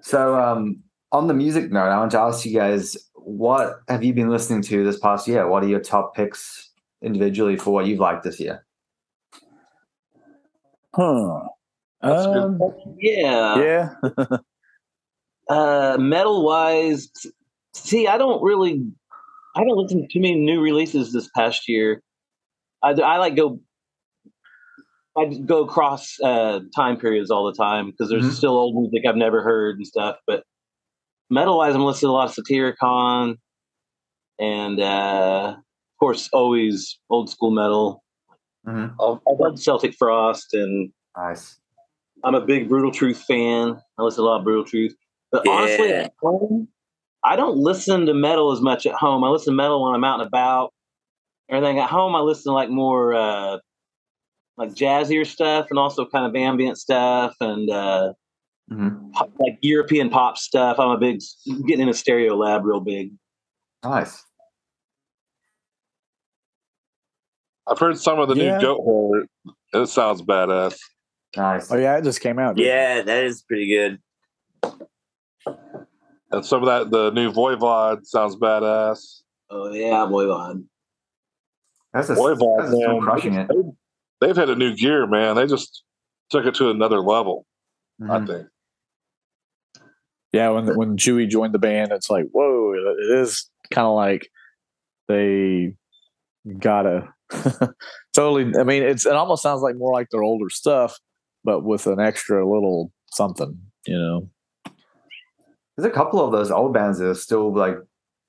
So, 0.00 0.40
um, 0.40 0.82
on 1.12 1.26
the 1.26 1.34
music 1.34 1.70
note, 1.70 1.88
I 1.88 1.98
want 1.98 2.12
to 2.12 2.20
ask 2.20 2.44
you 2.46 2.54
guys, 2.54 2.96
what 3.14 3.80
have 3.88 4.02
you 4.02 4.14
been 4.14 4.30
listening 4.30 4.62
to 4.62 4.84
this 4.84 4.98
past 4.98 5.28
year? 5.28 5.48
What 5.48 5.62
are 5.62 5.68
your 5.68 5.80
top 5.80 6.14
picks 6.14 6.70
individually 7.02 7.56
for 7.56 7.72
what 7.72 7.86
you've 7.86 8.00
liked 8.00 8.24
this 8.24 8.40
year? 8.40 8.64
Huh. 10.94 11.40
Um, 12.02 12.60
Yeah. 12.98 13.62
yeah. 13.62 13.90
Uh, 15.48 15.96
metal 15.98 16.44
wise, 16.44 17.08
see, 17.72 18.06
I 18.06 18.18
don't 18.18 18.42
really, 18.42 18.84
I 19.56 19.64
don't 19.64 19.78
listen 19.78 20.02
to 20.02 20.06
too 20.12 20.20
many 20.20 20.34
new 20.34 20.60
releases 20.60 21.10
this 21.10 21.30
past 21.34 21.66
year. 21.66 22.02
I, 22.82 22.90
I 22.90 23.16
like 23.16 23.34
go, 23.34 23.58
I 25.16 25.24
go 25.46 25.64
across 25.64 26.20
uh, 26.22 26.60
time 26.76 26.98
periods 26.98 27.30
all 27.30 27.46
the 27.46 27.54
time 27.54 27.86
because 27.90 28.10
there's 28.10 28.26
Mhm. 28.26 28.32
still 28.36 28.58
old 28.58 28.74
music 28.76 29.08
I've 29.08 29.16
never 29.16 29.42
heard 29.42 29.76
and 29.78 29.86
stuff. 29.86 30.18
But 30.26 30.42
metal 31.30 31.56
wise, 31.56 31.74
I'm 31.74 31.82
listening 31.82 32.08
to 32.08 32.12
a 32.12 32.12
lot 32.12 32.28
of 32.28 32.34
Satyricon, 32.44 33.38
and 34.38 34.78
uh, 34.80 35.54
of 35.56 35.98
course, 35.98 36.28
always 36.34 37.00
old 37.08 37.30
school 37.30 37.52
metal. 37.52 38.04
Mhm. 38.66 38.94
I 39.00 39.04
I 39.30 39.34
love 39.42 39.58
Celtic 39.58 39.94
Frost, 39.94 40.52
and 40.52 40.92
Nice. 41.16 41.58
I'm 42.24 42.34
a 42.34 42.40
big 42.40 42.68
Brutal 42.68 42.90
Truth 42.90 43.22
fan. 43.24 43.80
I 43.98 44.02
listen 44.02 44.22
to 44.22 44.22
a 44.22 44.28
lot 44.28 44.38
of 44.38 44.44
Brutal 44.44 44.64
Truth. 44.64 44.94
But 45.30 45.46
honestly, 45.46 45.92
at 45.92 46.12
home, 46.20 46.68
I 47.24 47.36
don't 47.36 47.56
listen 47.58 48.06
to 48.06 48.14
metal 48.14 48.52
as 48.52 48.60
much 48.60 48.86
at 48.86 48.94
home. 48.94 49.24
I 49.24 49.28
listen 49.28 49.52
to 49.52 49.56
metal 49.56 49.84
when 49.84 49.94
I'm 49.94 50.04
out 50.04 50.20
and 50.20 50.26
about. 50.28 50.72
Everything 51.50 51.78
at 51.78 51.88
home, 51.90 52.14
I 52.14 52.20
listen 52.20 52.50
to 52.50 52.54
like 52.54 52.70
more 52.70 53.14
uh, 53.14 53.58
like 54.56 54.70
jazzier 54.74 55.26
stuff 55.26 55.66
and 55.70 55.78
also 55.78 56.06
kind 56.06 56.26
of 56.26 56.34
ambient 56.34 56.78
stuff 56.78 57.34
and 57.40 57.70
uh, 57.70 58.12
Mhm. 58.70 59.12
pop, 59.14 59.30
like 59.38 59.58
European 59.62 60.10
pop 60.10 60.36
stuff. 60.36 60.78
I'm 60.78 60.90
a 60.90 60.98
big 60.98 61.20
getting 61.66 61.80
in 61.82 61.88
a 61.88 61.94
Stereo 61.94 62.36
Lab 62.36 62.64
real 62.66 62.80
big. 62.80 63.12
Nice. 63.82 64.22
I've 67.66 67.78
heard 67.78 67.98
some 67.98 68.18
of 68.18 68.28
the 68.28 68.34
Yeah. 68.34 68.56
new 68.56 68.60
goat 68.60 68.84
hair. 69.72 69.82
It 69.82 69.86
sounds 69.88 70.20
badass. 70.22 70.78
Nice. 71.38 71.70
Oh 71.70 71.76
yeah, 71.76 71.96
it 71.96 72.04
just 72.04 72.20
came 72.20 72.38
out. 72.38 72.56
didn't? 72.56 72.68
Yeah, 72.68 73.00
that 73.02 73.24
is 73.24 73.42
pretty 73.42 73.68
good. 73.68 74.00
And 76.30 76.44
some 76.44 76.62
of 76.62 76.66
that, 76.66 76.90
the 76.90 77.10
new 77.10 77.32
Voivod 77.32 78.04
sounds 78.04 78.36
badass. 78.36 79.20
Oh 79.48 79.72
yeah, 79.72 80.04
Voivod. 80.06 80.64
That's 81.94 82.10
a, 82.10 82.14
Voivod, 82.16 82.58
that's 82.66 82.76
still 82.76 83.00
man. 83.00 83.02
crushing 83.02 83.34
it. 83.34 83.50
They've 84.20 84.36
had 84.36 84.50
a 84.50 84.56
new 84.56 84.74
gear, 84.74 85.06
man. 85.06 85.36
They 85.36 85.46
just 85.46 85.84
took 86.28 86.44
it 86.44 86.54
to 86.56 86.70
another 86.70 86.98
level, 87.00 87.46
I 88.02 88.18
Mhm. 88.18 88.26
think. 88.26 88.46
Yeah, 90.32 90.50
when 90.50 90.76
when 90.76 90.96
Chewy 90.98 91.28
joined 91.28 91.54
the 91.54 91.58
band, 91.60 91.92
it's 91.92 92.10
like, 92.10 92.26
whoa, 92.32 92.74
it 92.74 93.18
is 93.20 93.48
kind 93.70 93.86
of 93.86 93.94
like 93.94 94.28
they 95.06 95.74
gotta 96.58 97.08
totally. 98.12 98.52
I 98.58 98.64
mean, 98.64 98.82
it's 98.82 99.06
it 99.06 99.12
almost 99.14 99.42
sounds 99.42 99.62
like 99.62 99.76
more 99.76 99.92
like 99.92 100.08
their 100.10 100.22
older 100.22 100.50
stuff, 100.50 100.98
but 101.48 101.64
with 101.64 101.86
an 101.86 101.98
extra 101.98 102.46
little 102.46 102.92
something, 103.10 103.58
you 103.86 103.96
know. 103.96 104.28
There's 105.74 105.90
a 105.90 105.94
couple 105.94 106.20
of 106.20 106.30
those 106.30 106.50
old 106.50 106.74
bands 106.74 106.98
that 106.98 107.08
are 107.08 107.14
still 107.14 107.54
like 107.54 107.78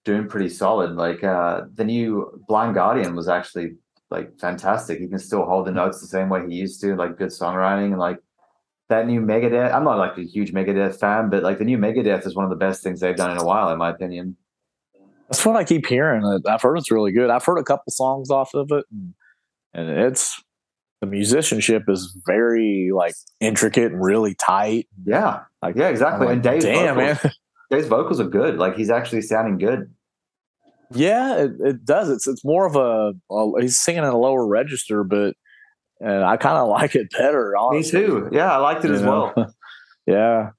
doing 0.05 0.25
pretty 0.25 0.47
solid. 0.47 0.91
Like 0.95 1.21
uh 1.21 1.63
the 1.73 1.84
new 1.84 2.41
Blind 2.47 2.75
Guardian 2.75 3.17
was 3.17 3.27
actually 3.27 3.75
like 4.10 4.39
fantastic. 4.39 4.99
He 4.99 5.08
can 5.10 5.19
still 5.19 5.43
hold 5.43 5.67
the 5.67 5.73
notes 5.73 5.99
the 5.99 6.08
same 6.08 6.29
way 6.29 6.47
he 6.47 6.55
used 6.55 6.79
to, 6.79 6.95
like 6.95 7.17
good 7.17 7.27
songwriting 7.27 7.91
and 7.91 7.99
like 7.99 8.19
that 8.88 9.05
new 9.05 9.19
Megadeth. 9.19 9.73
I'm 9.73 9.84
not 9.84 9.97
like 9.97 10.17
a 10.17 10.23
huge 10.23 10.53
Megadeth 10.53 10.97
fan, 10.97 11.29
but 11.29 11.43
like 11.43 11.58
the 11.58 11.65
new 11.65 11.77
Megadeth 11.77 12.25
is 12.25 12.38
one 12.38 12.45
of 12.45 12.49
the 12.49 12.55
best 12.55 12.82
things 12.84 13.01
they've 13.01 13.17
done 13.17 13.32
in 13.32 13.38
a 13.38 13.43
while, 13.43 13.69
in 13.69 13.77
my 13.77 13.89
opinion. 13.89 14.38
That's 15.27 15.45
what 15.45 15.58
I 15.58 15.65
keep 15.65 15.86
hearing. 15.88 16.23
I've 16.47 16.62
heard 16.62 16.77
it's 16.77 16.89
really 16.89 17.12
good. 17.12 17.29
I've 17.29 17.43
heard 17.43 17.60
a 17.60 17.63
couple 17.63 17.91
songs 17.91 18.32
off 18.32 18.53
of 18.53 18.71
it, 18.71 18.86
and, 18.89 19.13
and 19.73 19.89
it's 19.89 20.41
the 21.02 21.08
musicianship 21.08 21.84
is 21.88 22.18
very 22.26 22.92
like 22.94 23.14
intricate 23.40 23.92
and 23.92 24.04
really 24.04 24.36
tight. 24.36 24.88
Yeah. 25.06 25.42
Like, 25.62 25.76
Yeah, 25.76 25.88
exactly. 25.90 26.28
I'm 26.28 26.34
and 26.34 26.46
like, 26.46 26.54
Dave's 26.54 26.66
damn 26.66 26.96
vocals, 26.96 27.24
man, 27.24 27.34
Dave's 27.72 27.88
vocals 27.88 28.20
are 28.20 28.28
good. 28.28 28.58
Like 28.58 28.76
he's 28.76 28.90
actually 28.90 29.22
sounding 29.22 29.58
good. 29.58 29.94
yeah, 30.92 31.36
it, 31.38 31.52
it 31.60 31.86
does. 31.86 32.10
It's 32.10 32.28
it's 32.28 32.44
more 32.44 32.66
of 32.66 32.76
a, 32.76 33.14
a 33.34 33.62
he's 33.62 33.80
singing 33.80 34.04
in 34.04 34.10
a 34.10 34.18
lower 34.18 34.46
register, 34.48 35.04
but 35.04 35.36
and 36.02 36.24
I 36.24 36.38
kind 36.38 36.58
of 36.58 36.68
like 36.78 36.96
it 36.96 37.10
better. 37.12 37.56
Me 37.72 37.84
too. 37.84 38.28
Yeah, 38.32 38.52
I 38.52 38.58
liked 38.58 38.84
it 38.86 38.90
you 38.90 38.96
as 38.96 39.02
know? 39.02 39.32
well. 39.36 39.54
yeah, 40.08 40.50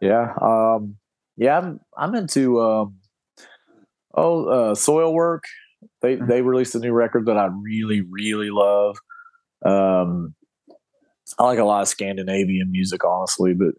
yeah, 0.00 0.32
um, 0.40 0.96
yeah. 1.36 1.58
I'm 1.58 1.80
I'm 1.96 2.14
into 2.14 2.60
um, 2.62 2.96
oh 4.14 4.46
uh, 4.46 4.74
Soilwork. 4.74 5.40
They 6.02 6.16
Mhm. 6.16 6.26
they 6.28 6.42
released 6.42 6.74
a 6.74 6.78
new 6.80 6.92
record 6.92 7.26
that 7.26 7.36
I 7.36 7.48
really 7.62 8.00
really 8.00 8.50
love. 8.50 8.96
Um, 9.64 10.34
I 11.38 11.44
like 11.44 11.58
a 11.58 11.64
lot 11.64 11.82
of 11.82 11.88
Scandinavian 11.88 12.70
music, 12.70 13.04
honestly, 13.04 13.54
but 13.54 13.74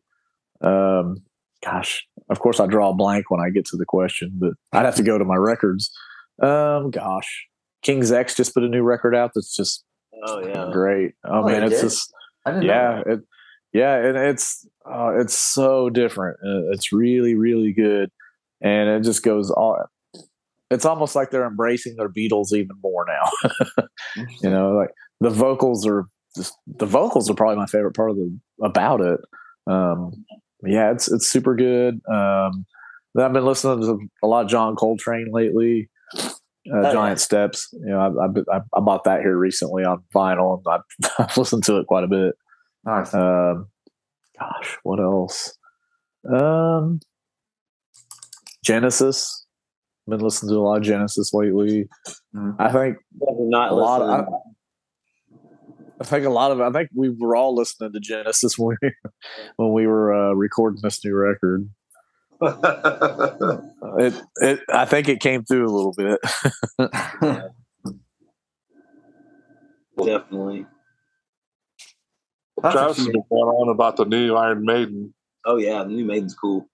um, 0.68 1.18
gosh, 1.64 2.06
of 2.30 2.40
course 2.40 2.60
I 2.60 2.68
draw 2.68 2.90
a 2.90 2.94
blank 2.94 3.30
when 3.32 3.40
I 3.40 3.50
get 3.50 3.66
to 3.68 3.78
the 3.78 3.86
question, 3.86 4.32
but 4.36 4.54
I'd 4.72 4.86
have 4.86 4.96
to 4.96 5.04
go 5.04 5.18
to 5.18 5.26
my 5.26 5.36
records. 5.36 5.92
Um, 6.42 6.92
gosh, 6.92 7.48
King's 7.82 8.12
X 8.12 8.36
just 8.36 8.54
put 8.54 8.64
a 8.64 8.70
new 8.70 8.84
record 8.84 9.16
out 9.16 9.32
that's 9.36 9.56
just 9.56 9.84
Oh 10.26 10.46
yeah. 10.46 10.70
great. 10.72 11.14
Oh, 11.26 11.40
Oh, 11.40 11.44
man, 11.44 11.64
it's 11.64 11.76
did? 11.76 11.82
just 11.82 12.14
I 12.46 12.52
didn't 12.52 12.66
yeah, 12.66 13.02
that. 13.06 13.14
it, 13.14 13.20
yeah, 13.74 13.96
and 13.96 14.18
it's 14.18 14.68
uh, 14.90 15.14
it's 15.20 15.34
so 15.36 15.90
different. 15.90 16.38
Uh, 16.46 16.72
it's 16.72 16.92
really 16.92 17.36
really 17.36 17.72
good, 17.74 18.10
and 18.62 18.90
it 18.90 19.04
just 19.04 19.24
goes 19.24 19.50
all. 19.50 19.78
It's 20.72 20.86
almost 20.86 21.16
like 21.16 21.32
they're 21.32 21.48
embracing 21.48 21.96
their 21.96 22.10
Beatles 22.10 22.54
even 22.54 22.76
more 22.84 23.06
now. 23.08 23.84
you 24.42 24.50
know, 24.50 24.74
like 24.74 24.92
the 25.20 25.30
vocals 25.30 25.86
are 25.86 26.06
just 26.36 26.54
the 26.68 26.86
vocals 26.86 27.30
are 27.30 27.34
probably 27.34 27.58
my 27.58 27.66
favorite 27.66 27.96
part 27.96 28.12
of 28.12 28.18
the 28.18 28.40
about 28.64 29.02
it. 29.02 29.20
Um, 29.68 30.26
yeah, 30.64 30.92
it's 30.92 31.12
it's 31.12 31.28
super 31.28 31.56
good. 31.56 32.02
Um, 32.12 32.66
I've 33.18 33.34
been 33.34 33.46
listening 33.46 33.82
to 33.82 34.00
a 34.24 34.28
lot 34.28 34.46
of 34.46 34.52
John 34.52 34.76
Coltrane 34.76 35.32
lately. 35.32 35.90
Uh, 36.72 36.82
yeah. 36.82 36.92
Giant 36.92 37.20
Steps. 37.20 37.70
You 37.74 37.90
know, 37.90 38.00
I, 38.00 38.56
I, 38.56 38.62
I, 38.76 38.80
bought 38.80 39.06
that 39.06 39.22
here 39.22 39.36
recently 39.36 39.84
on 39.84 40.04
vinyl, 40.14 40.62
and 40.64 40.66
I've, 40.68 41.12
I've 41.30 41.38
listened 41.38 41.64
to 41.64 41.78
it 41.78 41.88
quite 41.88 42.04
a 42.04 42.08
bit. 42.08 42.36
Nice. 42.86 43.14
Um, 43.14 43.68
gosh, 44.38 44.78
what 44.84 45.00
else? 45.00 45.58
Um, 46.32 47.00
Genesis. 48.64 49.46
Been 50.08 50.20
listening 50.20 50.52
to 50.54 50.58
a 50.58 50.62
lot 50.62 50.78
of 50.78 50.84
Genesis 50.84 51.34
lately. 51.34 51.88
Mhm. 52.36 52.56
I 52.58 52.72
think 52.72 52.98
not 53.16 53.72
a 53.72 53.76
lot. 53.76 54.02
Of, 54.02 54.26
I 56.00 56.06
think 56.06 56.26
a 56.26 56.30
lot 56.30 56.52
of 56.52 56.62
I 56.62 56.72
think 56.72 56.90
we 56.96 57.10
were 57.10 57.36
all 57.36 57.54
listening 57.56 57.92
to 57.94 58.00
Genesis 58.00 58.58
when 58.58 58.78
we, 58.82 58.92
when 59.58 59.74
we 59.74 59.86
were 59.88 60.14
uh, 60.14 60.34
recording 60.34 60.80
this 60.82 61.04
new 61.04 61.16
record. 61.16 61.70
It, 63.98 64.14
it, 64.38 64.60
I 64.70 64.86
think 64.86 65.10
it 65.10 65.20
came 65.20 65.44
through 65.44 65.66
a 65.66 65.74
little 65.74 65.94
bit. 65.98 66.20
Definitely. 69.98 70.66
That's 72.62 72.76
a 72.76 72.78
Travis 72.78 72.98
has 72.98 73.06
few- 73.06 73.14
been 73.14 73.24
going 73.30 73.50
on 73.50 73.70
about 73.70 73.98
the 73.98 74.06
new 74.06 74.36
Iron 74.36 74.64
Maiden. 74.64 75.14
Oh 75.46 75.58
yeah, 75.58 75.84
the 75.84 75.90
new 75.90 76.06
Maiden's 76.06 76.36
cool. 76.36 76.70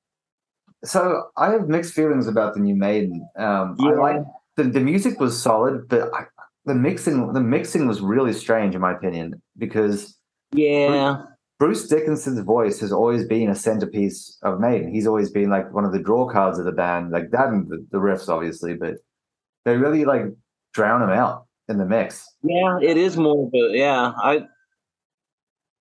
So 0.84 1.24
I 1.38 1.52
have 1.52 1.68
mixed 1.68 1.94
feelings 1.94 2.28
about 2.28 2.54
the 2.54 2.60
new 2.60 2.76
Maiden. 2.76 3.28
Um, 3.38 3.78
I 3.80 3.92
like 3.94 4.22
the, 4.58 4.64
the 4.64 4.82
music 4.82 5.20
was 5.20 5.42
solid, 5.42 5.88
but 5.88 6.14
I, 6.14 6.26
the 6.66 6.76
mixing 6.76 7.32
the 7.34 7.42
mixing 7.42 7.88
was 7.88 8.02
really 8.02 8.34
strange 8.34 8.76
in 8.76 8.82
my 8.82 8.92
opinion 8.94 9.42
because 9.58 10.18
Yeah. 10.52 11.24
Bruce 11.58 11.88
Dickinson's 11.88 12.42
voice 12.42 12.82
has 12.82 12.92
always 12.92 13.26
been 13.26 13.50
a 13.50 13.56
centerpiece 13.56 14.38
of 14.44 14.60
Maiden. 14.60 14.94
He's 14.94 15.08
always 15.08 15.32
been 15.32 15.50
like 15.50 15.74
one 15.74 15.86
of 15.86 15.94
the 15.94 16.00
draw 16.00 16.28
cards 16.28 16.60
of 16.60 16.66
the 16.66 16.74
band, 16.74 17.12
like 17.12 17.32
that 17.32 17.48
and 17.48 17.70
the, 17.70 17.86
the 17.92 17.98
riffs, 17.98 18.28
obviously, 18.28 18.74
but 18.74 18.96
they 19.64 19.78
really 19.78 20.04
like 20.04 20.24
drown 20.74 21.02
him 21.02 21.12
out 21.12 21.46
in 21.70 21.78
the 21.78 21.86
mix. 21.86 22.28
Yeah, 22.44 22.80
it 22.82 22.98
is 22.98 23.16
more, 23.16 23.50
but 23.50 23.72
yeah, 23.72 24.12
I 24.18 24.46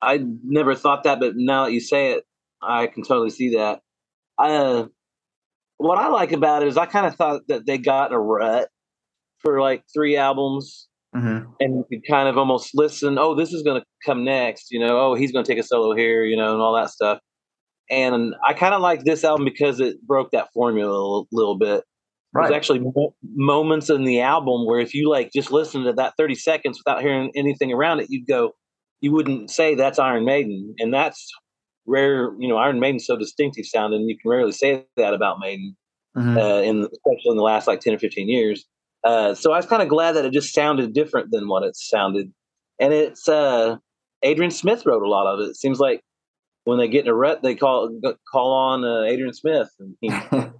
I 0.00 0.24
never 0.44 0.76
thought 0.76 1.02
that, 1.04 1.18
but 1.18 1.34
now 1.36 1.64
that 1.64 1.72
you 1.72 1.80
say 1.80 2.12
it, 2.12 2.24
I 2.62 2.86
can 2.86 3.02
totally 3.02 3.30
see 3.30 3.56
that. 3.56 3.80
Uh, 4.38 4.86
what 5.78 5.98
I 5.98 6.08
like 6.08 6.32
about 6.32 6.62
it 6.62 6.68
is 6.68 6.76
I 6.76 6.86
kind 6.86 7.06
of 7.06 7.16
thought 7.16 7.42
that 7.48 7.66
they 7.66 7.78
got 7.78 8.12
a 8.12 8.18
rut 8.18 8.68
for 9.44 9.60
like 9.60 9.84
three 9.94 10.16
albums, 10.16 10.88
Mm-hmm. 11.14 11.48
and 11.60 11.76
you 11.76 11.84
could 11.88 12.04
kind 12.10 12.26
of 12.28 12.36
almost 12.36 12.70
listen. 12.74 13.18
Oh, 13.20 13.36
this 13.36 13.52
is 13.52 13.62
going 13.62 13.80
to 13.80 13.86
come 14.04 14.24
next, 14.24 14.72
you 14.72 14.80
know. 14.80 14.98
Oh, 14.98 15.14
he's 15.14 15.30
going 15.30 15.44
to 15.44 15.48
take 15.48 15.60
a 15.60 15.62
solo 15.62 15.94
here, 15.94 16.24
you 16.24 16.36
know, 16.36 16.52
and 16.54 16.60
all 16.60 16.74
that 16.74 16.90
stuff. 16.90 17.20
And 17.88 18.34
I 18.44 18.52
kind 18.52 18.74
of 18.74 18.80
like 18.80 19.04
this 19.04 19.22
album 19.22 19.44
because 19.44 19.78
it 19.78 20.02
broke 20.04 20.32
that 20.32 20.48
formula 20.52 20.90
a 20.90 20.98
little, 20.98 21.28
little 21.30 21.56
bit. 21.56 21.84
Right. 22.32 22.48
There's 22.48 22.56
actually 22.56 22.80
mo- 22.80 23.14
moments 23.22 23.90
in 23.90 24.02
the 24.02 24.22
album 24.22 24.66
where 24.66 24.80
if 24.80 24.92
you 24.92 25.08
like 25.08 25.30
just 25.32 25.52
listen 25.52 25.84
to 25.84 25.92
that 25.92 26.14
30 26.18 26.34
seconds 26.34 26.80
without 26.84 27.00
hearing 27.00 27.30
anything 27.36 27.72
around 27.72 28.00
it, 28.00 28.06
you'd 28.10 28.26
go, 28.26 28.50
you 29.00 29.12
wouldn't 29.12 29.52
say 29.52 29.76
that's 29.76 30.00
Iron 30.00 30.24
Maiden. 30.24 30.74
And 30.80 30.92
that's 30.92 31.30
rare. 31.86 32.32
You 32.40 32.48
know, 32.48 32.56
Iron 32.56 32.80
Maiden's 32.80 33.06
so 33.06 33.16
distinctive 33.16 33.66
sounding, 33.66 34.08
you 34.08 34.18
can 34.20 34.28
rarely 34.32 34.50
say 34.50 34.84
that 34.96 35.14
about 35.14 35.38
Maiden, 35.38 35.76
Mhm. 36.16 36.36
uh, 36.36 36.62
in 36.62 36.80
especially 36.80 37.30
in 37.30 37.36
the 37.36 37.42
last 37.44 37.68
like 37.68 37.78
10 37.78 37.94
or 37.94 37.98
15 38.00 38.28
years. 38.28 38.64
Uh, 39.04 39.34
so 39.34 39.52
I 39.52 39.56
was 39.56 39.66
kind 39.66 39.82
of 39.82 39.88
glad 39.88 40.12
that 40.12 40.24
it 40.24 40.32
just 40.32 40.54
sounded 40.54 40.92
different 40.94 41.30
than 41.30 41.46
what 41.48 41.62
it 41.62 41.76
sounded. 41.76 42.32
And 42.80 42.92
it's 42.92 43.28
uh, 43.28 43.76
Adrian 44.22 44.50
Smith 44.50 44.84
wrote 44.86 45.02
a 45.02 45.08
lot 45.08 45.26
of 45.26 45.40
it. 45.40 45.50
It 45.50 45.56
seems 45.56 45.78
like 45.78 46.00
when 46.64 46.78
they 46.78 46.88
get 46.88 47.04
in 47.04 47.10
a 47.10 47.14
rut, 47.14 47.42
they 47.42 47.54
call 47.54 47.90
call 48.32 48.52
on 48.52 48.84
uh, 48.84 49.02
Adrian 49.02 49.34
Smith, 49.34 49.68
and 49.78 49.94
he, 50.00 50.08
yeah, 50.32 50.50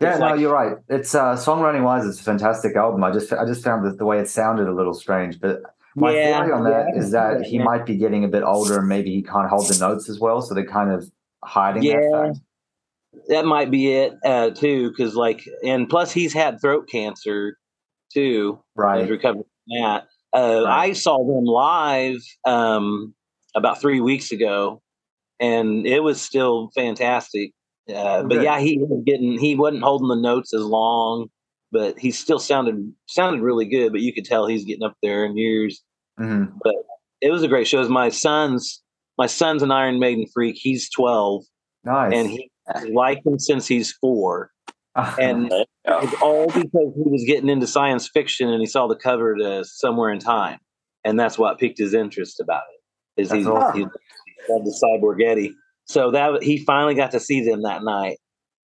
It's 0.00 0.20
no, 0.20 0.26
like- 0.26 0.40
you're 0.40 0.52
right. 0.52 0.76
It's 0.88 1.14
uh, 1.14 1.34
songwriting 1.36 1.82
wise, 1.84 2.06
it's 2.06 2.20
a 2.20 2.24
fantastic 2.24 2.76
album. 2.76 3.02
I 3.02 3.10
just 3.10 3.32
I 3.32 3.46
just 3.46 3.64
found 3.64 3.84
that 3.86 3.98
the 3.98 4.04
way 4.04 4.18
it 4.18 4.28
sounded 4.28 4.68
a 4.68 4.74
little 4.74 4.94
strange, 4.94 5.40
but 5.40 5.62
my 5.96 6.12
Yeah, 6.14 6.38
theory 6.40 6.52
on 6.52 6.64
yeah, 6.64 6.70
that 6.70 6.86
can 6.92 7.02
is 7.02 7.10
that 7.12 7.42
he 7.42 7.56
yeah. 7.56 7.64
might 7.64 7.86
be 7.86 7.96
getting 7.96 8.24
a 8.24 8.28
bit 8.28 8.42
older 8.42 8.78
and 8.78 8.88
maybe 8.88 9.10
he 9.10 9.22
can't 9.22 9.48
hold 9.48 9.66
the 9.68 9.78
notes 9.78 10.08
as 10.10 10.20
well, 10.20 10.42
so 10.42 10.54
they're 10.54 10.64
kind 10.66 10.90
of 10.92 11.10
hiding 11.44 11.82
Yeah. 11.82 11.96
that 12.12 12.26
fact. 12.34 12.38
That 13.28 13.44
might 13.44 13.70
be 13.70 13.92
it 13.92 14.14
uh, 14.24 14.50
too, 14.50 14.90
because 14.90 15.14
like, 15.14 15.44
and 15.64 15.88
plus 15.88 16.12
he's 16.12 16.32
had 16.32 16.60
throat 16.60 16.88
cancer 16.90 17.56
too. 18.12 18.60
Right. 18.76 19.00
He's 19.02 19.10
recovered 19.10 19.44
from 19.44 19.82
that. 19.82 20.06
Uh, 20.32 20.62
Right. 20.64 20.90
I 20.90 20.92
saw 20.92 21.18
them 21.18 21.44
live 21.44 22.20
um, 22.44 23.14
about 23.54 23.80
three 23.80 24.00
weeks 24.00 24.30
ago, 24.30 24.80
and 25.40 25.86
it 25.86 26.00
was 26.00 26.20
still 26.20 26.70
fantastic. 26.74 27.52
Uh, 27.92 28.22
but 28.22 28.42
yeah, 28.42 28.60
he 28.60 28.78
was 28.78 29.02
getting 29.04 29.38
he 29.38 29.56
wasn't 29.56 29.82
holding 29.82 30.06
the 30.08 30.14
notes 30.14 30.54
as 30.54 30.62
long, 30.62 31.28
but 31.72 31.98
he 31.98 32.12
still 32.12 32.38
sounded 32.38 32.76
sounded 33.06 33.42
really 33.42 33.64
good. 33.64 33.90
But 33.90 34.02
you 34.02 34.12
could 34.12 34.24
tell 34.24 34.46
he's 34.46 34.64
getting 34.64 34.84
up 34.84 34.94
there 35.02 35.24
in 35.24 35.36
years. 35.36 35.82
Mm-hmm. 36.20 36.56
But 36.62 36.76
It 37.20 37.30
was 37.32 37.42
a 37.42 37.48
great 37.48 37.66
show. 37.66 37.80
It 37.80 37.90
my 37.90 38.08
son's 38.10 38.80
my 39.18 39.26
son's 39.26 39.64
an 39.64 39.72
Iron 39.72 39.98
Maiden 39.98 40.26
freak. 40.32 40.56
He's 40.56 40.88
twelve, 40.88 41.42
Nice. 41.84 42.12
and 42.14 42.28
he 42.30 42.48
liked 42.92 43.26
him 43.26 43.38
since 43.38 43.66
he's 43.66 43.92
four. 43.92 44.50
Uh-huh. 44.96 45.16
And 45.20 45.50
There 45.50 45.58
you 45.58 45.64
it's 46.02 46.22
all 46.22 46.46
because 46.46 46.92
he 46.96 47.10
was 47.10 47.24
getting 47.26 47.48
into 47.48 47.66
science 47.66 48.08
fiction 48.08 48.48
and 48.48 48.60
he 48.60 48.66
saw 48.66 48.86
the 48.86 48.96
cover 48.96 49.36
to 49.36 49.64
Somewhere 49.64 50.10
in 50.10 50.18
Time, 50.18 50.58
and 51.04 51.18
that's 51.18 51.38
what 51.38 51.58
piqued 51.58 51.78
his 51.78 51.94
interest 51.94 52.40
about 52.40 52.62
it. 52.74 53.22
Is 53.22 53.28
That's 53.28 53.42
he, 53.42 53.48
awesome. 53.48 53.78
he 53.78 54.52
loved 54.52 54.66
the 54.66 54.80
Cyborg 54.82 55.22
Eddie? 55.24 55.54
So 55.84 56.10
that 56.12 56.42
he 56.42 56.64
finally 56.64 56.94
got 56.94 57.12
to 57.12 57.20
see 57.20 57.44
them 57.44 57.62
that 57.62 57.82
night, 57.82 58.18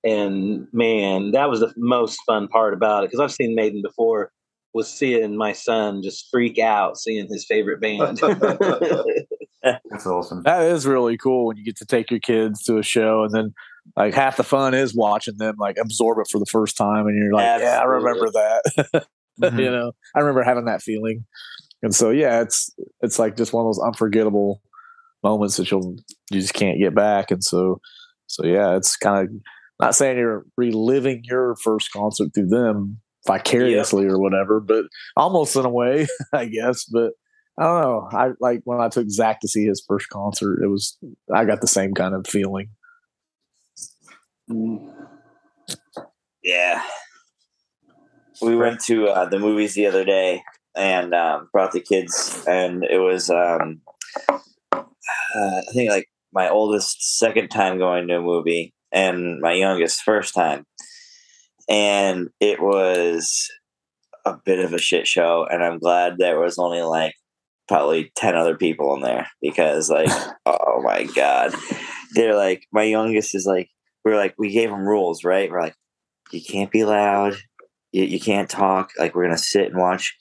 and 0.04 0.66
man, 0.72 1.32
that 1.32 1.48
was 1.48 1.60
the 1.60 1.72
most 1.76 2.18
fun 2.26 2.48
part 2.48 2.74
about 2.74 3.04
it 3.04 3.10
because 3.10 3.20
I've 3.20 3.32
seen 3.32 3.54
Maiden 3.54 3.82
before. 3.82 4.32
Was 4.74 4.92
seeing 4.92 5.38
my 5.38 5.52
son 5.52 6.02
just 6.02 6.28
freak 6.30 6.58
out 6.58 6.98
seeing 6.98 7.28
his 7.30 7.46
favorite 7.48 7.80
band. 7.80 8.18
That's 9.62 10.06
awesome. 10.06 10.42
That 10.42 10.62
is 10.62 10.86
really 10.86 11.16
cool 11.16 11.46
when 11.46 11.56
you 11.56 11.64
get 11.64 11.76
to 11.78 11.86
take 11.86 12.10
your 12.10 12.20
kids 12.20 12.62
to 12.64 12.76
a 12.76 12.82
show 12.82 13.24
and 13.24 13.32
then 13.32 13.54
like 13.96 14.14
half 14.14 14.36
the 14.36 14.44
fun 14.44 14.74
is 14.74 14.94
watching 14.94 15.36
them 15.36 15.56
like 15.58 15.76
absorb 15.78 16.18
it 16.18 16.28
for 16.30 16.38
the 16.38 16.46
first 16.46 16.76
time 16.76 17.06
and 17.06 17.16
you're 17.16 17.32
like, 17.32 17.60
yeah, 17.60 17.78
I 17.80 17.84
remember 17.84 18.30
that. 18.30 19.06
Mhm. 19.42 19.58
you 19.60 19.70
know, 19.70 19.92
I 20.14 20.20
remember 20.20 20.42
having 20.42 20.64
that 20.64 20.80
feeling. 20.80 21.26
And 21.82 21.94
so 21.94 22.08
yeah, 22.08 22.40
it's 22.40 22.70
it's 23.02 23.18
like 23.18 23.36
just 23.36 23.52
one 23.52 23.66
of 23.66 23.68
those 23.68 23.84
unforgettable 23.84 24.62
moments 25.22 25.58
that 25.58 25.70
you'll 25.70 25.96
you 26.30 26.40
just 26.40 26.54
can't 26.54 26.78
get 26.78 26.94
back. 26.94 27.30
And 27.30 27.44
so 27.44 27.78
so 28.28 28.46
yeah, 28.46 28.76
it's 28.76 28.96
kind 28.96 29.28
of 29.28 29.34
not 29.78 29.94
saying 29.94 30.16
you're 30.16 30.46
reliving 30.56 31.20
your 31.24 31.54
first 31.62 31.92
concert 31.92 32.30
through 32.34 32.46
them 32.48 32.98
vicariously 33.26 34.06
or 34.06 34.18
whatever, 34.18 34.58
but 34.58 34.86
almost 35.18 35.54
in 35.54 35.66
a 35.66 35.70
way, 35.70 36.06
I 36.32 36.46
guess. 36.46 36.84
But 36.86 37.12
I 37.58 37.64
don't 37.64 37.80
know. 37.82 38.08
I 38.12 38.30
like 38.40 38.62
when 38.64 38.80
I 38.80 38.88
took 38.88 39.10
Zach 39.10 39.40
to 39.40 39.48
see 39.48 39.66
his 39.66 39.84
first 39.86 40.08
concert, 40.08 40.62
it 40.62 40.68
was 40.68 40.96
I 41.34 41.44
got 41.44 41.60
the 41.60 41.66
same 41.66 41.92
kind 41.92 42.14
of 42.14 42.26
feeling. 42.26 42.70
Yeah. 46.42 46.82
We 48.40 48.56
went 48.56 48.80
to 48.84 49.08
uh, 49.08 49.28
the 49.28 49.38
movies 49.38 49.74
the 49.74 49.86
other 49.86 50.04
day 50.04 50.42
and 50.76 51.14
um, 51.14 51.48
brought 51.52 51.72
the 51.72 51.80
kids, 51.80 52.44
and 52.46 52.84
it 52.84 52.98
was, 52.98 53.30
um, 53.30 53.80
uh, 54.72 54.82
I 55.34 55.72
think, 55.72 55.90
like 55.90 56.08
my 56.32 56.50
oldest 56.50 57.18
second 57.18 57.48
time 57.48 57.78
going 57.78 58.08
to 58.08 58.18
a 58.18 58.20
movie, 58.20 58.74
and 58.92 59.40
my 59.40 59.52
youngest 59.52 60.02
first 60.02 60.34
time. 60.34 60.66
And 61.68 62.28
it 62.40 62.60
was 62.60 63.50
a 64.24 64.36
bit 64.44 64.58
of 64.58 64.74
a 64.74 64.78
shit 64.78 65.06
show, 65.06 65.46
and 65.50 65.64
I'm 65.64 65.78
glad 65.78 66.18
there 66.18 66.38
was 66.38 66.58
only 66.58 66.82
like 66.82 67.14
probably 67.68 68.12
10 68.16 68.36
other 68.36 68.56
people 68.56 68.94
in 68.94 69.00
there 69.00 69.26
because, 69.40 69.90
like, 69.90 70.10
oh 70.46 70.82
my 70.82 71.04
God. 71.04 71.54
They're 72.14 72.36
like, 72.36 72.66
my 72.72 72.84
youngest 72.84 73.34
is 73.34 73.46
like, 73.46 73.68
we're 74.06 74.16
like, 74.16 74.36
we 74.38 74.52
gave 74.52 74.70
them 74.70 74.86
rules, 74.86 75.24
right? 75.24 75.50
We're 75.50 75.60
like, 75.60 75.74
you 76.30 76.40
can't 76.40 76.70
be 76.70 76.84
loud. 76.84 77.34
You, 77.90 78.04
you 78.04 78.20
can't 78.20 78.48
talk. 78.48 78.92
Like 78.96 79.16
we're 79.16 79.24
gonna 79.24 79.36
sit 79.36 79.66
and 79.66 79.76
watch, 79.76 80.16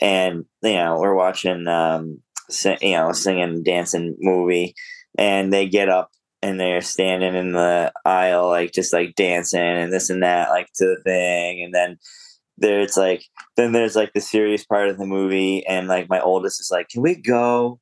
and 0.00 0.44
you 0.62 0.74
know 0.74 1.00
we're 1.00 1.16
watching, 1.16 1.66
um, 1.66 2.22
sing, 2.48 2.78
you 2.80 2.92
know, 2.92 3.10
singing, 3.10 3.64
dancing 3.64 4.14
movie, 4.20 4.76
and 5.18 5.52
they 5.52 5.68
get 5.68 5.88
up 5.88 6.10
and 6.42 6.60
they're 6.60 6.80
standing 6.80 7.34
in 7.34 7.52
the 7.52 7.92
aisle, 8.04 8.50
like 8.50 8.72
just 8.72 8.92
like 8.92 9.16
dancing 9.16 9.60
and 9.60 9.92
this 9.92 10.10
and 10.10 10.22
that, 10.22 10.50
like 10.50 10.68
to 10.76 10.84
the 10.84 11.02
thing, 11.02 11.64
and 11.64 11.74
then 11.74 11.96
there's 12.56 12.96
like 12.96 13.24
then 13.56 13.72
there's 13.72 13.96
like 13.96 14.12
the 14.12 14.20
serious 14.20 14.64
part 14.64 14.88
of 14.88 14.96
the 14.96 15.06
movie, 15.06 15.66
and 15.66 15.88
like 15.88 16.08
my 16.08 16.20
oldest 16.20 16.60
is 16.60 16.70
like, 16.70 16.88
"Can 16.88 17.02
we 17.02 17.16
go?" 17.16 17.80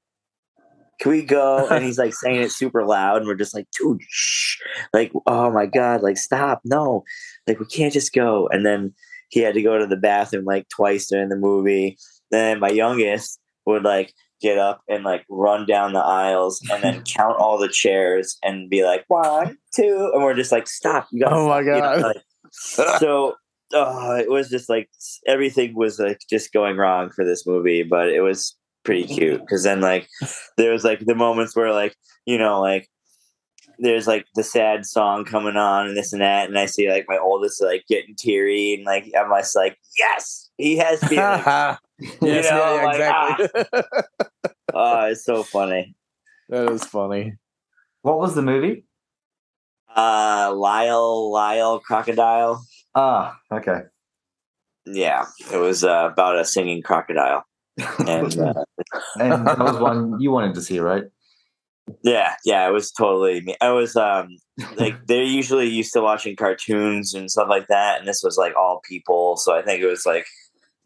Can 1.00 1.12
we 1.12 1.22
go? 1.22 1.66
And 1.68 1.84
he's 1.84 1.98
like 1.98 2.14
saying 2.14 2.40
it 2.42 2.52
super 2.52 2.84
loud, 2.84 3.18
and 3.18 3.26
we're 3.26 3.34
just 3.34 3.54
like, 3.54 3.66
dude, 3.78 4.00
shh. 4.08 4.56
Like, 4.92 5.12
oh 5.26 5.50
my 5.50 5.66
God, 5.66 6.02
like, 6.02 6.16
stop. 6.16 6.60
No, 6.64 7.04
like, 7.46 7.58
we 7.58 7.66
can't 7.66 7.92
just 7.92 8.12
go. 8.12 8.48
And 8.52 8.64
then 8.64 8.94
he 9.28 9.40
had 9.40 9.54
to 9.54 9.62
go 9.62 9.78
to 9.78 9.86
the 9.86 9.96
bathroom 9.96 10.44
like 10.44 10.68
twice 10.68 11.08
during 11.08 11.28
the 11.28 11.36
movie. 11.36 11.96
Then 12.30 12.60
my 12.60 12.68
youngest 12.68 13.40
would 13.66 13.82
like 13.84 14.12
get 14.40 14.58
up 14.58 14.82
and 14.88 15.04
like 15.04 15.24
run 15.28 15.66
down 15.66 15.92
the 15.92 16.00
aisles 16.00 16.60
and 16.70 16.82
then 16.82 17.02
count 17.06 17.38
all 17.38 17.58
the 17.58 17.68
chairs 17.68 18.36
and 18.42 18.68
be 18.68 18.84
like, 18.84 19.04
one, 19.08 19.56
two. 19.74 20.10
And 20.14 20.22
we're 20.22 20.34
just 20.34 20.52
like, 20.52 20.66
stop. 20.66 21.08
You 21.12 21.20
gotta 21.24 21.36
Oh 21.36 21.48
my 21.48 21.62
stop," 21.62 21.66
you 21.76 21.80
know, 21.80 21.80
God. 21.80 22.02
like- 22.02 22.22
so 22.50 23.34
oh, 23.72 24.16
it 24.16 24.30
was 24.30 24.50
just 24.50 24.68
like 24.68 24.90
everything 25.26 25.74
was 25.74 25.98
like 25.98 26.20
just 26.28 26.52
going 26.52 26.76
wrong 26.76 27.10
for 27.10 27.24
this 27.24 27.46
movie, 27.46 27.82
but 27.82 28.08
it 28.08 28.20
was 28.20 28.56
pretty 28.84 29.04
cute 29.04 29.40
because 29.40 29.62
then 29.62 29.80
like 29.80 30.08
there 30.56 30.72
was 30.72 30.84
like 30.84 31.00
the 31.00 31.14
moments 31.14 31.54
where 31.54 31.72
like 31.72 31.96
you 32.26 32.36
know 32.38 32.60
like 32.60 32.88
there's 33.78 34.06
like 34.06 34.26
the 34.34 34.42
sad 34.42 34.84
song 34.84 35.24
coming 35.24 35.56
on 35.56 35.86
and 35.86 35.96
this 35.96 36.12
and 36.12 36.22
that 36.22 36.48
and 36.48 36.58
I 36.58 36.66
see 36.66 36.90
like 36.90 37.06
my 37.08 37.18
oldest 37.18 37.62
like 37.62 37.84
getting 37.88 38.14
teary 38.16 38.74
and 38.74 38.84
like 38.84 39.10
I'm 39.18 39.30
just 39.38 39.56
like 39.56 39.78
yes 39.98 40.50
he 40.58 40.76
has 40.76 41.02
feelings 41.08 41.78
Yes, 42.20 42.20
know, 42.50 42.58
yeah, 42.58 42.74
yeah, 42.74 42.84
like, 42.84 43.40
exactly. 43.40 43.82
Oh, 44.74 45.04
it's 45.06 45.24
so 45.24 45.42
funny. 45.42 45.94
that 46.48 46.70
is 46.70 46.84
funny. 46.84 47.34
What 48.02 48.18
was 48.18 48.34
the 48.34 48.42
movie? 48.42 48.84
Uh, 49.94 50.52
Lyle, 50.54 51.30
Lyle, 51.30 51.78
crocodile. 51.78 52.64
Ah, 52.94 53.36
okay. 53.52 53.82
Yeah, 54.86 55.26
it 55.52 55.58
was 55.58 55.84
uh, 55.84 56.08
about 56.10 56.38
a 56.38 56.44
singing 56.44 56.82
crocodile, 56.82 57.44
and 58.06 58.38
uh, 58.38 58.64
and 59.20 59.46
that 59.46 59.58
was 59.58 59.78
one 59.78 60.20
you 60.20 60.30
wanted 60.30 60.54
to 60.54 60.62
see, 60.62 60.78
right? 60.78 61.04
yeah, 62.02 62.34
yeah, 62.44 62.68
it 62.68 62.72
was 62.72 62.90
totally 62.90 63.40
me. 63.40 63.56
I 63.60 63.70
was 63.70 63.96
um 63.96 64.36
like 64.76 64.94
they're 65.06 65.22
usually 65.22 65.68
used 65.68 65.92
to 65.94 66.00
watching 66.00 66.36
cartoons 66.36 67.14
and 67.14 67.30
stuff 67.30 67.48
like 67.48 67.66
that, 67.68 67.98
and 67.98 68.08
this 68.08 68.22
was 68.22 68.36
like 68.36 68.54
all 68.56 68.80
people. 68.84 69.36
So 69.36 69.54
I 69.56 69.62
think 69.62 69.82
it 69.82 69.86
was 69.86 70.06
like 70.06 70.26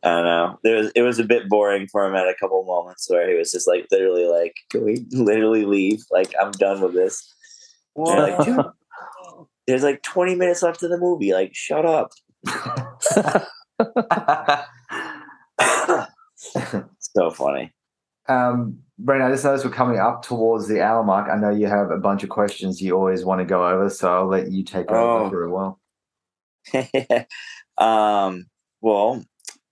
I 0.02 0.08
don't 0.08 0.24
know. 0.24 0.58
There 0.62 0.76
was 0.76 0.92
it 0.94 1.02
was 1.02 1.18
a 1.18 1.24
bit 1.24 1.48
boring 1.48 1.88
for 1.88 2.04
him 2.06 2.14
at 2.14 2.28
a 2.28 2.34
couple 2.38 2.64
moments 2.64 3.08
where 3.10 3.28
he 3.28 3.36
was 3.36 3.52
just 3.52 3.68
like 3.68 3.86
literally 3.90 4.26
like, 4.26 4.54
"Can 4.70 4.84
we 4.84 5.06
literally 5.10 5.64
leave? 5.64 6.02
Like 6.10 6.32
I'm 6.40 6.52
done 6.52 6.80
with 6.80 6.94
this." 6.94 7.32
Like, 7.94 8.46
there's 9.66 9.82
like 9.82 10.02
20 10.02 10.34
minutes 10.34 10.62
left 10.62 10.82
of 10.82 10.90
the 10.90 10.98
movie. 10.98 11.32
Like, 11.32 11.54
shut 11.54 11.86
up. 11.86 12.12
so 16.98 17.30
funny. 17.30 17.72
Um, 18.28 18.78
Brandon, 18.98 19.28
I 19.28 19.32
just 19.32 19.44
noticed 19.44 19.64
we're 19.64 19.70
coming 19.70 19.98
up 19.98 20.22
towards 20.22 20.66
the 20.68 20.80
hour 20.82 21.04
mark. 21.04 21.28
I 21.30 21.36
know 21.36 21.50
you 21.50 21.66
have 21.66 21.90
a 21.90 21.98
bunch 21.98 22.22
of 22.22 22.28
questions 22.28 22.80
you 22.80 22.94
always 22.96 23.24
want 23.24 23.40
to 23.40 23.44
go 23.44 23.66
over, 23.66 23.88
so 23.90 24.12
I'll 24.12 24.26
let 24.26 24.50
you 24.50 24.64
take 24.64 24.90
over 24.90 25.26
Oh. 25.26 25.30
for 25.30 25.44
a 25.44 25.50
while. 25.50 25.80
um, 27.78 28.46
well, 28.80 29.22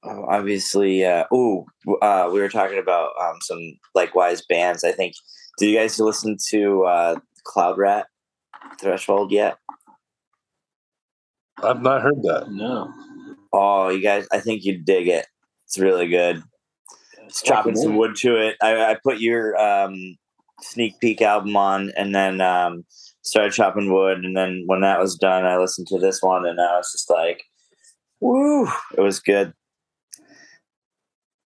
oh, 0.04 0.24
obviously, 0.28 1.04
uh, 1.04 1.24
ooh, 1.34 1.64
uh, 2.02 2.28
we 2.32 2.40
were 2.40 2.48
talking 2.48 2.78
about 2.78 3.10
um, 3.20 3.36
some 3.40 3.60
likewise 3.94 4.44
bands. 4.48 4.84
I 4.84 4.92
think. 4.92 5.14
Did 5.58 5.70
you 5.70 5.78
guys 5.78 5.98
listen 6.00 6.36
to 6.50 6.82
uh, 6.84 7.16
Cloud 7.44 7.78
Rat 7.78 8.06
Threshold 8.80 9.30
yet? 9.32 9.56
I've 11.62 11.80
not 11.82 12.02
heard 12.02 12.22
that. 12.24 12.50
No. 12.50 12.92
Oh, 13.52 13.88
you 13.88 14.00
guys, 14.02 14.26
I 14.32 14.40
think 14.40 14.64
you'd 14.64 14.84
dig 14.84 15.06
it. 15.08 15.26
It's 15.66 15.78
really 15.78 16.08
good. 16.08 16.42
It's 17.26 17.42
chopping 17.42 17.76
some 17.76 17.96
wood 17.96 18.16
to 18.16 18.36
it. 18.36 18.56
I, 18.62 18.92
I 18.92 18.96
put 19.02 19.18
your 19.18 19.56
um, 19.60 20.16
sneak 20.60 20.98
peek 21.00 21.22
album 21.22 21.56
on 21.56 21.92
and 21.96 22.14
then 22.14 22.40
um, 22.40 22.84
started 23.22 23.52
chopping 23.52 23.92
wood. 23.92 24.24
And 24.24 24.36
then 24.36 24.64
when 24.66 24.80
that 24.80 25.00
was 25.00 25.16
done, 25.16 25.44
I 25.44 25.58
listened 25.58 25.86
to 25.88 25.98
this 25.98 26.22
one 26.22 26.46
and 26.46 26.60
I 26.60 26.76
was 26.76 26.92
just 26.92 27.10
like, 27.10 27.42
woo, 28.20 28.66
it 28.96 29.00
was 29.00 29.20
good. 29.20 29.52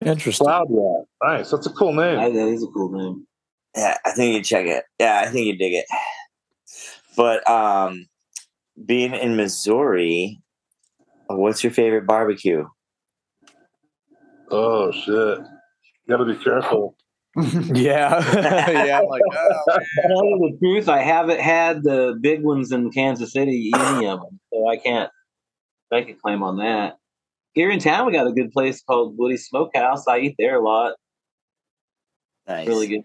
Interesting. 0.05 0.45
Cloud 0.45 0.67
Rat. 0.69 1.05
Nice. 1.23 1.51
That's 1.51 1.67
a 1.67 1.71
cool 1.71 1.93
name. 1.93 2.19
I, 2.19 2.29
that 2.29 2.47
is 2.47 2.63
a 2.63 2.67
cool 2.67 2.91
name. 2.91 3.27
Yeah, 3.75 3.97
I 4.05 4.11
think 4.11 4.35
you 4.35 4.43
check 4.43 4.65
it. 4.65 4.85
Yeah, 4.99 5.21
I 5.25 5.29
think 5.29 5.45
you 5.45 5.57
dig 5.57 5.73
it. 5.73 5.85
But 7.15 7.47
um, 7.49 8.07
being 8.85 9.13
in 9.13 9.35
Missouri, 9.35 10.39
what's 11.27 11.63
your 11.63 11.73
favorite 11.73 12.05
barbecue? 12.05 12.65
Oh 14.49 14.91
shit. 14.91 15.39
You 16.07 16.17
gotta 16.17 16.25
be 16.33 16.41
careful. 16.43 16.95
Yeah. 17.37 18.17
yeah. 18.85 18.99
I'm 18.99 19.07
like, 19.07 19.21
oh, 19.31 19.63
To 19.67 20.01
tell 20.07 20.25
you 20.25 20.51
the 20.51 20.57
truth, 20.59 20.89
I 20.89 21.03
haven't 21.03 21.39
had 21.39 21.83
the 21.83 22.17
big 22.19 22.41
ones 22.41 22.71
in 22.71 22.89
Kansas 22.89 23.31
City, 23.33 23.69
any 23.75 24.07
of 24.07 24.21
them, 24.21 24.39
so 24.51 24.67
I 24.67 24.77
can't 24.77 25.11
make 25.91 26.09
a 26.09 26.13
claim 26.15 26.41
on 26.41 26.57
that. 26.57 26.97
Here 27.53 27.69
in 27.69 27.77
town, 27.79 28.07
we 28.07 28.13
got 28.13 28.25
a 28.25 28.31
good 28.31 28.51
place 28.51 28.81
called 28.81 29.15
Woody 29.17 29.37
Smokehouse. 29.37 30.07
I 30.07 30.19
eat 30.19 30.35
there 30.39 30.55
a 30.55 30.63
lot. 30.63 30.93
Nice. 32.47 32.67
Really 32.67 32.87
good. 32.87 33.01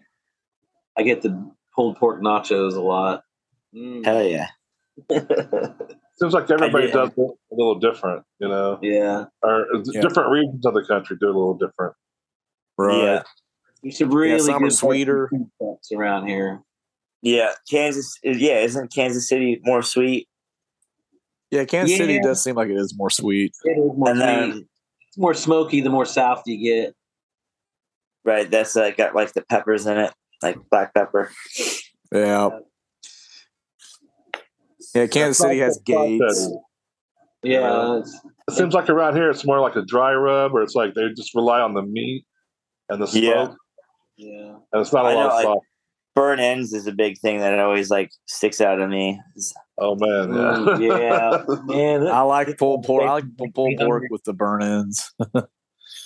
I 0.97 1.03
get 1.03 1.21
the 1.23 1.51
pulled 1.75 1.97
pork 1.99 2.23
nachos 2.23 2.75
a 2.75 2.81
lot. 2.81 3.23
Mm. 3.75 4.05
Hell 4.05 4.23
yeah. 4.23 4.49
Seems 6.19 6.33
like 6.33 6.51
everybody 6.51 6.91
does 6.91 7.11
a 7.19 7.23
little 7.51 7.79
different, 7.79 8.25
you 8.39 8.49
know. 8.49 8.79
yeah, 8.83 9.25
Or 9.43 9.67
Yeah. 9.93 10.01
different 10.03 10.31
regions 10.31 10.65
of 10.65 10.73
the 10.75 10.85
country 10.87 11.17
do 11.21 11.27
a 11.27 11.29
little 11.29 11.55
different. 11.59 11.95
Right. 12.79 13.03
Yeah. 13.03 13.23
there's 13.83 13.99
some 13.99 14.11
really 14.11 14.39
some 14.41 14.55
are 14.57 14.69
good 14.69 14.73
sweeter. 14.73 15.31
around 15.95 16.27
here. 16.27 16.61
Yeah. 17.23 17.53
Kansas. 17.71 18.19
Yeah. 18.23 18.61
Isn't 18.61 18.93
Kansas 18.93 19.29
City 19.29 19.61
more 19.65 19.83
sweet? 19.83 20.29
Yeah, 21.51 21.65
Kansas 21.67 21.97
City 21.99 22.19
does 22.19 22.43
seem 22.43 22.55
like 22.57 22.69
it 22.71 22.77
is 22.79 22.95
more 22.97 23.11
sweet. 23.11 23.53
It 23.65 23.73
is 23.79 23.93
more 23.97 24.09
And 24.09 24.19
sweet. 24.19 24.27
then, 24.27 24.69
It's 25.09 25.19
more 25.19 25.35
smoky 25.35 25.83
the 25.83 25.91
more 25.91 26.07
south 26.07 26.43
you 26.47 26.57
get. 26.57 26.95
right, 28.25 28.51
that's 28.51 28.75
like 28.75 28.97
got 28.97 29.15
like 29.15 29.35
the 29.35 29.43
peppers 29.43 29.85
in 29.87 29.99
it, 29.99 30.13
like 30.43 30.57
black 30.71 30.95
pepper. 30.95 31.31
Yeah. 32.11 32.49
Yeah, 34.95 35.07
Kansas 35.09 35.39
City 35.39 35.59
has 35.59 35.79
gates. 35.85 36.51
Yeah, 37.43 37.99
It 38.49 38.53
seems 38.55 38.73
like 38.73 38.89
around 38.89 39.17
here 39.17 39.29
it's 39.29 39.45
more 39.45 39.61
like 39.61 39.77
a 39.77 39.83
dry 39.83 40.15
rub, 40.15 40.55
or 40.55 40.63
it's 40.63 40.75
like 40.75 40.95
they 40.95 41.09
just 41.15 41.35
rely 41.35 41.61
on 41.61 41.75
the 41.75 41.83
meat 41.83 42.25
and 42.89 43.01
the 43.03 43.07
smoke, 43.07 43.23
Yeah. 43.23 44.27
yeah. 44.27 44.55
and 44.73 44.81
it's 44.81 44.93
not 44.93 45.07
a 45.07 45.09
I 45.09 45.15
lot 45.15 45.29
know, 45.29 45.39
of 45.39 45.45
like- 45.57 45.59
Burn 46.15 46.41
ends 46.41 46.75
is 46.75 46.87
a 46.87 46.93
big 46.93 47.19
thing 47.21 47.39
that 47.41 47.59
always 47.59 47.89
like 47.91 48.11
sticks 48.27 48.61
out 48.61 48.79
of 48.83 48.91
me. 48.91 49.19
Oh 49.79 49.95
man, 49.97 50.79
yeah, 50.83 50.99
yeah. 50.99 51.45
Man, 51.65 52.07
I 52.07 52.21
like 52.21 52.59
pulled 52.59 52.85
pork. 52.85 53.05
I 53.05 53.13
like 53.13 53.25
pulled 53.55 53.79
pork 53.79 54.05
with 54.11 54.23
the 54.25 54.35
burn 54.35 54.63
ends. 54.63 55.15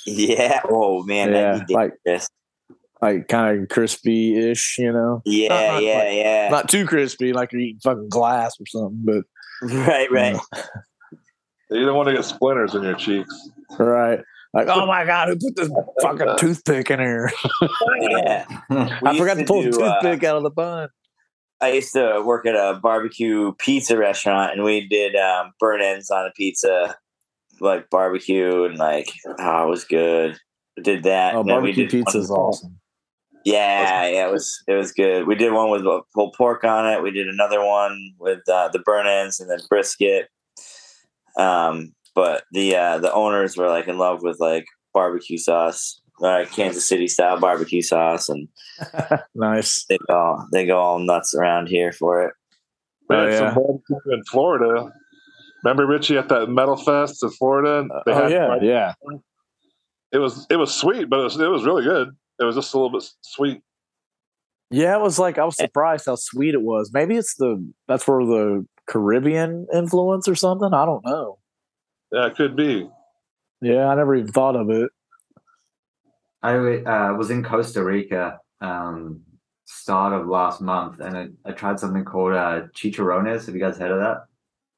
Yeah. 0.07 0.61
Oh 0.71 1.03
man, 1.05 1.33
Yeah, 1.33 1.53
that'd 1.55 1.67
be 1.67 1.75
like- 1.75 1.93
dangerous. 2.05 2.29
like 3.03 3.27
kind 3.29 3.63
of 3.63 3.69
crispy 3.69 4.39
ish, 4.51 4.77
you 4.79 4.93
know. 4.93 5.23
Yeah, 5.25 5.49
Not 5.73 5.83
yeah, 5.83 5.99
like- 5.99 6.15
yeah. 6.15 6.49
Not 6.51 6.69
too 6.69 6.87
crispy, 6.87 7.33
like 7.33 7.51
you're 7.53 7.61
eating 7.63 7.81
fucking 7.83 8.09
glass 8.09 8.55
or 8.61 8.67
something, 8.67 9.03
but 9.05 9.25
right, 9.63 10.11
right, 10.13 10.37
you 11.71 11.85
don't 11.85 11.97
want 11.97 12.09
to 12.09 12.15
get 12.15 12.25
splinters 12.25 12.75
in 12.77 12.83
your 12.85 12.95
cheeks. 12.95 13.35
right. 13.79 14.21
Like, 14.57 14.69
oh 14.69 14.87
my 14.87 15.05
god, 15.05 15.29
who 15.29 15.37
put 15.37 15.55
this 15.55 15.71
fucking 16.01 16.39
toothpick 16.39 16.91
in 16.91 16.99
here? 16.99 17.31
yeah. 18.01 18.47
I 18.71 19.19
forgot 19.19 19.37
to 19.37 19.45
pull 19.45 19.63
the 19.63 19.71
do, 19.71 19.83
uh, 19.83 20.01
toothpick 20.01 20.25
out 20.25 20.39
of 20.39 20.45
the 20.45 20.51
bun. 20.51 20.89
I 21.61 21.73
used 21.73 21.93
to 21.93 22.23
work 22.25 22.47
at 22.47 22.55
a 22.55 22.81
barbecue 22.83 23.53
pizza 23.59 23.99
restaurant, 23.99 24.53
and 24.55 24.65
we 24.65 24.89
did 24.89 25.15
um, 25.15 25.53
burn 25.61 25.83
ends 25.83 26.11
on 26.11 26.25
a 26.25 26.31
pizza, 26.31 26.97
like 27.61 27.91
barbecue, 27.91 28.65
and 28.65 28.79
like 28.79 29.13
oh, 29.39 29.65
it 29.65 29.69
was 29.69 29.85
good. 29.85 30.39
We 30.79 30.83
did 30.83 31.03
that. 31.03 31.35
Oh, 31.35 31.41
and 31.41 31.49
barbecue 31.49 31.87
pizza 31.87 32.17
is 32.17 32.31
awesome. 32.31 32.81
Yeah, 33.45 34.07
yeah, 34.07 34.27
it 34.27 34.33
was 34.33 34.65
it 34.67 34.73
was 34.73 34.91
good. 34.93 35.27
We 35.27 35.35
did 35.35 35.53
one 35.53 35.69
with 35.69 35.87
uh, 35.87 36.01
pulled 36.15 36.33
pork 36.33 36.65
on 36.65 36.91
it. 36.91 37.03
We 37.03 37.11
did 37.11 37.29
another 37.29 37.63
one 37.63 38.15
with 38.19 38.41
uh, 38.49 38.71
the 38.73 38.79
burn 38.79 39.07
ends 39.07 39.39
and 39.39 39.51
then 39.51 39.59
brisket. 39.69 40.29
Um, 41.39 41.93
but 42.17 42.43
the 42.51 42.75
uh, 42.75 42.99
the 42.99 43.13
owners 43.13 43.57
were 43.57 43.69
like 43.69 43.87
in 43.87 43.97
love 43.99 44.23
with 44.23 44.41
like 44.41 44.65
barbecue 44.93 45.39
sauce, 45.39 46.01
like 46.19 46.51
Kansas 46.51 46.89
City 46.89 47.07
style 47.07 47.39
barbecue 47.39 47.83
sauce, 47.83 48.29
and 48.29 48.49
Nice. 49.37 49.85
they 49.89 49.99
go 50.09 50.43
they 50.53 50.67
go 50.67 50.79
all 50.79 50.99
nuts 50.99 51.33
around 51.35 51.69
here 51.69 51.93
for 51.93 52.25
it. 52.25 52.33
We 53.09 53.15
Oh, 53.17 53.27
had 53.29 53.39
some 53.39 53.55
barbecue 53.55 54.13
in 54.15 54.25
Florida. 54.25 54.91
Remember 55.63 55.87
Richie 55.87 56.17
at 56.19 56.29
that 56.31 56.49
Metal 56.49 56.77
Fest 56.77 57.23
in 57.23 57.31
Florida? 57.31 57.79
And 57.81 57.91
they 58.07 58.13
Oh 58.13 58.27
yeah, 58.29 58.47
fried- 58.47 58.63
yeah. 58.65 58.93
It 60.13 60.19
was 60.19 60.47
it 60.51 60.57
was 60.57 60.75
sweet, 60.75 61.09
but 61.11 61.21
it 61.21 61.25
was 61.25 61.39
it 61.41 61.47
was 61.51 61.65
really 61.65 61.85
good. 61.85 62.09
It 62.41 62.45
was 62.45 62.55
just 62.57 62.73
a 62.75 62.79
little 62.79 62.91
bit 62.99 63.09
sweet. 63.23 63.61
Yeah, 64.71 64.97
it 64.97 65.01
was 65.01 65.19
like 65.19 65.39
I 65.39 65.45
was 65.45 65.57
surprised 65.57 66.07
how 66.07 66.17
sweet 66.17 66.55
it 66.55 66.63
was. 66.63 66.91
Maybe 66.93 67.17
it's 67.17 67.35
the 67.37 67.65
that's 67.89 68.07
where 68.09 68.25
the 68.25 68.67
Caribbean 68.89 69.67
influence 69.73 70.27
or 70.29 70.35
something. 70.35 70.73
I 70.73 70.85
don't 70.87 71.05
know. 71.05 71.39
Yeah, 72.13 72.27
it 72.27 72.37
could 72.37 72.57
be. 72.57 72.89
Yeah, 73.61 73.87
I 73.89 73.95
never 73.95 74.15
even 74.15 74.33
thought 74.33 74.57
of 74.57 74.71
it. 74.71 74.91
I 76.43 76.55
uh, 76.57 77.15
was 77.15 77.31
in 77.31 77.43
Costa 77.43 77.83
Rica 77.83 78.39
um, 78.61 79.23
start 79.65 80.13
of 80.13 80.29
last 80.29 80.61
month, 80.61 81.01
and 81.01 81.17
I, 81.17 81.29
I 81.49 81.53
tried 81.53 81.81
something 81.81 82.05
called 82.05 82.35
uh, 82.35 82.63
chicharrones. 82.75 83.47
Have 83.47 83.55
you 83.55 83.61
guys 83.61 83.79
heard 83.79 83.91
of 83.91 84.01
that? 84.01 84.25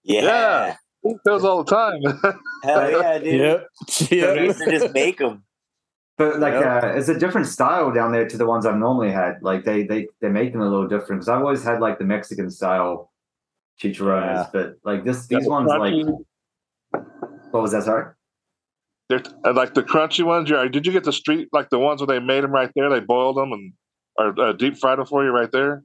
Yeah, 0.05 0.23
Yeah. 0.23 0.77
It 1.05 1.17
goes 1.25 1.45
all 1.45 1.63
the 1.63 1.71
time. 1.75 2.03
hell 2.65 2.91
yeah, 2.91 3.19
dude. 3.19 3.41
Yep. 3.41 3.67
We 4.11 4.17
Yep. 4.21 4.37
used 4.41 4.59
to 4.59 4.71
just 4.71 4.93
make 4.93 5.19
them. 5.19 5.45
But 6.17 6.41
like, 6.41 6.55
Yep. 6.55 6.83
uh, 6.85 6.87
it's 6.97 7.09
a 7.09 7.17
different 7.19 7.47
style 7.47 7.93
down 7.93 8.11
there 8.11 8.27
to 8.29 8.37
the 8.37 8.47
ones 8.47 8.67
I've 8.67 8.77
normally 8.77 9.13
had. 9.13 9.41
Like 9.41 9.65
they 9.65 9.85
they 9.85 10.09
they 10.21 10.29
make 10.29 10.51
them 10.53 10.61
a 10.61 10.69
little 10.69 10.89
different 10.89 11.21
because 11.21 11.29
I've 11.29 11.41
always 11.41 11.63
had 11.63 11.81
like 11.81 11.99
the 11.99 12.05
Mexican 12.05 12.51
style 12.51 13.13
chicharrones, 13.81 14.27
Yeah. 14.35 14.47
but 14.53 14.77
like 14.83 15.05
this 15.05 15.29
these 15.29 15.45
the 15.45 15.51
ones 15.51 15.71
crunchy- 15.71 16.05
like 16.07 16.15
what 17.51 17.63
was 17.63 17.73
that? 17.73 17.85
Sorry. 17.85 18.13
They're 19.09 19.23
uh, 19.45 19.55
like 19.55 19.75
the 19.75 19.83
crunchy 19.83 20.25
ones. 20.25 20.51
you 20.51 20.69
did 20.69 20.87
you 20.87 20.93
get 20.93 21.05
the 21.05 21.13
street 21.13 21.49
like 21.53 21.71
the 21.71 21.79
ones 21.79 22.01
where 22.01 22.07
they 22.07 22.25
made 22.25 22.45
them 22.45 22.53
right 22.53 22.71
there? 22.77 22.91
They 22.91 23.01
boiled 23.01 23.37
them 23.37 23.53
and 23.53 23.73
or 24.19 24.39
uh, 24.41 24.53
deep 24.53 24.77
fried 24.77 24.99
them 24.99 25.07
for 25.07 25.25
you 25.25 25.31
right 25.31 25.51
there. 25.51 25.83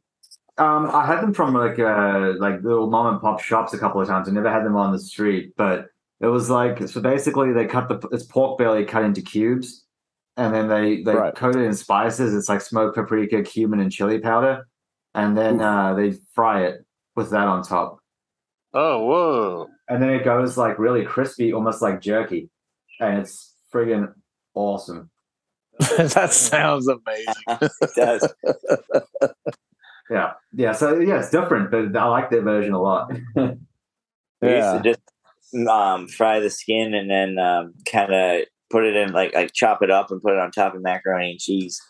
Um, 0.57 0.89
I 0.91 1.05
had 1.05 1.21
them 1.21 1.33
from 1.33 1.53
like 1.53 1.79
uh 1.79 2.33
like 2.37 2.61
little 2.61 2.89
mom 2.89 3.13
and 3.13 3.21
pop 3.21 3.39
shops 3.39 3.73
a 3.73 3.79
couple 3.79 4.01
of 4.01 4.07
times. 4.07 4.27
I 4.27 4.31
never 4.31 4.51
had 4.51 4.65
them 4.65 4.75
on 4.75 4.91
the 4.91 4.99
street, 4.99 5.53
but 5.57 5.87
it 6.19 6.27
was 6.27 6.49
like 6.49 6.87
so 6.87 7.01
basically 7.01 7.53
they 7.53 7.65
cut 7.65 7.87
the 7.89 8.07
it's 8.11 8.23
pork 8.25 8.57
belly 8.57 8.85
cut 8.85 9.03
into 9.03 9.21
cubes, 9.21 9.85
and 10.37 10.53
then 10.53 10.67
they 10.67 11.01
they 11.03 11.15
Right. 11.15 11.33
coat 11.33 11.55
it 11.55 11.63
in 11.63 11.73
spices. 11.73 12.33
It's 12.35 12.49
like 12.49 12.61
smoked 12.61 12.95
paprika, 12.95 13.41
cumin, 13.41 13.79
and 13.79 13.91
chili 13.91 14.19
powder, 14.19 14.67
and 15.15 15.37
then 15.37 15.61
uh, 15.61 15.93
they 15.95 16.13
fry 16.35 16.65
it 16.65 16.85
with 17.15 17.29
that 17.31 17.47
on 17.47 17.63
top, 17.63 17.99
Oh, 18.73 19.05
whoa. 19.05 19.67
and 19.87 20.01
then 20.01 20.09
it 20.09 20.23
goes 20.25 20.57
like 20.57 20.79
really 20.79 21.05
crispy, 21.05 21.53
almost 21.53 21.81
like 21.81 22.01
jerky, 22.01 22.49
and 22.99 23.19
it's 23.19 23.53
friggin' 23.73 24.11
awesome. 24.55 25.09
that 25.79 26.31
sounds 26.33 26.87
amazing. 26.87 27.33
It 27.81 27.89
does. 27.95 28.33
Yeah, 30.09 30.33
yeah. 30.53 30.73
So 30.73 30.99
yeah, 30.99 31.19
it's 31.19 31.29
different, 31.31 31.71
but 31.71 31.95
I 31.95 32.05
like 32.07 32.29
that 32.31 32.41
version 32.41 32.73
a 32.73 32.81
lot. 32.81 33.11
We 33.35 33.47
Yeah. 34.41 34.73
used 34.73 34.83
to 34.83 34.89
just 34.93 35.67
um, 35.69 36.07
fry 36.09 36.41
the 36.41 36.49
skin 36.49 36.93
and 36.93 37.09
then 37.09 37.39
um, 37.39 37.73
kind 37.89 38.13
of 38.13 38.41
put 38.69 38.83
it 38.83 38.97
in 38.97 39.13
like 39.13 39.33
like 39.33 39.53
chop 39.53 39.81
it 39.81 39.89
up 39.89 40.11
and 40.11 40.21
put 40.21 40.33
it 40.33 40.39
on 40.39 40.51
top 40.51 40.75
of 40.75 40.81
macaroni 40.83 41.31
and 41.31 41.39
cheese. 41.39 41.81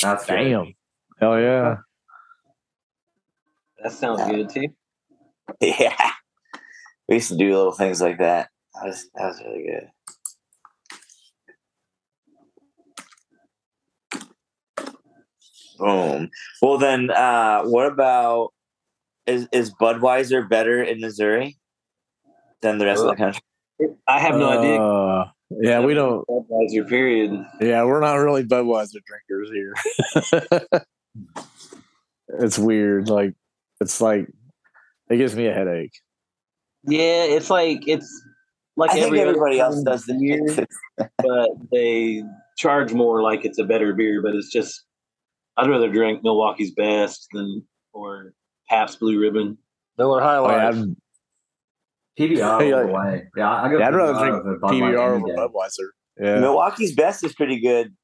That's 0.00 0.24
good. 0.24 0.36
Damn. 0.36 0.74
Hell 1.20 1.38
yeah. 1.38 1.76
That 3.82 3.92
sounds 3.92 4.22
good 4.24 4.48
too. 4.48 4.68
Yeah, 5.60 6.12
we 7.08 7.16
used 7.16 7.28
to 7.28 7.36
do 7.36 7.54
little 7.54 7.72
things 7.72 8.00
like 8.00 8.18
that. 8.18 8.50
That 8.74 8.86
was 8.86 9.08
that 9.14 9.26
was 9.26 9.42
really 9.44 9.64
good. 9.64 9.88
Boom. 15.78 16.30
Well 16.60 16.78
then, 16.78 17.10
uh, 17.10 17.62
what 17.64 17.86
about 17.86 18.52
is 19.26 19.48
is 19.52 19.72
Budweiser 19.74 20.48
better 20.48 20.82
in 20.82 21.00
Missouri 21.00 21.58
than 22.62 22.78
the 22.78 22.86
rest 22.86 23.02
of 23.02 23.08
the 23.08 23.16
country? 23.16 23.42
I 24.06 24.20
have 24.20 24.36
no 24.36 24.48
idea. 24.48 24.80
Uh, 24.80 25.30
yeah, 25.50 25.80
we 25.80 25.94
don't. 25.94 26.26
Budweiser, 26.28 26.88
period. 26.88 27.44
Yeah, 27.60 27.84
we're 27.84 28.00
not 28.00 28.14
really 28.16 28.44
Budweiser 28.44 29.00
drinkers 29.04 29.50
here. 29.50 29.74
it's 32.40 32.58
weird. 32.58 33.08
Like, 33.08 33.34
it's 33.80 34.00
like 34.00 34.28
it 35.10 35.16
gives 35.16 35.34
me 35.36 35.46
a 35.46 35.52
headache. 35.52 35.92
Yeah, 36.84 37.24
it's 37.24 37.50
like 37.50 37.86
it's 37.86 38.08
like 38.76 38.92
I 38.92 39.00
every 39.00 39.20
everybody 39.20 39.60
else 39.60 39.82
does 39.82 40.08
of 40.08 40.18
the 40.18 40.18
beer, 40.18 40.66
but 41.18 41.50
they 41.70 42.22
charge 42.56 42.92
more 42.94 43.22
like 43.22 43.44
it's 43.44 43.58
a 43.58 43.64
better 43.64 43.92
beer. 43.92 44.22
But 44.22 44.34
it's 44.34 44.50
just 44.50 44.84
I'd 45.58 45.68
rather 45.68 45.92
drink 45.92 46.22
Milwaukee's 46.24 46.72
Best 46.72 47.26
than 47.32 47.62
or 47.92 48.32
Pabst 48.68 48.98
Blue 49.00 49.20
Ribbon. 49.20 49.58
Miller 49.98 50.20
High 50.22 50.36
Oh, 50.36 50.48
yeah, 50.48 50.68
Life. 50.70 50.74
I'd, 50.76 50.96
PBR 52.18 52.60
Hey, 52.60 52.72
all 52.72 52.86
the 52.86 52.92
like- 52.92 53.04
way. 53.04 53.24
Yeah, 53.36 53.50
I 53.50 53.68
go. 53.70 53.78
yeah, 53.78 53.88
I'd 53.88 53.94
rather 53.94 54.14
PBR 54.14 54.20
drink 54.20 54.34
over 54.36 54.58
Bud 54.58 54.70
Light 54.74 54.82
PBR 54.82 55.14
any 55.22 55.32
over. 55.32 55.48
Budweiser. 55.48 55.88
Yeah, 56.18 56.40
Milwaukee's 56.40 56.94
best 56.94 57.24
is 57.24 57.34
pretty 57.34 57.60
good. 57.60 57.94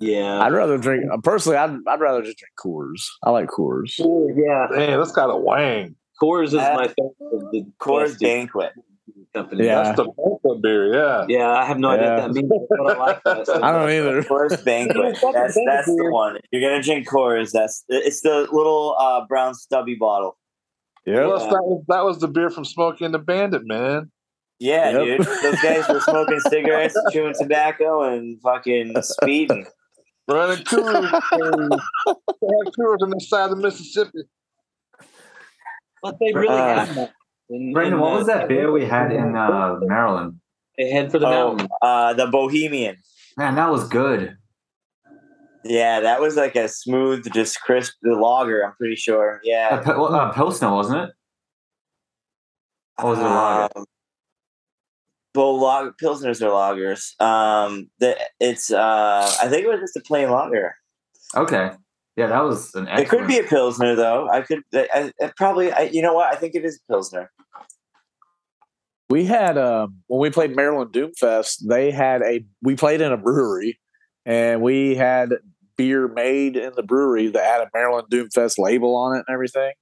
Yeah, 0.00 0.40
I'd 0.40 0.52
rather 0.52 0.76
drink. 0.78 1.04
uh, 1.12 1.16
Personally, 1.22 1.56
I'd 1.58 1.76
I'd 1.88 2.00
rather 2.00 2.22
just 2.22 2.38
drink 2.38 2.52
Coors. 2.58 3.02
I 3.22 3.30
like 3.30 3.48
Coors. 3.48 3.98
Coors, 4.00 4.34
yeah. 4.36 4.66
Damn, 4.76 4.98
that's 4.98 5.12
got 5.12 5.30
a 5.30 5.36
wang. 5.36 5.94
Coors 6.22 6.46
is 6.48 6.54
my 6.54 6.86
favorite 6.88 7.14
of 7.32 7.50
the 7.50 7.64
Coors 7.80 8.08
best 8.10 8.20
Banquet. 8.20 8.72
company. 9.34 9.66
Yeah. 9.66 9.82
That's 9.82 9.96
the 9.96 10.04
banquet 10.04 10.62
beer, 10.62 10.94
yeah. 10.94 11.24
yeah. 11.28 11.50
I 11.50 11.64
have 11.64 11.78
no 11.78 11.90
idea 11.90 12.14
what 12.14 12.16
that 12.22 12.32
means, 12.32 12.50
but 12.68 12.90
I 12.90 12.98
like 12.98 13.22
that. 13.24 13.46
So 13.46 13.54
I 13.62 13.72
don't 13.72 13.90
either. 13.90 14.22
Coors 14.22 14.64
Banquet. 14.64 15.16
Fucking 15.18 15.32
That's 15.32 15.58
that's 15.66 15.86
the 15.86 16.08
one. 16.10 16.36
If 16.36 16.42
you're 16.52 16.62
gonna 16.62 16.82
drink 16.82 17.08
Coors, 17.08 17.50
that's 17.52 17.84
it's 17.88 18.20
the 18.20 18.48
little 18.52 18.96
uh, 18.98 19.26
brown 19.26 19.54
stubby 19.54 19.96
bottle. 19.96 20.38
Yep. 21.06 21.24
Plus, 21.26 21.42
that, 21.42 21.50
was, 21.62 21.84
that 21.88 22.04
was 22.04 22.18
the 22.20 22.28
beer 22.28 22.48
from 22.48 22.64
Smokey 22.64 23.04
and 23.04 23.12
the 23.12 23.18
Bandit, 23.18 23.66
man. 23.66 24.10
Yeah, 24.58 24.90
Yep. 25.02 25.18
dude. 25.18 25.26
Those 25.42 25.60
guys 25.60 25.88
were 25.88 26.00
smoking 26.00 26.40
cigarettes, 26.48 26.96
chewing 27.12 27.34
tobacco, 27.38 28.02
and 28.04 28.40
fucking 28.40 28.94
speeding. 29.02 29.66
Running 30.26 30.64
Coors. 30.64 31.10
they 31.36 32.46
had 32.46 33.02
on 33.02 33.10
the 33.10 33.20
side 33.20 33.50
of 33.50 33.58
Mississippi. 33.58 34.20
But 36.04 36.18
they 36.20 36.32
really 36.34 36.48
Uh, 36.54 36.84
have 36.84 36.94
that. 36.96 37.10
In- 37.48 37.72
Brandon, 37.72 37.94
in, 37.94 38.00
what 38.00 38.12
uh, 38.12 38.16
was 38.18 38.26
that 38.26 38.46
beer 38.46 38.70
we 38.70 38.84
had 38.84 39.10
in 39.10 39.34
uh, 39.34 39.76
Maryland? 39.80 40.38
They 40.76 40.90
head 40.90 41.10
for 41.10 41.18
the 41.18 41.26
Oh, 41.26 41.30
mountain. 41.54 41.68
uh, 41.82 42.12
the 42.12 42.26
Bohemian. 42.26 42.96
Man, 43.38 43.54
that 43.54 43.70
was 43.70 43.88
good. 43.88 44.36
Yeah, 45.64 46.00
that 46.00 46.20
was 46.20 46.36
like 46.36 46.56
a 46.56 46.68
smooth, 46.68 47.24
just 47.32 47.60
crisp 47.62 47.94
the 48.02 48.12
lager. 48.14 48.62
I'm 48.66 48.74
pretty 48.76 48.96
sure. 48.96 49.40
Yeah. 49.44 49.80
P- 49.80 49.90
well, 49.92 50.14
uh, 50.14 50.30
Pilsner, 50.32 50.70
wasn't 50.72 51.04
it? 51.08 51.10
Or 53.02 53.10
was 53.10 53.18
it 53.18 53.24
a 53.24 53.28
lager? 53.28 53.68
Um, 53.76 53.84
well, 55.34 55.58
lager, 55.58 55.94
pilsners 56.02 56.42
are 56.42 56.50
lagers. 56.50 57.18
Um, 57.20 57.88
the, 57.98 58.16
it's 58.40 58.70
uh, 58.70 59.34
I 59.42 59.48
think 59.48 59.64
it 59.64 59.68
was 59.68 59.80
just 59.80 59.96
a 59.96 60.00
plain 60.00 60.30
lager. 60.30 60.74
Okay. 61.34 61.70
Yeah, 62.16 62.28
that 62.28 62.40
was 62.42 62.74
an 62.74 62.86
It 62.88 63.08
could 63.08 63.26
be 63.26 63.38
a 63.38 63.42
pilsner 63.42 63.96
though. 63.96 64.28
I 64.28 64.42
could. 64.42 64.60
I, 64.72 65.12
I 65.20 65.32
probably. 65.36 65.72
I, 65.72 65.82
you 65.92 66.00
know 66.00 66.14
what? 66.14 66.32
I 66.32 66.36
think 66.36 66.54
it 66.54 66.64
is 66.64 66.80
a 66.88 66.92
pilsner. 66.92 67.30
We 69.10 69.24
had 69.24 69.58
um, 69.58 69.96
when 70.06 70.20
we 70.20 70.30
played 70.30 70.56
Maryland 70.56 70.92
Doomfest, 70.92 71.66
they 71.68 71.90
had 71.90 72.22
a 72.22 72.44
we 72.62 72.76
played 72.76 73.00
in 73.00 73.12
a 73.12 73.16
brewery 73.16 73.78
and 74.24 74.62
we 74.62 74.94
had 74.94 75.30
beer 75.76 76.08
made 76.08 76.56
in 76.56 76.72
the 76.76 76.82
brewery 76.82 77.28
that 77.28 77.44
had 77.44 77.60
a 77.60 77.70
Maryland 77.74 78.08
Doomfest 78.10 78.58
label 78.58 78.94
on 78.96 79.16
it 79.16 79.24
and 79.26 79.34
everything. 79.34 79.72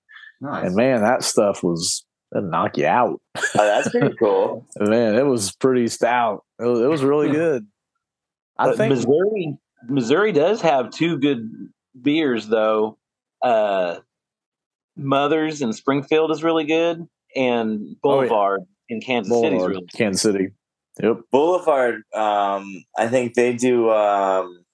nice. 0.40 0.66
And 0.66 0.76
man, 0.76 1.02
that 1.02 1.22
stuff 1.22 1.62
was 1.62 2.04
that'd 2.32 2.48
knock 2.50 2.76
you 2.78 2.86
out. 2.86 3.20
Oh, 3.36 3.42
that's 3.54 3.90
pretty 3.90 4.16
cool. 4.18 4.66
Man, 4.80 5.14
it 5.14 5.26
was 5.26 5.52
pretty 5.52 5.86
stout. 5.88 6.44
It 6.58 6.64
was, 6.64 6.80
it 6.80 6.88
was 6.88 7.04
really 7.04 7.30
good. 7.30 7.66
I 8.58 8.66
But 8.68 8.76
think 8.76 8.90
Missouri, 8.94 9.56
Missouri 9.88 10.32
does 10.32 10.60
have 10.62 10.90
two 10.90 11.18
good 11.18 11.48
beers 12.00 12.48
though. 12.48 12.98
Uh, 13.42 13.96
Mothers 14.96 15.62
in 15.62 15.72
Springfield 15.72 16.30
is 16.30 16.44
really 16.44 16.64
good, 16.64 17.06
and 17.34 17.80
Oh, 18.04 18.22
yeah. 18.22 18.28
Boulevard 18.28 18.60
in 18.88 19.00
Kansas 19.00 19.32
City 19.32 19.46
is 19.46 19.50
Boulevard, 19.62 19.70
really 19.70 19.80
good. 19.86 19.98
Kansas 19.98 20.22
City. 20.22 20.48
Yep. 21.02 21.16
Boulevard. 21.30 21.94
Um, 22.14 22.84
I 22.98 23.08
think 23.08 23.32
they 23.34 23.54
do 23.54 23.90
um, 23.90 24.64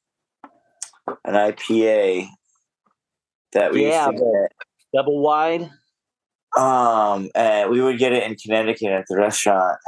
an 1.24 1.34
IPA 1.34 2.26
that 3.52 3.72
we 3.72 3.86
Yeah, 3.88 4.10
used 4.10 4.18
to 4.18 4.48
double 4.92 5.20
wide. 5.22 5.70
Um, 6.56 7.30
and 7.36 7.70
we 7.70 7.80
would 7.80 7.98
get 7.98 8.12
it 8.12 8.24
in 8.24 8.34
Connecticut 8.34 8.88
at 8.90 9.04
the 9.08 9.16
restaurant. 9.16 9.78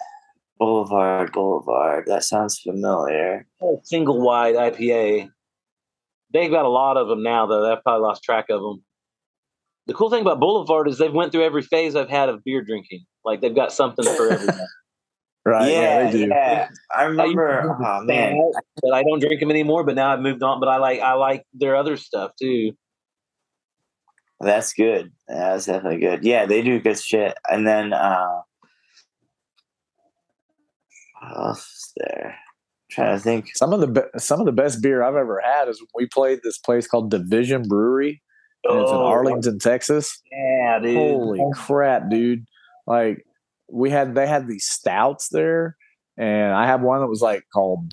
Boulevard, 0.59 1.33
Boulevard. 1.33 2.05
That 2.07 2.23
sounds 2.23 2.61
familiar. 2.61 3.47
single 3.83 4.21
wide 4.21 4.55
IPA. 4.55 5.31
They've 6.33 6.51
got 6.51 6.65
a 6.65 6.69
lot 6.69 6.97
of 6.97 7.09
them 7.09 7.23
now, 7.23 7.47
though. 7.47 7.71
I've 7.71 7.83
probably 7.83 8.03
lost 8.03 8.23
track 8.23 8.47
of 8.51 8.61
them. 8.61 8.85
The 9.87 9.95
cool 9.95 10.11
thing 10.11 10.21
about 10.21 10.39
Boulevard 10.39 10.89
is 10.89 10.99
they've 10.99 11.13
went 11.13 11.33
through 11.33 11.45
every 11.45 11.63
phase 11.63 11.97
I've 11.97 12.09
had 12.09 12.29
of 12.29 12.45
beer 12.45 12.63
drinking. 12.63 13.07
Like 13.25 13.41
they've 13.41 13.55
got 13.55 13.73
something 13.73 14.05
for 14.05 14.31
everyone. 14.31 14.59
Right. 15.43 15.73
Yeah, 15.73 15.81
yeah, 15.81 16.05
they 16.05 16.19
do. 16.19 16.27
yeah. 16.29 16.69
I 16.93 17.01
I 17.01 17.05
remember. 17.05 17.63
to 17.63 17.63
drink 17.63 17.81
Oh 17.81 18.03
man, 18.05 18.53
but 18.83 18.93
I 18.93 19.03
don't 19.03 19.21
drink 19.21 19.41
them 19.41 19.51
anymore. 19.51 19.85
But 19.85 19.95
now 19.95 20.13
I've 20.13 20.21
moved 20.21 20.43
on. 20.43 20.61
But 20.61 20.69
I 20.69 20.77
like 20.77 21.01
I 21.01 21.15
like 21.15 21.47
their 21.55 21.77
other 21.77 21.97
stuff 21.97 22.33
too. 22.39 22.73
That's 24.39 24.75
good. 24.75 25.13
That's 25.29 25.65
definitely 25.65 26.01
good. 26.01 26.25
Yeah, 26.25 26.45
they 26.45 26.61
do 26.61 26.79
good 26.79 26.99
shit. 27.01 27.39
And 27.51 27.67
then 27.67 27.95
uh 27.95 28.43
what 31.21 31.39
else 31.39 31.65
is 31.65 31.93
there? 31.97 32.37
Trying 32.91 33.17
to 33.17 33.23
think. 33.23 33.51
Some 33.57 33.73
of 33.73 33.81
the 33.81 33.87
be- 33.87 34.19
some 34.19 34.41
of 34.41 34.47
the 34.47 34.53
best 34.53 34.83
beer 34.83 35.03
I've 35.03 35.17
ever 35.17 35.41
had 35.45 35.69
is 35.69 35.81
when 35.81 35.89
we 36.05 36.07
played 36.07 36.41
this 36.43 36.59
place 36.59 36.87
called 36.87 37.11
Division 37.11 37.63
Brewery, 37.69 38.23
and 38.65 38.81
it's 38.81 38.91
in 38.91 38.97
Oh, 38.97 39.07
Arlington, 39.07 39.59
Texas. 39.59 40.21
Yeah, 40.31 40.79
dude. 40.83 40.97
Holy 40.97 41.41
crap, 41.55 42.11
dude! 42.11 42.45
Like 42.87 43.25
we 43.73 43.91
had, 43.91 44.15
they 44.15 44.27
had 44.27 44.49
these 44.49 44.67
stouts 44.67 45.29
there, 45.31 45.77
and 46.19 46.53
I 46.53 46.67
had 46.67 46.83
one 46.83 47.01
that 47.01 47.07
was 47.07 47.23
like 47.23 47.45
called 47.53 47.93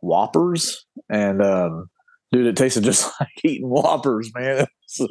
Whoppers, 0.00 0.84
and 1.10 1.42
um, 1.42 1.86
dude, 2.32 2.46
it 2.46 2.56
tasted 2.56 2.84
just 2.84 3.12
like 3.20 3.28
eating 3.44 3.68
Whoppers, 3.68 4.32
man. 4.34 4.66
Not 5.00 5.10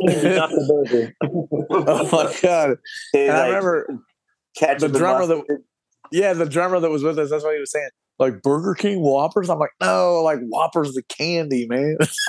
the 0.00 0.72
burger. 0.88 1.14
oh 1.70 2.08
my 2.10 2.34
god! 2.42 2.78
And 3.14 3.30
I 3.32 3.38
like, 3.38 3.46
remember 3.48 3.86
catch 4.56 4.80
the 4.80 4.88
drummer 4.88 5.26
that-. 5.26 5.62
Yeah, 6.12 6.32
the 6.32 6.46
drummer 6.46 6.80
that 6.80 6.90
was 6.90 7.02
with 7.02 7.18
us, 7.18 7.30
that's 7.30 7.44
what 7.44 7.54
he 7.54 7.60
was 7.60 7.72
saying. 7.72 7.90
Like 8.18 8.42
Burger 8.42 8.74
King 8.74 9.00
Whoppers. 9.00 9.48
I'm 9.48 9.58
like, 9.58 9.70
no, 9.80 10.22
like 10.22 10.40
Whoppers 10.40 10.94
the 10.94 11.02
candy, 11.04 11.66
man. 11.68 11.98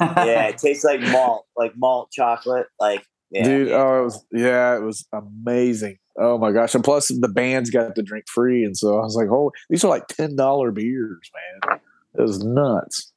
yeah, 0.00 0.48
it 0.48 0.58
tastes 0.58 0.84
like 0.84 1.00
malt, 1.00 1.46
like 1.56 1.72
malt 1.76 2.10
chocolate. 2.12 2.66
Like 2.78 3.06
yeah. 3.30 3.44
Dude, 3.44 3.72
oh, 3.72 4.00
it 4.00 4.04
was 4.04 4.26
yeah, 4.32 4.76
it 4.76 4.82
was 4.82 5.06
amazing. 5.12 5.98
Oh 6.18 6.38
my 6.38 6.52
gosh. 6.52 6.74
And 6.74 6.84
plus 6.84 7.08
the 7.08 7.28
bands 7.28 7.70
got 7.70 7.94
to 7.96 8.02
drink 8.02 8.26
free. 8.28 8.64
And 8.64 8.76
so 8.76 8.98
I 8.98 9.02
was 9.02 9.16
like, 9.16 9.28
oh, 9.28 9.52
these 9.68 9.84
are 9.84 9.88
like 9.88 10.06
ten 10.06 10.36
dollar 10.36 10.70
beers, 10.70 11.30
man. 11.66 11.80
It 12.16 12.22
was 12.22 12.44
nuts. 12.44 13.12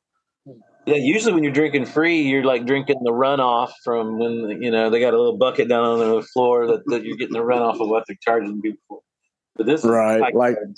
Yeah, 0.87 0.95
usually 0.95 1.33
when 1.33 1.43
you're 1.43 1.51
drinking 1.51 1.85
free, 1.85 2.21
you're 2.21 2.45
like 2.45 2.65
drinking 2.65 2.99
the 3.03 3.11
runoff 3.11 3.71
from 3.83 4.17
when 4.17 4.61
you 4.61 4.71
know 4.71 4.89
they 4.89 5.01
got 5.01 5.13
a 5.13 5.17
little 5.17 5.37
bucket 5.37 5.67
down 5.67 5.83
on 5.83 5.99
the 5.99 6.21
floor 6.21 6.65
that, 6.65 6.83
that 6.87 7.03
you're 7.03 7.17
getting 7.17 7.33
the 7.33 7.43
runoff 7.43 7.81
of 7.81 7.89
what 7.89 8.05
they're 8.07 8.17
charging 8.21 8.61
people. 8.61 9.03
For. 9.57 9.63
But 9.63 9.65
this 9.65 9.83
Right, 9.83 10.21
high 10.21 10.31
like- 10.33 10.55
quality 10.55 10.73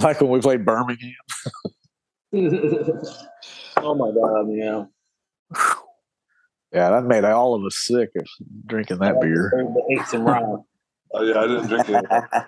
like 0.00 0.20
when 0.20 0.30
we 0.30 0.40
played 0.40 0.64
Birmingham. 0.64 1.14
oh 3.78 3.94
my 3.94 4.10
god, 4.12 4.46
yeah. 4.50 4.84
Yeah, 6.72 6.90
that 6.90 7.04
made 7.04 7.24
all 7.24 7.54
of 7.54 7.64
us 7.64 7.76
sick 7.78 8.10
of 8.16 8.26
drinking 8.66 8.98
that 8.98 9.20
beer. 9.20 9.50
Ate 9.90 10.06
some 10.06 10.24
rye. 10.24 10.42
Oh 11.14 11.22
yeah, 11.22 11.40
I 11.40 11.46
didn't 11.46 11.68
drink 11.68 11.88
it. 11.88 12.04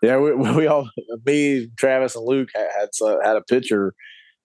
Yeah, 0.00 0.18
we, 0.18 0.32
we 0.32 0.66
all, 0.68 0.88
me, 1.26 1.70
Travis, 1.76 2.14
and 2.14 2.24
Luke 2.24 2.50
had 2.54 2.68
had, 2.78 2.88
so- 2.92 3.20
had 3.20 3.34
a 3.34 3.40
pitcher, 3.42 3.94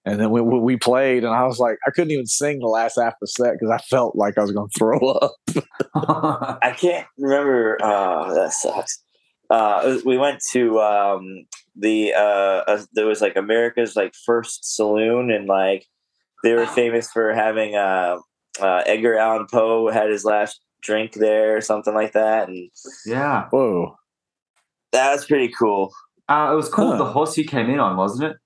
and 0.04 0.20
then 0.20 0.32
we, 0.32 0.42
we 0.42 0.58
we 0.58 0.78
played, 0.78 1.24
and 1.24 1.32
I 1.32 1.46
was 1.46 1.60
like, 1.60 1.78
I 1.86 1.92
couldn't 1.92 2.10
even 2.10 2.26
sing 2.26 2.58
the 2.58 2.66
last 2.66 2.96
half 3.00 3.14
of 3.14 3.18
the 3.22 3.28
set 3.28 3.54
because 3.54 3.70
I 3.70 3.78
felt 3.78 4.16
like 4.16 4.40
I 4.40 4.42
was 4.42 4.52
going 4.52 4.68
to 4.68 4.80
throw 4.80 4.98
up. 5.00 5.36
I 6.64 6.76
can't 6.76 7.06
remember. 7.20 7.78
Uh, 7.84 8.34
that 8.34 8.52
sucks. 8.52 9.03
Uh, 9.54 9.99
we 10.04 10.18
went 10.18 10.41
to 10.51 10.80
um, 10.80 11.45
the 11.76 12.12
uh, 12.16 12.64
uh, 12.68 12.82
there 12.93 13.06
was 13.06 13.22
like 13.22 13.36
America's 13.36 13.95
like 13.95 14.16
first 14.26 14.76
saloon, 14.76 15.30
and 15.30 15.47
like 15.47 15.86
they 16.43 16.54
were 16.54 16.66
famous 16.66 17.12
for 17.12 17.34
having 17.34 17.76
uh, 17.76 18.18
uh, 18.60 18.82
Edgar 18.88 19.16
Allan 19.16 19.45
Poe 19.45 19.91
had 19.91 20.10
his 20.10 20.26
last 20.26 20.60
drink 20.82 21.14
there 21.14 21.56
or 21.56 21.62
something 21.62 21.93
like 21.93 22.14
that, 22.14 22.49
and 22.49 22.72
yeah. 23.06 23.45
Whoa. 23.51 23.95
that 24.91 25.14
was 25.14 25.26
pretty 25.26 25.54
cool. 25.54 25.93
Uh, 26.28 26.49
it 26.51 26.56
was 26.56 26.70
called 26.70 26.93
Huh. 26.93 26.97
The 26.97 27.12
Horse 27.12 27.38
You 27.38 27.45
Came 27.45 27.70
In 27.70 27.80
On, 27.80 27.95
wasn't 27.95 28.32
it? 28.32 28.38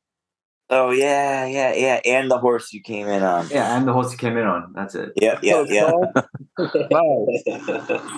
Oh 0.69 0.91
yeah, 0.91 1.45
yeah, 1.45 1.73
yeah, 1.73 2.01
and 2.03 2.29
the 2.29 2.37
horse 2.37 2.73
you 2.73 2.81
came 2.81 3.07
in 3.07 3.23
on. 3.23 3.47
Yeah, 3.49 3.77
and 3.77 3.87
The 3.87 3.93
Horse 3.93 4.11
You 4.11 4.17
Came 4.17 4.35
In 4.35 4.45
On. 4.45 4.73
That's 4.75 4.95
it. 4.95 5.13
Yep, 5.15 5.39
yep, 5.41 5.67
yep. 5.69 5.93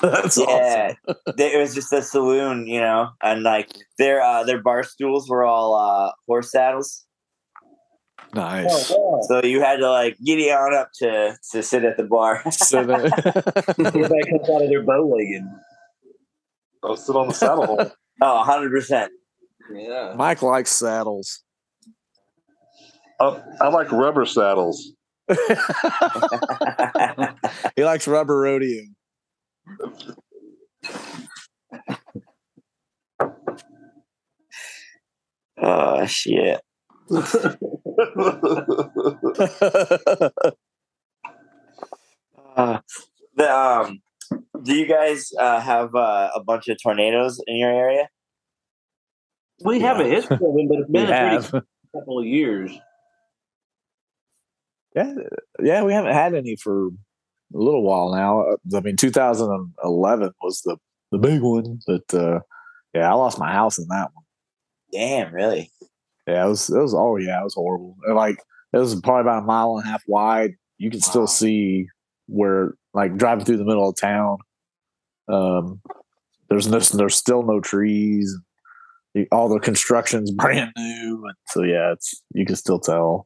That's 0.01 0.35
Yeah, 0.35 0.93
they, 1.37 1.53
it 1.53 1.59
was 1.59 1.75
just 1.75 1.93
a 1.93 2.01
saloon, 2.01 2.65
you 2.65 2.81
know, 2.81 3.09
and 3.21 3.43
like 3.43 3.69
their 3.99 4.21
uh, 4.21 4.43
their 4.45 4.63
bar 4.63 4.83
stools 4.83 5.29
were 5.29 5.45
all 5.45 5.75
uh, 5.75 6.11
horse 6.25 6.51
saddles. 6.51 7.05
awesome. 8.35 8.63
Nice. 8.63 9.27
So 9.27 9.41
you 9.43 9.61
had 9.61 9.77
to 9.77 9.89
like 9.91 10.17
giddy 10.25 10.51
on 10.51 10.73
up 10.73 10.89
to 11.01 11.37
to 11.51 11.61
sit 11.61 11.83
at 11.83 11.97
the 11.97 12.03
bar. 12.03 12.41
So 12.51 12.83
that, 12.83 13.03
that 13.03 14.27
comes 14.27 14.49
out 14.49 14.63
of 14.63 14.69
their 14.69 14.81
bow 14.81 15.07
legging. 15.07 15.53
I'll 16.81 16.95
sit 16.95 17.15
on 17.15 17.27
the 17.27 17.33
saddle 17.33 17.65
hole. 17.67 17.91
oh, 18.21 18.43
100%. 18.47 19.09
Yeah. 19.71 20.13
Mike 20.15 20.41
likes 20.41 20.71
saddles. 20.71 21.43
Oh, 23.19 23.43
I 23.59 23.67
like 23.67 23.91
rubber 23.91 24.25
saddles. 24.25 24.93
he 27.75 27.83
likes 27.83 28.07
rubber 28.07 28.39
rodeo. 28.39 28.83
oh, 35.61 36.05
shit. 36.05 36.61
Uh, 42.55 42.79
the, 43.37 43.55
um, 43.55 44.01
do 44.63 44.75
you 44.75 44.85
guys 44.85 45.31
uh, 45.39 45.61
have 45.61 45.95
uh, 45.95 46.29
a 46.35 46.43
bunch 46.43 46.67
of 46.67 46.77
tornadoes 46.81 47.41
in 47.47 47.57
your 47.57 47.71
area? 47.71 48.09
We 49.63 49.79
have 49.79 49.99
a 49.99 50.03
history 50.03 50.35
of 50.35 50.41
them, 50.41 50.67
but 50.67 50.79
it's 50.79 50.89
We 50.89 51.05
been 51.05 51.13
a 51.13 51.41
pretty 51.41 51.65
couple 51.95 52.19
of 52.19 52.25
years. 52.25 52.71
Yeah, 54.95 55.13
yeah, 55.61 55.83
we 55.83 55.93
haven't 55.93 56.13
had 56.13 56.33
any 56.33 56.55
for 56.55 56.87
a 56.87 56.91
little 57.51 57.83
while 57.83 58.11
now. 58.11 58.41
Uh, 58.41 58.77
I 58.77 58.81
mean, 58.81 58.95
2011 58.95 60.31
was 60.41 60.61
the 60.61 60.77
the 61.11 61.17
big 61.17 61.41
one, 61.41 61.79
but 61.87 62.13
uh, 62.13 62.39
yeah, 62.93 63.09
I 63.09 63.13
lost 63.13 63.39
my 63.39 63.51
house 63.51 63.77
in 63.79 63.87
that 63.89 64.09
one. 64.13 64.25
Damn, 64.91 65.33
really? 65.33 65.71
Yeah, 66.27 66.45
it 66.45 66.49
was 66.49 66.69
it 66.69 66.77
was 66.79 66.93
oh 66.95 67.17
yeah, 67.17 67.39
it 67.39 67.43
was 67.43 67.55
horrible. 67.55 67.95
And 68.05 68.15
like 68.15 68.37
it 68.73 68.77
was 68.77 68.99
probably 69.01 69.21
about 69.21 69.43
a 69.43 69.45
mile 69.45 69.77
and 69.77 69.85
a 69.87 69.89
half 69.89 70.03
wide. 70.07 70.51
You 70.77 70.89
can 70.89 70.99
Wow. 70.99 71.09
still 71.09 71.27
see 71.27 71.87
where 72.27 72.73
like 72.93 73.17
driving 73.17 73.45
through 73.45 73.57
the 73.57 73.65
middle 73.65 73.89
of 73.89 73.95
town. 73.99 74.37
Um, 75.27 75.81
there's 76.49 76.67
no 76.67 76.79
there's 76.79 77.15
still 77.15 77.43
no 77.43 77.59
trees. 77.59 78.35
All 79.31 79.49
the 79.49 79.59
construction's 79.59 80.31
brand 80.35 80.71
new, 80.77 81.23
and 81.25 81.35
so 81.47 81.63
yeah, 81.63 81.91
it's 81.93 82.21
you 82.33 82.45
can 82.45 82.55
still 82.55 82.79
tell. 82.79 83.25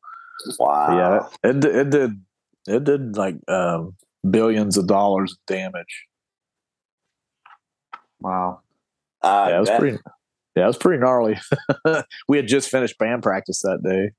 Wow. 0.59 0.97
yeah, 1.43 1.49
it 1.49 1.65
it 1.65 1.89
did 1.89 2.21
it 2.67 2.83
did 2.83 3.17
like 3.17 3.35
um, 3.47 3.95
billions 4.29 4.77
of 4.77 4.87
dollars 4.87 5.33
of 5.33 5.37
damage. 5.47 6.05
Wow. 8.19 8.61
Uh, 9.21 9.47
yeah, 9.49 9.57
it 9.57 9.59
was 9.59 9.69
bet. 9.69 9.79
pretty. 9.79 9.97
Yeah, 10.55 10.63
it 10.63 10.67
was 10.67 10.77
pretty 10.77 11.01
gnarly. 11.01 11.39
we 12.27 12.37
had 12.37 12.47
just 12.47 12.69
finished 12.69 12.97
band 12.97 13.23
practice 13.23 13.61
that 13.61 13.81
day, 13.83 14.11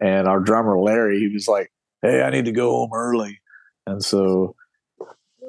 and 0.00 0.26
our 0.26 0.40
drummer 0.40 0.78
Larry, 0.78 1.18
he 1.18 1.28
was 1.28 1.46
like, 1.46 1.70
"Hey, 2.02 2.22
I 2.22 2.30
need 2.30 2.46
to 2.46 2.52
go 2.52 2.70
home 2.70 2.90
early," 2.94 3.40
and 3.86 4.02
so 4.02 4.54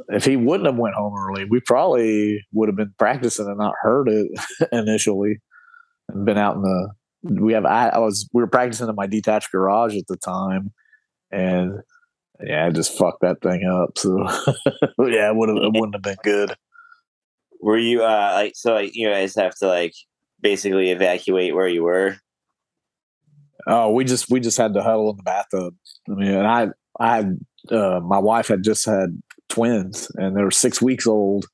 if 0.09 0.25
he 0.25 0.35
wouldn't 0.35 0.67
have 0.67 0.77
went 0.77 0.95
home 0.95 1.13
early, 1.15 1.45
we 1.45 1.59
probably 1.59 2.45
would 2.51 2.69
have 2.69 2.75
been 2.75 2.93
practicing 2.97 3.47
and 3.47 3.57
not 3.57 3.75
heard 3.81 4.09
it 4.09 4.31
initially, 4.71 5.39
and 6.09 6.25
been 6.25 6.37
out 6.37 6.55
in 6.55 6.61
the. 6.61 6.89
We 7.23 7.53
have. 7.53 7.65
I, 7.65 7.89
I 7.89 7.97
was. 7.99 8.29
We 8.33 8.41
were 8.41 8.47
practicing 8.47 8.87
in 8.87 8.95
my 8.95 9.07
detached 9.07 9.51
garage 9.51 9.95
at 9.95 10.07
the 10.07 10.17
time, 10.17 10.71
and 11.31 11.79
yeah, 12.41 12.65
I 12.65 12.69
just 12.69 12.97
fucked 12.97 13.21
that 13.21 13.41
thing 13.41 13.65
up. 13.65 13.97
So 13.97 14.17
yeah, 15.07 15.29
it 15.29 15.35
would 15.35 15.49
have. 15.49 15.57
It 15.57 15.73
wouldn't 15.73 15.95
have 15.95 16.01
been 16.01 16.17
good. 16.23 16.55
Were 17.61 17.77
you 17.77 18.03
uh 18.03 18.31
like 18.33 18.53
so 18.55 18.73
like 18.73 18.91
you 18.93 19.09
guys 19.09 19.35
have 19.35 19.55
to 19.55 19.67
like 19.67 19.93
basically 20.41 20.91
evacuate 20.91 21.53
where 21.53 21.67
you 21.67 21.83
were? 21.83 22.15
Oh, 23.67 23.91
we 23.91 24.05
just 24.05 24.29
we 24.29 24.39
just 24.39 24.57
had 24.57 24.73
to 24.73 24.81
huddle 24.81 25.11
in 25.11 25.17
the 25.17 25.23
bathtub. 25.23 25.75
I 26.09 26.13
mean, 26.13 26.31
and 26.31 26.47
I 26.47 26.67
I 26.99 27.15
had 27.17 27.39
uh, 27.69 27.99
my 28.01 28.19
wife 28.19 28.47
had 28.47 28.63
just 28.63 28.85
had 28.85 29.21
twins, 29.49 30.09
and 30.15 30.35
they 30.35 30.41
were 30.41 30.51
six 30.51 30.81
weeks 30.81 31.05
old, 31.05 31.45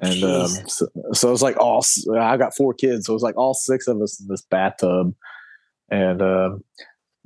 and 0.00 0.22
um, 0.22 0.48
so, 0.66 0.86
so 1.12 1.28
it 1.28 1.32
was 1.32 1.42
like 1.42 1.56
all 1.56 1.84
I 2.16 2.36
got 2.36 2.54
four 2.56 2.72
kids, 2.72 3.06
so 3.06 3.12
it 3.12 3.14
was 3.14 3.22
like 3.22 3.36
all 3.36 3.54
six 3.54 3.88
of 3.88 4.00
us 4.00 4.20
in 4.20 4.28
this 4.28 4.42
bathtub, 4.42 5.14
and 5.90 6.22
um, 6.22 6.64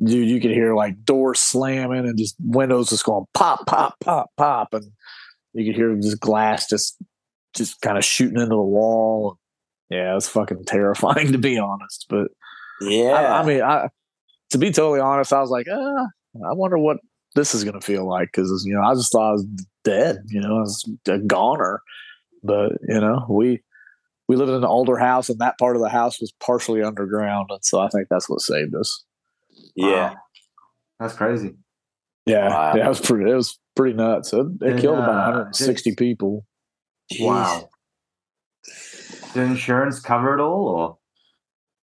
dude, 0.03 0.29
you 0.29 0.41
could 0.41 0.51
hear 0.51 0.75
like 0.75 1.05
doors 1.05 1.41
slamming 1.41 2.07
and 2.07 2.19
just 2.19 2.37
windows 2.41 2.91
just 2.91 3.05
going 3.05 3.27
pop, 3.35 3.67
pop, 3.67 3.97
pop, 4.01 4.31
pop, 4.37 4.75
and 4.75 4.85
you 5.53 5.67
could 5.67 5.77
hear 5.77 5.95
just 5.97 6.21
glass 6.21 6.69
just 6.69 6.97
just 7.55 7.81
kind 7.83 7.99
of 7.99 8.05
shooting 8.05 8.39
into 8.39 8.49
the 8.49 8.57
wall. 8.57 9.39
Yeah, 9.91 10.13
it 10.13 10.15
was 10.15 10.29
fucking 10.29 10.65
terrifying 10.65 11.33
to 11.33 11.39
be 11.39 11.59
honest, 11.59 12.07
but 12.09 12.29
Yeah. 12.81 13.11
I, 13.11 13.41
I 13.41 13.45
mean, 13.45 13.63
I 13.63 13.89
to 14.51 14.59
be 14.59 14.71
totally 14.71 15.01
honest, 15.01 15.33
I 15.33 15.41
was 15.41 15.51
like, 15.51 15.69
uh, 15.69 16.05
I 16.47 16.53
wonder 16.55 16.79
what 16.79 16.99
this 17.35 17.55
is 17.55 17.65
going 17.65 17.79
to 17.79 17.87
feel 17.87 18.07
like 18.07 18.29
because 18.33 18.65
you 18.67 18.75
know 18.75 18.83
I 18.83 18.95
just 18.95 19.13
thought 19.13 19.31
I 19.31 19.33
was 19.33 19.47
dead, 19.85 20.19
you 20.29 20.41
know, 20.41 20.57
I 20.57 20.61
was 20.61 20.91
a 21.09 21.19
goner. 21.19 21.83
But 22.43 22.73
you 22.89 23.01
know, 23.01 23.27
we 23.29 23.63
we 24.29 24.37
lived 24.37 24.51
in 24.51 24.57
an 24.57 24.65
older 24.65 24.97
house, 24.99 25.29
and 25.29 25.39
that 25.41 25.59
part 25.59 25.77
of 25.77 25.83
the 25.83 25.89
house 25.89 26.21
was 26.21 26.33
partially 26.41 26.83
underground, 26.83 27.49
and 27.51 27.65
so 27.65 27.79
I 27.81 27.89
think 27.89 28.09
that's 28.11 28.29
what 28.29 28.41
saved 28.41 28.75
us. 28.75 29.05
yeah. 29.77 30.11
Wow. 30.11 30.17
That's 31.01 31.15
crazy. 31.15 31.55
Yeah, 32.27 32.49
Wow. 32.49 32.75
yeah, 32.77 32.87
it 32.87 32.89
was 32.89 33.01
pretty. 33.01 33.29
It 33.31 33.35
was 33.35 33.59
pretty 33.75 33.97
nuts. 33.97 34.33
It, 34.33 34.47
it 34.61 34.65
Did, 34.75 34.81
killed 34.81 34.99
uh, 34.99 35.03
about 35.03 35.27
160 35.35 35.91
did- 35.91 35.97
people. 35.99 36.47
Jeez. 37.13 37.27
Wow. 37.27 37.69
Did 39.35 39.43
insurance 39.45 39.99
cover 40.01 40.35
it 40.39 40.41
all, 40.41 40.69
or 40.69 40.99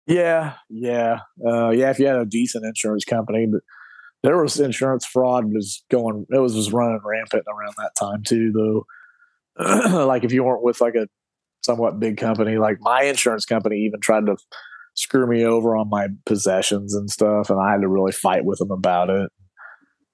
Yeah, 0.07 0.55
yeah, 0.69 1.21
uh, 1.47 1.71
yeah. 1.71 1.91
If 1.91 1.99
you 1.99 2.07
had 2.07 2.17
a 2.17 2.25
decent 2.27 2.65
insurance 2.67 3.05
company, 3.05 3.47
but 3.51 3.63
there 4.23 4.41
was 4.43 4.59
insurance 4.61 5.07
fraud 5.07 5.47
was 5.53 5.83
going. 5.91 6.27
It 6.31 6.39
was 6.39 6.55
was 6.55 6.73
running 6.73 7.01
rampant 7.05 7.45
around 7.49 7.75
that 7.79 7.93
time 7.99 8.23
too, 8.27 8.53
though. 8.53 8.85
like 10.07 10.25
if 10.25 10.33
you 10.33 10.45
weren't 10.45 10.63
with 10.63 10.81
like 10.81 10.95
a 10.95 11.07
somewhat 11.63 11.99
big 12.01 12.17
company, 12.17 12.57
like 12.59 12.79
my 12.81 13.03
insurance 13.03 13.45
company 13.45 13.79
even 13.81 14.01
tried 14.01 14.27
to 14.27 14.37
screw 14.95 15.27
me 15.27 15.45
over 15.45 15.77
on 15.77 15.89
my 15.91 16.09
possessions 16.27 16.95
and 16.95 17.11
stuff, 17.11 17.51
and 17.51 17.61
I 17.61 17.73
had 17.73 17.83
to 17.83 17.89
really 17.89 18.13
fight 18.13 18.45
with 18.45 18.59
them 18.59 18.71
about 18.71 19.11
it. 19.11 19.31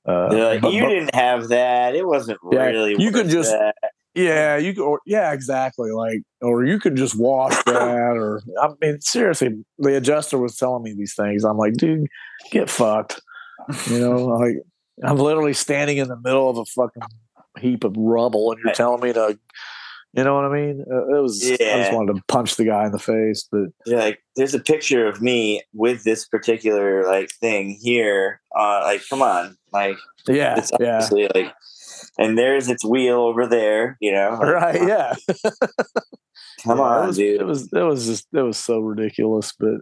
Uh, 0.07 0.29
like, 0.33 0.61
but- 0.61 0.73
you 0.73 0.83
but- 0.83 0.89
didn't 0.91 1.15
have 1.15 1.49
that. 1.49 1.95
It 1.95 2.07
wasn't 2.07 2.39
Yeah, 2.53 2.65
really. 2.67 2.97
you 2.99 3.11
could 3.11 3.29
just- 3.29 3.51
that." 3.53 3.75
Yeah, 4.17 4.59
you 4.59 4.75
could, 4.75 4.85
or 4.85 5.01
yeah, 5.07 5.33
exactly. 5.33 5.91
Like, 5.91 6.21
or 6.41 6.65
you 6.65 6.79
could 6.79 6.95
just 6.95 7.19
wash 7.19 7.53
that, 7.65 8.17
or 8.17 8.41
I 8.63 8.69
mean, 8.81 9.01
seriously, 9.01 9.65
the 9.79 9.97
adjuster 9.97 10.39
was 10.39 10.57
telling 10.57 10.85
me 10.85 10.95
these 10.97 11.15
things. 11.17 11.43
I'm 11.43 11.57
like, 11.59 11.73
dude, 11.73 12.07
get 12.53 12.71
fucked. 12.71 13.21
You 13.91 13.99
know, 13.99 14.25
like 14.27 14.57
I'm 15.03 15.17
literally 15.17 15.53
standing 15.55 15.97
in 15.97 16.07
the 16.07 16.17
middle 16.23 16.49
of 16.49 16.59
a 16.59 16.65
fucking 16.65 17.03
heap 17.59 17.85
of 17.85 17.95
rubble, 17.97 18.53
and 18.53 18.61
you're 18.65 18.75
telling 18.75 19.01
me 19.01 19.13
to, 19.13 19.39
you 20.13 20.25
know 20.25 20.35
what 20.35 20.45
I 20.45 20.55
mean? 20.55 20.85
Uh, 20.91 21.17
It 21.17 21.23
was. 21.23 21.43
Yeah. 21.43 21.75
I 21.77 21.79
just 21.81 21.93
wanted 21.93 22.15
to 22.17 22.23
punch 22.29 22.57
the 22.57 22.65
guy 22.65 22.87
in 22.87 22.93
the 22.93 22.99
face, 22.99 23.47
but 23.51 23.67
You're 23.87 23.99
like, 23.99 24.21
there's 24.37 24.55
a 24.55 24.61
picture 24.61 25.07
of 25.07 25.21
me 25.23 25.63
with 25.73 26.05
this 26.05 26.27
particular 26.27 27.07
like 27.07 27.31
thing 27.31 27.79
here. 27.81 28.41
Uh, 28.57 28.81
like, 28.85 29.03
come 29.09 29.23
on, 29.23 29.57
like 29.73 29.97
yeah, 30.29 30.57
it's 30.59 30.71
yeah, 30.81 31.09
like, 31.35 31.53
and 32.19 32.39
there's 32.39 32.69
its 32.69 32.85
wheel 32.85 33.21
over 33.21 33.47
there. 33.47 33.97
You 34.01 34.13
know, 34.13 34.39
Like, 34.41 34.55
right, 34.55 34.89
yeah. 34.89 35.15
Come 36.65 36.79
Yeah, 36.79 36.85
on, 36.85 37.05
it 37.05 37.07
was, 37.09 37.17
dude. 37.17 37.41
It 37.41 37.45
was 37.47 37.73
it 37.73 37.83
was 37.83 38.07
just 38.07 38.27
it 38.33 38.43
was 38.43 38.57
so 38.57 38.79
ridiculous, 38.81 39.53
but 39.59 39.81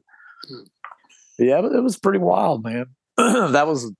Yeah, 1.38 1.60
but 1.60 1.72
it 1.72 1.80
was 1.82 1.98
pretty 1.98 2.18
wild, 2.18 2.64
man. 2.64 2.86
that 3.16 3.66
was 3.66 3.90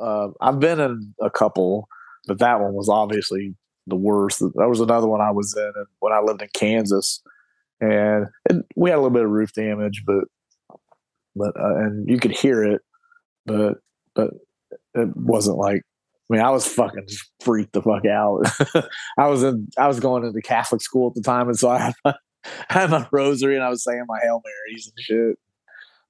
uh, 0.00 0.28
I've 0.40 0.60
been 0.60 0.80
in 0.80 1.14
a 1.20 1.30
couple, 1.30 1.88
but 2.30 2.38
that 2.38 2.60
one 2.60 2.74
was 2.74 2.88
obviously 2.88 3.56
the 3.88 3.96
worst. 3.96 4.38
That 4.38 4.68
was 4.68 4.78
another 4.78 5.08
one 5.08 5.20
I 5.20 5.32
was 5.32 5.52
in 5.56 5.72
when 5.98 6.12
I 6.12 6.20
lived 6.20 6.42
in 6.42 6.48
Kansas, 6.54 7.20
and 7.80 8.26
it, 8.48 8.64
we 8.76 8.88
had 8.88 8.94
a 8.94 9.02
little 9.02 9.10
bit 9.10 9.24
of 9.24 9.30
roof 9.30 9.52
damage, 9.52 10.04
but 10.06 10.26
but 11.34 11.60
uh, 11.60 11.74
and 11.74 12.08
you 12.08 12.18
could 12.20 12.30
hear 12.30 12.62
it, 12.62 12.82
but 13.46 13.78
but 14.14 14.30
it 14.94 15.08
wasn't 15.16 15.58
like. 15.58 15.82
I 16.30 16.34
mean, 16.34 16.42
I 16.42 16.50
was 16.50 16.64
fucking 16.64 17.08
freaked 17.42 17.72
the 17.72 17.82
fuck 17.82 18.06
out. 18.06 18.44
I 19.18 19.26
was 19.26 19.42
in, 19.42 19.66
I 19.76 19.88
was 19.88 19.98
going 19.98 20.24
into 20.24 20.40
Catholic 20.40 20.80
school 20.80 21.08
at 21.08 21.16
the 21.16 21.22
time, 21.22 21.48
and 21.48 21.58
so 21.58 21.68
I 21.68 21.78
had 21.78 21.94
my, 22.04 22.14
I 22.70 22.72
had 22.72 22.90
my 22.90 23.08
rosary 23.10 23.56
and 23.56 23.64
I 23.64 23.68
was 23.68 23.82
saying 23.82 24.04
my 24.06 24.20
Hail 24.22 24.40
Marys 24.44 24.86
and 24.86 25.04
shit. 25.04 25.38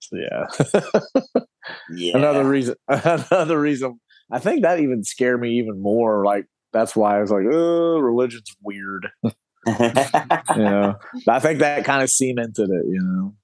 So, 0.00 0.16
yeah. 0.16 1.40
Yeah. 1.92 2.16
another 2.16 2.44
reason 2.44 2.74
another 2.88 3.60
reason 3.60 4.00
i 4.30 4.38
think 4.38 4.62
that 4.62 4.80
even 4.80 5.04
scared 5.04 5.40
me 5.40 5.50
even 5.58 5.80
more 5.82 6.24
like 6.24 6.46
that's 6.72 6.94
why 6.94 7.16
i 7.16 7.20
was 7.20 7.30
like 7.30 7.44
oh 7.50 7.98
religion's 7.98 8.54
weird 8.62 9.08
you 9.24 9.32
know 10.56 10.94
i 11.28 11.38
think 11.38 11.58
that 11.58 11.84
kind 11.84 12.02
of 12.02 12.10
cemented 12.10 12.70
it 12.70 12.86
you 12.86 13.00
know 13.02 13.34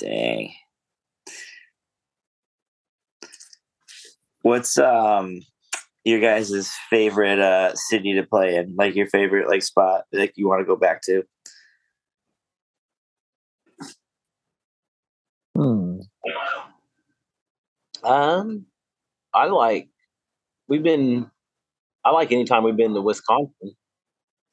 Dang. 0.00 0.52
What's 4.42 4.78
um 4.78 5.40
your 6.04 6.20
guys' 6.20 6.72
favorite 6.88 7.38
uh 7.38 7.74
city 7.74 8.14
to 8.14 8.22
play 8.22 8.56
in? 8.56 8.74
Like 8.76 8.94
your 8.94 9.06
favorite 9.08 9.48
like 9.48 9.62
spot 9.62 10.04
like 10.12 10.32
you 10.36 10.48
want 10.48 10.60
to 10.60 10.64
go 10.64 10.76
back 10.76 11.02
to? 11.02 11.22
hmm. 15.54 15.98
Um, 18.02 18.64
I 19.34 19.46
like. 19.46 19.88
We've 20.68 20.82
been. 20.82 21.30
I 22.04 22.10
like 22.12 22.32
anytime 22.32 22.64
we've 22.64 22.76
been 22.76 22.94
to 22.94 23.00
Wisconsin. 23.02 23.72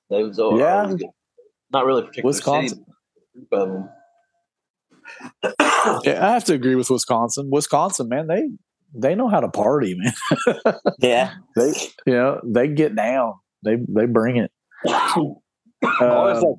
Those 0.10 0.40
are 0.40 0.58
Yeah. 0.58 0.84
always 0.84 1.04
not 1.72 1.86
really 1.86 2.02
particular 2.04 2.28
Wisconsin. 2.28 2.80
city, 2.80 3.48
but 3.50 3.62
a 3.62 3.68
group 3.68 3.70
of 3.70 3.70
them. 3.70 3.90
yeah 6.04 6.28
i 6.28 6.34
have 6.34 6.44
to 6.44 6.54
agree 6.54 6.76
with 6.76 6.90
wisconsin 6.90 7.50
wisconsin 7.52 8.10
man 8.10 8.28
they 8.28 8.50
they 8.94 9.16
know 9.16 9.30
how 9.30 9.40
to 9.40 9.48
party 9.48 9.96
man 9.98 10.74
Yeah. 11.00 11.34
they 11.56 11.74
you 12.06 12.14
know 12.14 12.42
they 12.44 12.68
get 12.68 12.94
down 12.96 13.36
they 13.64 13.78
they 13.88 14.06
bring 14.06 14.38
it 14.38 14.52
Always 14.86 16.38
Um, 16.38 16.44
like 16.44 16.58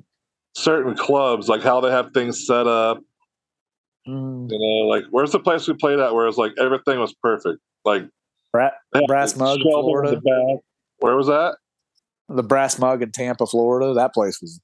certain 0.55 0.95
clubs, 0.95 1.47
like 1.47 1.61
how 1.61 1.79
they 1.81 1.91
have 1.91 2.11
things 2.13 2.45
set 2.47 2.65
up. 2.67 2.99
mm, 4.07 4.49
You 4.49 4.57
know, 4.59 4.87
like 4.87 5.03
where's 5.11 5.31
the 5.31 5.39
place 5.39 5.67
we 5.67 5.73
played 5.75 5.99
at 5.99 6.13
where 6.15 6.27
it's 6.27 6.37
like 6.37 6.53
everything 6.59 6.99
was 6.99 7.13
perfect. 7.21 7.59
Like 7.85 8.03
Bra- 8.51 8.71
Brass 9.07 9.35
Mug 9.35 9.59
Florida. 9.61 10.19
Where 10.99 11.15
was 11.15 11.27
that? 11.27 11.57
the 12.31 12.43
brass 12.43 12.77
mug 12.77 13.01
in 13.01 13.11
tampa 13.11 13.43
florida 13.47 13.91
that 13.95 14.13
place 14.13 14.39
was 14.39 14.59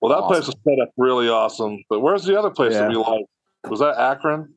Well, 0.00 0.10
that 0.20 0.26
place 0.26 0.46
was 0.48 0.56
set 0.66 0.80
up 0.82 0.90
really 0.96 1.28
awesome. 1.28 1.78
But 1.88 2.00
where's 2.00 2.24
the 2.24 2.36
other 2.36 2.50
place 2.50 2.72
Yeah. 2.72 2.80
that 2.80 2.88
we 2.88 2.96
liked? 2.96 3.28
Was 3.70 3.78
that 3.80 3.96
Akron? 3.96 4.52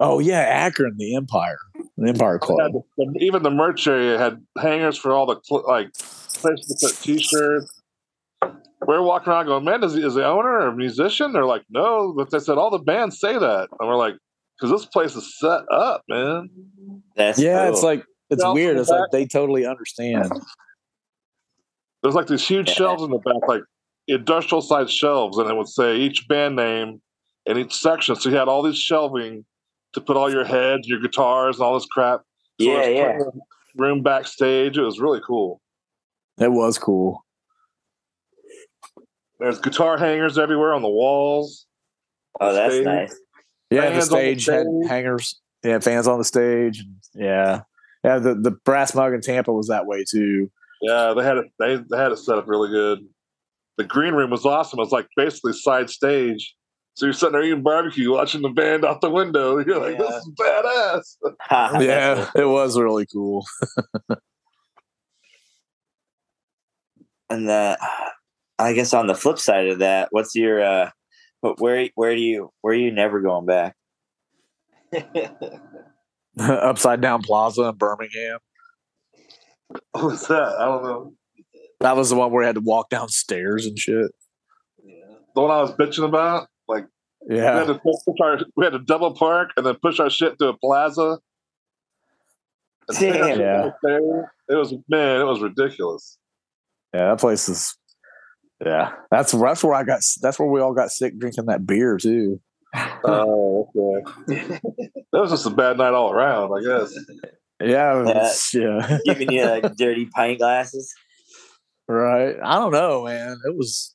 oh 0.00 0.18
yeah 0.20 0.40
akron 0.40 0.94
the 0.96 1.14
empire 1.14 1.58
the 1.98 2.08
empire 2.08 2.38
club 2.38 2.72
even 3.20 3.42
the 3.42 3.50
merch 3.50 3.86
area 3.86 4.18
had 4.18 4.42
hangers 4.58 4.96
for 4.96 5.12
all 5.12 5.26
the 5.26 5.38
cl- 5.44 5.64
like 5.68 5.92
places 5.92 6.66
to 6.80 6.86
put 6.88 6.96
T-shirts. 7.02 7.80
We 8.86 8.94
are 8.94 9.02
walking 9.02 9.32
around 9.32 9.46
going, 9.46 9.64
"Man, 9.64 9.84
is, 9.84 9.94
is 9.94 10.14
the 10.14 10.26
owner 10.26 10.58
a 10.66 10.74
musician?" 10.74 11.32
They're 11.32 11.44
like, 11.44 11.62
"No," 11.70 12.12
but 12.16 12.30
they 12.30 12.40
said 12.40 12.58
all 12.58 12.70
the 12.70 12.78
bands 12.80 13.20
say 13.20 13.38
that, 13.38 13.68
and 13.78 13.88
we're 13.88 13.94
like, 13.96 14.16
"Because 14.58 14.70
this 14.70 14.86
place 14.86 15.14
is 15.16 15.38
set 15.38 15.60
up, 15.70 16.02
man." 16.08 16.48
That's 17.16 17.38
yeah 17.38 17.64
cool. 17.66 17.72
it's 17.74 17.82
like 17.82 18.04
it's 18.30 18.42
Shelves 18.42 18.54
weird 18.54 18.76
the 18.76 18.80
it's 18.82 18.90
like 18.90 19.10
they 19.12 19.26
totally 19.26 19.66
understand 19.66 20.30
There's 22.02 22.14
like 22.14 22.26
these 22.26 22.46
huge 22.46 22.68
Yeah. 22.68 22.74
shelves 22.74 23.02
in 23.02 23.10
the 23.10 23.18
back, 23.18 23.46
like 23.48 23.62
industrial 24.08 24.60
sized 24.62 24.90
shelves, 24.90 25.38
and 25.38 25.48
it 25.48 25.54
would 25.56 25.68
say 25.68 25.96
each 25.96 26.26
band 26.28 26.56
name 26.56 27.00
in 27.46 27.58
each 27.58 27.74
section. 27.74 28.16
So 28.16 28.28
you 28.30 28.36
had 28.36 28.48
all 28.48 28.62
these 28.62 28.78
shelving 28.78 29.44
to 29.92 30.00
put 30.00 30.16
all 30.16 30.30
your 30.30 30.44
heads, 30.44 30.88
your 30.88 31.00
guitars, 31.00 31.56
and 31.56 31.64
all 31.64 31.74
this 31.74 31.86
crap. 31.86 32.20
So 32.60 32.66
Yeah, 32.66 32.80
there's 32.82 33.24
yeah. 33.24 33.40
Room 33.76 34.02
backstage. 34.02 34.76
It 34.78 34.82
was 34.82 34.98
really 35.00 35.20
cool. 35.26 35.60
it 36.38 36.50
was 36.50 36.78
cool 36.78 37.24
There's 39.38 39.58
guitar 39.60 39.96
hangers 39.98 40.38
everywhere 40.38 40.72
on 40.72 40.82
the 40.82 40.88
walls. 40.88 41.66
Oh, 42.40 42.52
that's 42.52 42.74
Stage. 42.74 42.84
nice. 42.84 43.20
Yeah 43.74 43.90
the 43.90 44.00
Fans 44.00 44.12
on 44.12 44.18
the 44.18 44.38
stage 44.38 44.46
had 44.46 44.66
hangers 44.88 45.40
yeah 45.64 45.78
fans 45.78 46.06
on 46.08 46.18
the 46.18 46.24
stage 46.24 46.84
yeah 47.14 47.62
yeah 48.04 48.18
the, 48.18 48.34
the 48.34 48.50
brass 48.50 48.94
mug 48.94 49.12
in 49.14 49.20
tampa 49.20 49.52
was 49.52 49.68
that 49.68 49.86
way 49.86 50.04
too 50.08 50.50
Yeah, 50.82 51.14
they 51.16 51.22
had 51.22 51.36
it. 51.38 51.46
They, 51.60 51.76
they 51.76 51.96
had 51.96 52.10
it 52.12 52.18
set 52.18 52.38
up 52.38 52.48
really 52.48 52.68
good. 52.70 52.98
The 53.78 53.84
green 53.84 54.14
room 54.14 54.30
was 54.30 54.44
awesome. 54.44 54.80
It 54.80 54.82
was 54.82 54.90
like 54.92 55.06
basically 55.16 55.52
side 55.52 55.88
stage. 55.90 56.54
So 56.94 57.06
you're 57.06 57.12
sitting 57.12 57.32
there 57.34 57.44
eating 57.44 57.62
barbecue, 57.62 58.10
watching 58.12 58.42
the 58.42 58.48
band 58.50 58.84
out 58.84 59.00
the 59.00 59.08
window. 59.08 59.58
You're 59.66 59.78
like, 59.80 59.98
Yeah. 59.98 60.06
this 60.10 60.26
is 60.26 60.30
badass. 60.38 61.80
Yeah 61.86 62.30
it 62.36 62.44
was 62.44 62.76
really 62.78 63.06
cool 63.06 63.46
and 67.30 67.48
the 67.48 67.78
I 68.58 68.72
guess 68.74 68.92
on 68.92 69.06
the 69.06 69.14
flip 69.14 69.38
side 69.38 69.68
of 69.68 69.78
that, 69.80 70.08
what's 70.10 70.34
your 70.34 70.62
uh 70.62 70.90
but 71.42 71.60
where 71.60 71.88
where 71.96 72.14
do 72.14 72.20
you 72.20 72.50
where 72.60 72.72
are 72.72 72.76
you 72.76 72.90
never 72.92 73.20
going 73.20 73.46
back? 73.46 73.74
upside 76.38 77.00
down 77.00 77.22
plaza 77.22 77.62
in 77.64 77.74
birmingham 77.76 78.38
What 79.92 80.04
was 80.04 80.26
that? 80.28 80.42
I 80.58 80.64
don't 80.66 80.82
know. 80.82 81.14
that 81.80 81.96
was 81.96 82.10
the 82.10 82.16
one 82.16 82.30
where 82.30 82.42
i 82.42 82.46
had 82.46 82.54
to 82.56 82.60
walk 82.60 82.88
downstairs 82.90 83.66
and 83.66 83.78
shit 83.78 84.10
Yeah. 84.84 84.94
The 85.34 85.40
one 85.40 85.50
I 85.50 85.60
was 85.62 85.72
bitching 85.72 86.04
about. 86.04 86.48
Like 86.68 86.86
we 87.26 87.38
had 87.38 87.54
yeah 87.56 87.64
to 87.64 87.74
push 87.74 88.20
our, 88.20 88.38
we 88.56 88.64
had 88.64 88.72
to 88.74 88.78
double 88.80 89.14
park 89.14 89.50
and 89.56 89.64
then 89.66 89.76
push 89.82 89.98
our 90.00 90.10
shit 90.10 90.38
to 90.38 90.48
a 90.48 90.56
plaza. 90.58 91.18
And 92.88 92.98
take 92.98 93.14
our 93.14 93.28
Damn. 93.36 93.40
Yeah. 93.40 94.22
It 94.48 94.54
was 94.56 94.74
man, 94.88 95.20
it 95.22 95.24
was 95.24 95.40
ridiculous. 95.40 96.18
yeah 96.92 97.08
that 97.08 97.18
place 97.20 97.48
is 97.48 97.74
yeah 98.64 98.92
that's 99.10 99.32
that's 99.32 99.64
where 99.64 99.74
i 99.74 99.82
got 99.82 100.00
that's 100.20 100.38
where 100.38 100.48
we 100.48 100.60
all 100.60 100.72
got 100.74 100.90
sick 100.90 101.18
drinking 101.18 101.46
that 101.46 101.66
beer 101.66 101.96
too 101.96 102.40
Oh, 103.04 103.68
okay. 103.76 104.58
that 105.12 105.20
was 105.20 105.30
just 105.30 105.44
a 105.46 105.50
bad 105.50 105.76
night 105.76 105.92
all 105.92 106.10
around, 106.12 106.52
I 106.56 106.62
guess. 106.64 106.94
yeah 107.60 108.00
it 108.00 108.04
was- 108.04 108.50
yeah 108.54 108.98
Giving 109.04 109.30
you 109.32 109.44
like 109.44 109.74
dirty 109.76 110.06
pint 110.06 110.38
glasses. 110.38 110.90
Right. 111.88 112.36
I 112.42 112.54
don't 112.54 112.72
know, 112.72 113.04
man. 113.04 113.36
It 113.44 113.54
was 113.56 113.94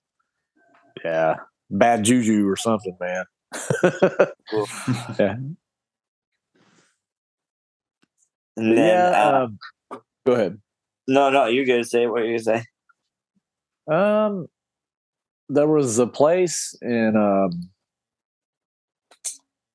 yeah, 1.04 1.36
bad 1.72 2.04
juju 2.04 2.48
or 2.48 2.56
something, 2.56 2.96
man. 3.00 3.26
yeah. 5.18 5.36
And 8.58 8.78
then 8.78 8.78
yeah. 8.78 9.10
uh, 9.12 9.44
um, 9.46 9.60
go 10.26 10.34
ahead. 10.34 10.60
no, 11.08 11.30
no, 11.30 11.46
you're 11.46 11.66
gonna 11.66 11.84
Say 11.84 12.08
what 12.08 12.24
you're 12.26 12.38
gonna 12.38 12.62
say. 12.62 12.64
Um, 13.92 14.48
there 15.50 15.68
was 15.68 16.00
a 16.00 16.08
place 16.08 16.78
in 16.82 17.16
um, 17.16 17.70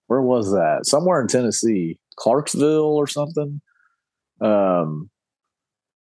where 0.07 0.23
was 0.23 0.51
that? 0.53 0.81
Somewhere 0.85 1.20
in 1.20 1.29
Tennessee, 1.29 1.99
Clarksville 2.16 2.97
or 2.97 3.07
something. 3.07 3.61
Um, 4.41 5.11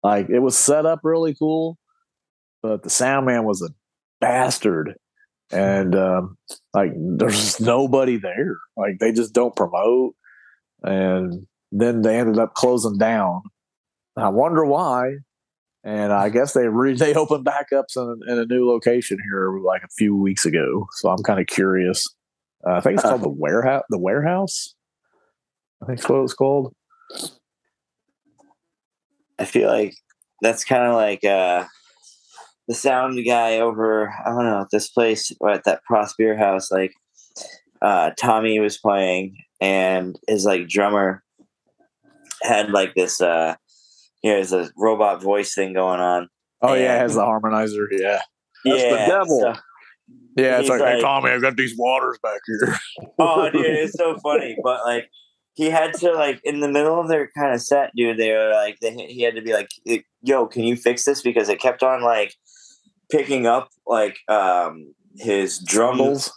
like 0.02 0.28
it 0.30 0.38
was 0.38 0.56
set 0.56 0.86
up 0.86 1.00
really 1.02 1.34
cool, 1.34 1.78
but 2.62 2.82
the 2.82 2.90
sound 2.90 3.26
man 3.26 3.44
was 3.44 3.62
a 3.62 3.70
bastard, 4.20 4.94
and 5.50 5.96
um, 5.96 6.36
like 6.72 6.92
there's 6.94 7.61
nobody 7.61 8.18
there. 8.18 8.56
Like 8.76 8.98
they 9.00 9.12
just 9.12 9.32
don't 9.32 9.56
promote, 9.56 10.14
and 10.82 11.46
then 11.72 12.02
they 12.02 12.18
ended 12.18 12.38
up 12.38 12.54
closing 12.54 12.98
down. 12.98 13.42
I 14.16 14.28
wonder 14.28 14.64
why. 14.64 15.16
And 15.89 16.12
I 16.12 16.28
guess 16.28 16.53
they 16.53 16.68
re- 16.68 16.93
they 16.93 17.14
opened 17.14 17.45
back 17.45 17.72
up 17.72 17.86
in, 17.97 18.20
in 18.28 18.39
a 18.39 18.45
new 18.45 18.68
location 18.68 19.16
here 19.24 19.59
like 19.59 19.82
a 19.82 19.89
few 19.97 20.14
weeks 20.14 20.45
ago. 20.45 20.86
So 20.93 21.09
I'm 21.09 21.22
kind 21.22 21.41
of 21.41 21.47
curious. 21.47 22.07
Uh, 22.68 22.74
I 22.74 22.80
think 22.80 22.97
it's 22.97 23.09
called 23.09 23.22
the 23.22 23.30
warehouse. 23.30 23.84
The 23.89 23.99
warehouse. 23.99 24.74
I 25.82 25.86
think 25.86 26.01
that's 26.01 26.11
what 26.11 26.22
it's 26.24 26.34
called. 26.34 26.74
I 29.39 29.47
feel 29.47 29.70
like 29.70 29.95
that's 30.43 30.62
kind 30.62 30.82
of 30.82 30.95
like 30.95 31.24
uh 31.24 31.64
the 32.66 32.74
sound 32.74 33.18
guy 33.24 33.61
over 33.61 34.11
I 34.11 34.28
don't 34.28 34.45
know 34.45 34.66
this 34.70 34.91
place 34.91 35.32
or 35.41 35.53
at 35.53 35.64
that 35.64 35.84
Pross 35.84 36.12
Beer 36.18 36.36
House. 36.36 36.70
Like 36.70 36.93
uh 37.80 38.11
Tommy 38.18 38.61
was 38.61 38.76
playing, 38.76 39.39
and 39.59 40.18
his 40.28 40.45
like 40.45 40.68
drummer 40.68 41.24
had 42.43 42.72
like 42.72 42.95
this 42.95 43.22
uh 43.22 43.55
know, 44.24 44.36
there's 44.36 44.52
a 44.52 44.70
robot 44.76 45.22
voice 45.22 45.54
thing 45.54 45.72
going 45.74 46.00
on. 46.00 46.28
Oh 46.62 46.74
yeah, 46.74 46.80
it 46.80 46.88
And- 46.94 47.02
has 47.02 47.14
the 47.14 47.22
harmonizer. 47.22 47.86
Yeah, 47.90 48.20
That's 48.64 48.82
the 48.82 49.04
devil. 49.06 49.40
so- 49.40 49.54
Yeah, 50.36 50.58
it's 50.58 50.62
He's 50.62 50.70
like, 50.70 50.80
hey 50.82 51.00
Tommy, 51.00 51.30
I've 51.30 51.42
got 51.42 51.56
these 51.56 51.74
waters 51.76 52.18
back 52.22 52.40
here. 52.46 52.76
oh, 53.18 53.50
dude, 53.50 53.64
it's 53.66 53.96
so 53.96 54.16
funny. 54.18 54.56
But 54.62 54.84
like, 54.84 55.08
he 55.54 55.70
had 55.70 55.94
to 55.94 56.12
like 56.12 56.40
in 56.44 56.60
the 56.60 56.68
middle 56.68 57.00
of 57.00 57.08
their 57.08 57.30
kind 57.36 57.52
of 57.54 57.60
set, 57.60 57.90
dude. 57.96 58.16
They 58.18 58.30
were 58.32 58.50
like, 58.52 58.78
they, 58.80 58.92
he 58.92 59.22
had 59.22 59.34
to 59.34 59.42
be 59.42 59.52
like, 59.52 59.68
"Yo, 60.22 60.46
can 60.46 60.62
you 60.62 60.76
fix 60.76 61.04
this?" 61.04 61.20
Because 61.22 61.48
it 61.48 61.60
kept 61.60 61.82
on 61.82 62.02
like 62.02 62.34
picking 63.10 63.46
up 63.46 63.68
like 63.86 64.18
um 64.28 64.94
his 65.16 65.58
drum. 65.58 65.96
Drumbles. 65.96 66.32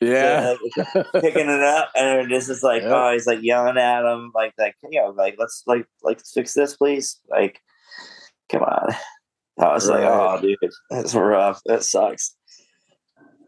Yeah, 0.00 0.54
Yeah. 0.54 0.54
like, 0.94 1.22
picking 1.22 1.48
it 1.48 1.62
up, 1.62 1.90
and 1.96 2.30
this 2.30 2.48
is 2.48 2.62
like, 2.62 2.82
Yep. 2.82 2.92
oh, 2.92 3.12
he's 3.12 3.26
like 3.26 3.42
yelling 3.42 3.78
at 3.78 4.04
him, 4.04 4.30
like, 4.34 4.52
like, 4.58 4.74
you 4.90 5.00
know, 5.00 5.08
like, 5.16 5.36
let's 5.38 5.62
like, 5.66 5.86
like, 6.02 6.20
fix 6.34 6.52
this, 6.54 6.76
please. 6.76 7.20
Like, 7.30 7.60
come 8.50 8.62
on. 8.62 8.94
I 9.58 9.72
was 9.72 9.88
like, 9.88 10.02
oh, 10.04 10.38
dude, 10.42 10.58
that's 10.90 11.14
rough. 11.14 11.60
That 11.64 11.82
sucks. 11.82 12.36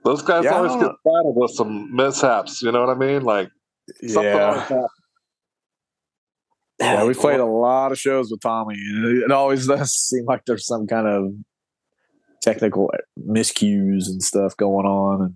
Those 0.04 0.22
guys 0.22 0.44
Yeah, 0.44 0.54
always 0.56 0.72
get 0.72 0.92
saddled 1.06 1.36
with 1.36 1.50
some 1.50 1.94
mishaps. 1.94 2.62
You 2.62 2.72
know 2.72 2.80
what 2.86 2.96
I 2.96 2.98
mean? 2.98 3.22
Like 3.24 3.50
something 4.06 4.24
Yeah. 4.24 4.46
always 4.46 4.62
happens. 4.62 4.88
Yeah, 6.80 7.04
we 7.04 7.12
played 7.14 7.40
a 7.40 7.44
lot 7.44 7.90
of 7.92 7.98
shows 7.98 8.30
with 8.30 8.40
Tommy, 8.40 8.76
and 8.76 9.22
it 9.24 9.32
always 9.32 9.66
does 9.66 9.92
seem 9.92 10.24
like 10.24 10.42
there's 10.46 10.64
some 10.66 10.86
kind 10.86 11.06
of 11.08 11.32
technical 12.40 12.90
miscues 13.28 14.06
and 14.06 14.22
stuff 14.22 14.56
going 14.56 14.86
on. 14.86 15.22
And 15.22 15.34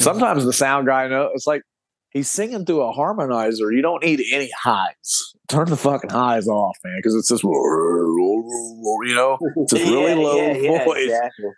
sometimes 0.00 0.44
the 0.44 0.52
sound 0.52 0.86
guy 0.86 1.08
know 1.08 1.30
it's 1.34 1.46
like 1.46 1.62
he's 2.10 2.28
singing 2.28 2.64
through 2.64 2.82
a 2.82 2.92
harmonizer. 2.94 3.74
You 3.74 3.82
don't 3.82 4.02
need 4.04 4.22
any 4.32 4.50
highs. 4.62 5.34
Turn 5.48 5.68
the 5.68 5.76
fucking 5.76 6.10
highs 6.10 6.46
off, 6.48 6.76
man, 6.84 6.98
because 6.98 7.14
it's 7.16 7.28
just 7.28 7.42
you 7.42 9.14
know, 9.14 9.38
it's 9.56 9.72
just 9.72 9.84
really 9.90 10.10
Yeah, 10.10 10.14
low 10.14 10.36
yeah, 10.36 10.52
yeah, 10.56 10.84
voice. 10.84 11.04
exactly. 11.04 11.50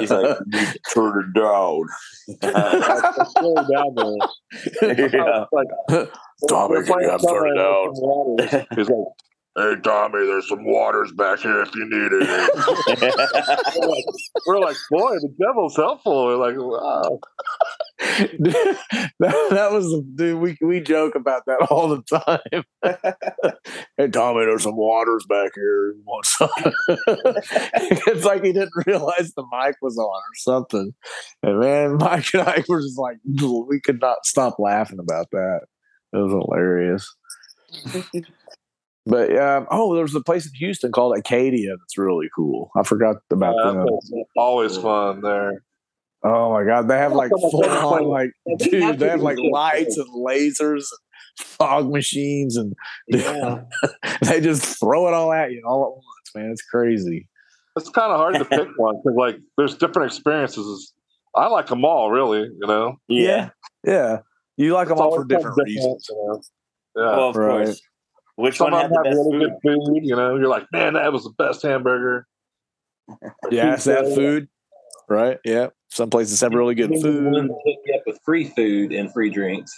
He's 0.00 0.10
like, 0.10 0.38
"You 0.38 0.58
need 0.58 0.66
to 0.68 0.80
turn 0.94 1.14
it 1.20 1.38
down. 1.38 1.82
Slow 3.38 3.54
down 3.54 3.94
there. 3.94 5.08
yeah. 5.12 5.44
Like, 5.52 5.68
Tommy, 6.48 6.76
we're 6.76 6.84
can 6.84 7.00
you 7.00 7.10
have 7.10 7.20
to 7.20 7.26
turn 7.26 7.48
it 7.48 7.56
down? 7.58 7.88
with 7.88 7.96
some 7.96 8.04
waters. 8.08 8.66
He's 8.76 8.88
like, 8.88 9.06
"Hey 9.60 9.80
Tommy, 9.82 10.26
there's 10.26 10.48
some 10.48 10.64
waters 10.64 11.12
back 11.12 11.40
here 11.40 11.62
if 11.62 11.74
you 11.74 11.84
need 11.84 12.12
it." 12.12 12.26
we're, 13.76 13.88
like, 13.88 14.04
we're 14.46 14.60
like, 14.60 14.76
"Boy, 14.90 15.14
the 15.16 15.34
devil's 15.40 15.76
helpful." 15.76 16.26
We're 16.26 16.36
like, 16.36 16.56
"Wow." 16.56 17.20
that, 18.00 18.78
that 19.50 19.72
was 19.72 20.02
dude. 20.14 20.40
We 20.40 20.56
we 20.62 20.80
joke 20.80 21.14
about 21.14 21.42
that 21.46 21.66
all 21.70 21.88
the 21.88 22.02
time. 22.02 22.64
hey 23.96 24.08
Tommy, 24.08 24.46
there's 24.46 24.62
some 24.62 24.76
waters 24.76 25.26
back 25.28 25.50
here. 25.54 25.92
You 25.92 26.02
want 26.06 26.26
some? 26.26 26.48
it's 28.06 28.24
like 28.24 28.42
he 28.42 28.52
didn't 28.52 28.72
realize 28.86 29.32
the 29.34 29.44
mic 29.52 29.76
was 29.82 29.98
on 29.98 30.06
or 30.06 30.34
something. 30.36 30.94
And 31.42 31.60
man, 31.60 31.96
Mike 31.98 32.32
and 32.32 32.42
I 32.42 32.64
were 32.68 32.80
just 32.80 32.98
like, 32.98 33.18
we 33.24 33.80
could 33.80 34.00
not 34.00 34.24
stop 34.24 34.58
laughing 34.58 34.98
about 34.98 35.30
that. 35.32 35.60
It 36.12 36.16
was 36.16 36.32
hilarious. 36.32 37.14
But 39.10 39.36
um, 39.36 39.66
oh, 39.70 39.94
there's 39.94 40.14
a 40.14 40.20
place 40.22 40.46
in 40.46 40.52
Houston 40.54 40.92
called 40.92 41.18
Acadia 41.18 41.76
that's 41.76 41.98
really 41.98 42.28
cool. 42.34 42.70
I 42.76 42.82
forgot 42.84 43.16
about 43.30 43.54
Yeah, 43.56 43.72
that. 43.72 44.00
it's 44.02 44.12
always 44.36 44.76
fun 44.78 45.20
there. 45.20 45.62
Oh 46.22 46.52
my 46.52 46.64
god, 46.64 46.88
they 46.88 46.96
have 46.98 47.12
like 47.12 47.30
Someone 47.30 47.50
full 47.50 47.64
on 47.64 48.04
like- 48.04 48.30
like 48.46 48.58
dude, 48.58 48.98
they 48.98 49.08
have 49.08 49.20
like 49.22 49.38
lights 49.38 49.96
and 49.98 50.06
lasers 50.08 50.84
and 50.90 51.46
fog 51.46 51.90
machines 51.90 52.56
and 52.56 52.74
Yeah. 53.08 53.62
they 54.22 54.40
just 54.40 54.78
throw 54.78 55.08
it 55.08 55.14
all 55.14 55.32
at 55.32 55.50
you 55.52 55.62
all 55.66 55.82
at 55.84 55.92
once, 55.92 56.34
man. 56.34 56.50
It's 56.50 56.62
crazy. 56.62 57.26
It's 57.76 57.88
kind 57.88 58.12
of 58.12 58.18
hard 58.18 58.34
to 58.34 58.44
pick 58.44 58.68
one 58.76 58.96
because, 59.02 59.16
like, 59.16 59.36
there's 59.56 59.76
different 59.76 60.10
experiences. 60.12 60.92
I 61.36 61.46
like 61.46 61.68
them 61.68 61.84
all, 61.84 62.10
really. 62.10 62.40
You 62.40 62.66
know, 62.66 62.96
yeah. 63.08 63.50
Yeah. 63.84 64.18
You 64.56 64.74
like 64.74 64.88
them 64.88 64.98
all 64.98 65.10
for 65.10 65.22
always 65.22 65.28
different 65.28 65.56
reasons. 65.64 66.06
you 66.10 66.16
know? 66.16 66.40
Yeah. 66.96 67.16
Well, 67.16 67.28
of 67.30 67.36
Right. 67.36 67.64
course. 67.66 67.80
Which 68.40 68.56
Some 68.58 68.72
one 68.72 68.74
of 68.74 68.80
had 68.82 68.90
the 68.90 68.94
have 68.96 69.04
best 69.04 69.16
really 69.16 69.38
food? 69.46 69.52
good 69.62 69.84
food. 69.94 70.00
You 70.04 70.16
know, 70.16 70.36
you're 70.36 70.48
like, 70.48 70.66
man, 70.72 70.94
that 70.94 71.12
was 71.12 71.24
the 71.24 71.30
best 71.36 71.62
hamburger. 71.62 72.26
Yeah, 73.50 73.74
it's 73.74 73.84
that 73.84 74.06
food. 74.14 74.48
Right? 75.08 75.38
Yeah. 75.44 75.68
Some 75.88 76.08
places 76.10 76.40
have 76.40 76.54
really 76.54 76.74
good 76.74 76.90
food. 77.02 77.32
one 77.32 77.48
hook 77.48 77.78
you 77.84 77.94
up 77.94 78.02
with 78.06 78.18
free 78.24 78.44
food 78.44 78.92
and 78.92 79.12
free 79.12 79.28
drinks. 79.30 79.72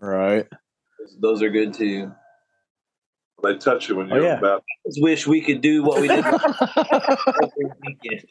Right. 0.00 0.46
Those 1.20 1.42
are 1.42 1.50
good 1.50 1.72
too. 1.74 2.12
They 3.42 3.56
touch 3.56 3.88
you 3.88 3.96
when 3.96 4.12
Oh, 4.12 4.16
you're 4.16 4.24
yeah. 4.24 4.38
about. 4.38 4.64
Just 4.86 5.00
wish 5.02 5.26
we 5.26 5.40
could 5.40 5.60
do 5.62 5.82
what 5.82 6.00
we 6.00 6.08
did 6.08 6.24
every 6.26 7.70
weekend. 7.86 8.24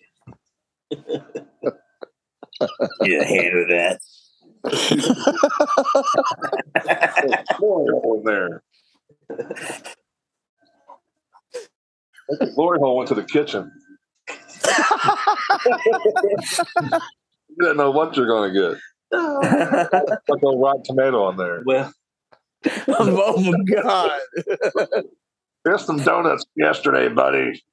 Get 3.03 3.21
a 3.21 3.25
hand 3.25 3.57
of 3.57 3.67
that. 3.69 3.99
Glory 7.57 7.91
hole 7.91 8.17
in 8.19 8.23
there. 8.25 8.63
The 12.39 12.51
glory 12.55 12.79
hole 12.79 12.97
went 12.97 13.09
to 13.09 13.15
the 13.15 13.23
kitchen. 13.23 13.71
you 17.49 17.57
didn't 17.59 17.77
know 17.77 17.91
what 17.91 18.17
you're 18.17 18.27
going 18.27 18.53
to 18.53 18.59
get. 18.59 18.79
Like 20.29 20.39
a 20.43 20.47
rotten 20.57 20.83
tomato 20.83 21.23
on 21.23 21.37
there. 21.37 21.63
Well, 21.65 21.93
oh 22.89 23.41
my 23.41 23.81
god. 23.81 24.19
There's 25.65 25.85
some 25.85 25.97
donuts 25.99 26.45
yesterday, 26.55 27.09
buddy. 27.09 27.63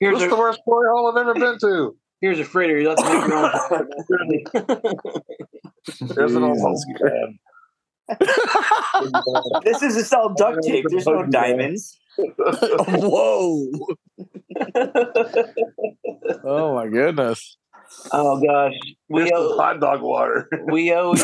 here's 0.00 0.14
This 0.14 0.22
is 0.24 0.30
the 0.30 0.36
worst 0.36 0.60
glory 0.66 0.88
hole 0.92 1.12
I've 1.12 1.18
ever 1.20 1.34
been 1.34 1.58
to. 1.60 1.96
Here's 2.26 2.40
a 2.40 2.44
fritter. 2.44 2.82
Let's 2.82 3.02
make 3.02 3.28
your 3.28 3.36
own. 3.36 3.52
There's 6.14 6.34
an 6.34 6.42
old 6.42 6.58
This 9.64 9.82
is 9.82 9.94
just 9.94 10.12
all 10.12 10.34
duct 10.34 10.64
tape. 10.64 10.84
There's 10.88 11.06
no 11.06 11.24
diamonds. 11.26 11.96
Whoa. 12.18 13.70
Oh 16.44 16.74
my 16.74 16.88
goodness. 16.88 17.56
oh 18.10 18.40
gosh, 18.44 18.72
we 19.08 19.20
There's 19.20 19.32
owe 19.32 19.56
hot 19.56 19.80
dog 19.80 20.02
water. 20.02 20.48
we 20.66 20.92
always 20.92 21.22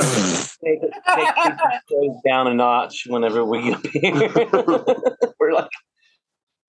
take, 0.65 0.81
take 0.81 1.35
these 1.45 1.59
shows 1.91 2.17
down 2.25 2.47
a 2.47 2.55
notch 2.55 3.07
whenever 3.09 3.45
we 3.45 3.73
appear. 3.73 4.31
We're 5.41 5.55
like, 5.55 5.71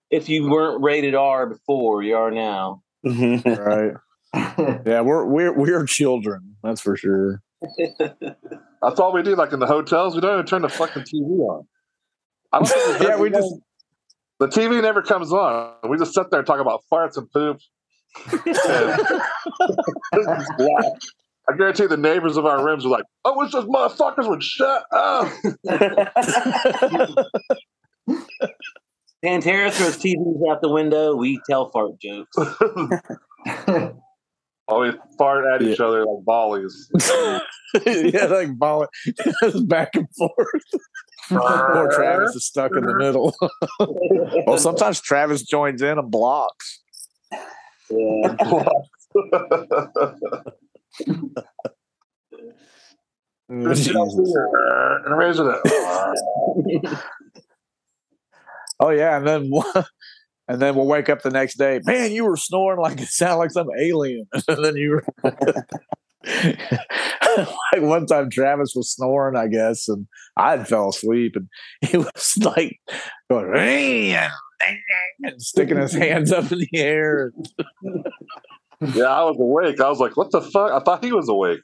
if 0.09 0.29
you 0.29 0.49
weren't 0.49 0.81
rated 0.83 1.13
R 1.13 1.45
before, 1.47 2.01
you 2.01 2.15
are 2.15 2.31
now. 2.31 2.81
Right. 3.03 3.93
Yeah, 4.85 5.01
we're 5.01 5.25
we're 5.25 5.53
we're 5.53 5.85
children, 5.85 6.55
that's 6.63 6.81
for 6.81 6.95
sure. 6.95 7.41
That's 8.81 8.99
all 8.99 9.13
we 9.13 9.23
do. 9.23 9.35
Like 9.35 9.53
in 9.53 9.59
the 9.59 9.65
hotels, 9.67 10.15
we 10.15 10.21
don't 10.21 10.33
even 10.33 10.45
turn 10.45 10.61
the 10.63 10.69
fucking 10.69 11.03
TV 11.03 11.39
on. 11.49 11.67
I 12.51 12.59
don't 12.59 12.67
think 12.67 13.01
Yeah, 13.09 13.17
we 13.19 13.29
just- 13.29 13.55
the 14.39 14.47
TV 14.47 14.81
never 14.81 15.01
comes 15.01 15.31
on. 15.31 15.73
We 15.89 15.97
just 15.97 16.13
sit 16.13 16.29
there 16.29 16.39
and 16.39 16.47
talk 16.47 16.59
about 16.59 16.81
farts 16.91 17.15
and 17.17 17.31
poop. 17.31 17.59
I 21.49 21.57
guarantee 21.57 21.87
the 21.87 21.97
neighbors 21.97 22.35
of 22.37 22.45
our 22.45 22.63
rooms 22.65 22.85
are 22.85 22.89
like, 22.89 23.05
"I 23.25 23.31
wish 23.31 23.51
those 23.51 23.65
motherfuckers 23.65 24.27
would 24.29 24.43
shut 24.43 24.83
up." 24.91 25.27
Pantera 29.23 29.71
throws 29.71 29.97
TVs 29.97 30.51
out 30.51 30.61
the 30.61 30.69
window. 30.69 31.15
We 31.15 31.39
tell 31.49 31.69
fart 31.71 31.91
jokes. 31.99 32.35
Always 34.67 34.93
fart 35.17 35.45
at 35.45 35.61
each 35.61 35.79
other 35.81 36.05
like 36.05 36.23
volleys. 36.25 36.89
yeah, 37.85 38.25
like 38.25 38.57
ball 38.57 38.87
back 39.65 39.89
and 39.95 40.07
forth. 40.15 40.61
Poor 41.29 41.91
Travis 41.93 42.35
is 42.35 42.45
stuck 42.45 42.71
in 42.75 42.83
the 42.83 42.95
middle. 42.95 43.35
well, 44.47 44.57
sometimes 44.57 45.01
Travis 45.01 45.43
joins 45.43 45.81
in 45.81 45.97
and 45.97 46.09
blocks. 46.11 46.81
Yeah. 47.89 48.35
Jesus. 53.73 53.95
and 55.05 55.17
raise 55.17 55.39
it 55.39 55.45
up. 55.47 55.61
Oh 58.79 58.89
yeah, 58.89 59.17
and 59.17 59.27
then 59.27 59.49
one- 59.49 59.65
and 60.47 60.61
then 60.61 60.75
we'll 60.75 60.87
wake 60.87 61.09
up 61.09 61.21
the 61.21 61.29
next 61.29 61.57
day. 61.57 61.79
Man, 61.83 62.11
you 62.11 62.25
were 62.25 62.37
snoring 62.37 62.79
like 62.79 62.99
it 63.01 63.07
sounded 63.07 63.37
like 63.37 63.51
some 63.51 63.69
alien. 63.79 64.27
and 64.47 64.63
then 64.63 64.75
you 64.75 64.91
were 64.91 65.05
like 66.43 67.81
one 67.81 68.05
time 68.05 68.29
Travis 68.29 68.73
was 68.75 68.91
snoring, 68.91 69.35
I 69.35 69.47
guess, 69.47 69.87
and 69.87 70.07
I 70.37 70.63
fell 70.63 70.89
asleep, 70.89 71.35
and 71.35 71.47
he 71.81 71.97
was 71.97 72.37
like 72.41 72.79
going 73.29 74.15
and 75.23 75.41
sticking 75.41 75.77
his 75.77 75.93
hands 75.93 76.31
up 76.31 76.51
in 76.51 76.59
the 76.59 76.69
air. 76.73 77.31
Yeah, 78.79 79.05
I 79.05 79.23
was 79.23 79.37
awake. 79.39 79.79
I 79.79 79.89
was 79.89 79.99
like, 79.99 80.17
"What 80.17 80.31
the 80.31 80.41
fuck?" 80.41 80.71
I 80.71 80.79
thought 80.79 81.03
he 81.03 81.11
was 81.11 81.29
awake. 81.29 81.61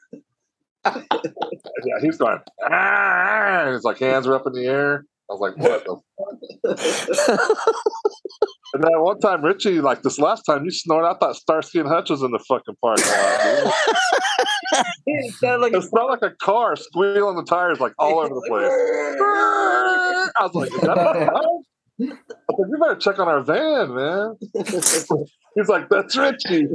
yeah, 0.86 2.00
he's 2.02 2.18
going. 2.18 2.40
Ah, 2.64 3.64
and 3.66 3.74
his 3.74 3.84
like 3.84 4.00
hands 4.00 4.28
are 4.28 4.36
up 4.36 4.48
in 4.48 4.54
the 4.54 4.66
air. 4.66 5.06
I 5.30 5.34
was 5.34 5.42
like, 5.42 5.58
what 5.58 5.86
the 5.86 6.00
And 8.74 8.84
then 8.84 8.92
one 9.02 9.20
time, 9.20 9.44
Richie, 9.44 9.82
like 9.82 10.04
this 10.04 10.20
last 10.20 10.44
time, 10.44 10.64
you 10.64 10.72
snored. 10.72 11.06
I 11.06 11.16
thought 11.16 11.36
Starsky 11.36 11.80
and 11.80 11.88
Hutch 11.90 12.10
was 12.10 12.22
in 12.22 12.32
the 12.32 12.40
fucking 12.40 12.76
parking 12.82 13.06
lot. 13.06 13.64
dude. 13.64 13.74
It 15.08 15.34
sounded 15.34 15.62
like 15.62 15.74
It 15.74 15.82
smelled 15.84 16.12
like 16.12 16.22
a 16.22 16.36
car 16.36 16.76
squealing 16.76 17.36
the 17.36 17.44
tires 17.44 17.80
like 17.80 17.94
all 17.98 18.20
over 18.20 18.30
the 18.30 18.46
place. 18.48 18.70
I 20.38 20.44
was 20.44 20.54
like, 20.54 20.72
is 20.72 20.82
that 20.82 20.96
my? 20.96 21.04
I 22.00 22.12
was 22.48 22.60
like, 22.60 22.70
you 22.70 22.78
better 22.80 22.96
check 22.96 23.20
on 23.20 23.28
our 23.28 23.42
van, 23.42 23.94
man. 23.96 24.38
He's 25.56 25.68
like, 25.68 25.90
that's 25.90 26.16
Richie. 26.16 26.68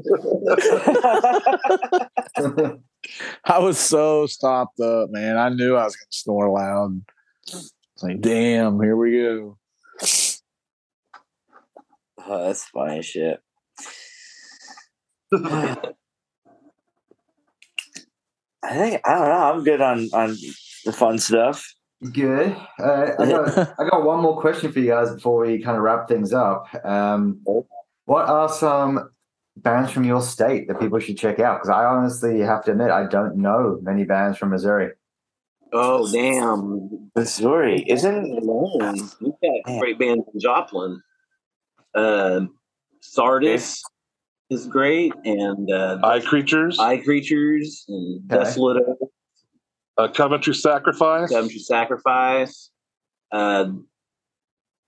I 3.45 3.59
was 3.59 3.79
so 3.79 4.27
stopped 4.27 4.81
up, 4.81 5.11
man. 5.11 5.39
I 5.39 5.49
knew 5.51 5.77
I 5.77 5.85
was 5.85 5.97
going 5.97 6.09
to 6.11 6.19
snore 6.19 6.51
loud. 6.51 7.01
It's 7.47 7.73
like, 8.03 8.21
damn, 8.21 8.81
here 8.83 8.97
we 8.97 9.13
go. 9.13 9.57
Oh, 12.27 12.47
that's 12.47 12.65
funny 12.65 13.03
shit. 13.03 13.41
I 15.33 15.77
think 18.73 19.01
I 19.05 19.15
don't 19.15 19.29
know. 19.29 19.53
I'm 19.53 19.65
good 19.65 19.81
on 19.81 20.09
on 20.13 20.37
the 20.85 20.93
fun 20.93 21.19
stuff. 21.19 21.75
Good. 22.13 22.55
Uh, 22.79 23.11
I 23.19 23.27
got 23.27 23.59
I 23.79 23.89
got 23.89 24.05
one 24.05 24.21
more 24.21 24.41
question 24.41 24.73
for 24.73 24.81
you 24.81 24.89
guys 24.89 25.13
before 25.15 25.45
we 25.45 25.63
kind 25.63 25.77
of 25.77 25.83
wrap 25.83 26.09
things 26.09 26.33
up. 26.33 26.67
Um, 26.85 27.41
what 28.05 28.29
are 28.29 28.49
some 28.49 29.11
bands 29.57 29.91
from 29.91 30.05
your 30.05 30.21
state 30.23 30.69
that 30.69 30.81
people 30.81 30.99
should 30.99 31.19
check 31.19 31.41
out? 31.41 31.59
Because 31.59 31.71
I 31.71 31.85
honestly 31.85 32.41
have 32.41 32.65
to 32.65 32.73
admit 32.73 32.91
I 32.91 33.07
don't 33.07 33.37
know 33.37 33.79
many 33.83 34.05
bands 34.05 34.39
from 34.39 34.51
Missouri. 34.51 34.91
oh 35.73 36.11
damn, 36.13 37.11
Missouri 37.15 37.85
isn't. 37.89 38.39
alone. 38.39 39.11
We've 39.21 39.33
got 39.43 39.79
great 39.79 39.99
bands 39.99 40.25
in 40.33 40.41
Joplin. 40.41 41.03
Um 41.95 42.57
Sardis 43.01 43.83
is 44.51 44.67
great, 44.67 45.13
and 45.25 45.71
uh, 45.71 45.99
Eye 46.03 46.21
creatures, 46.21 46.79
Eye 46.79 46.99
Creatures 46.99 47.85
and 47.89 48.33
Okay. 48.33 48.43
Desolate 48.45 48.83
Earth, 48.83 49.09
uh, 49.99 50.09
Coventry 50.09 50.55
Sacrifice. 50.55 51.31
Country 51.31 51.59
Sacrifice. 51.59 52.71
Uh, 53.31 53.71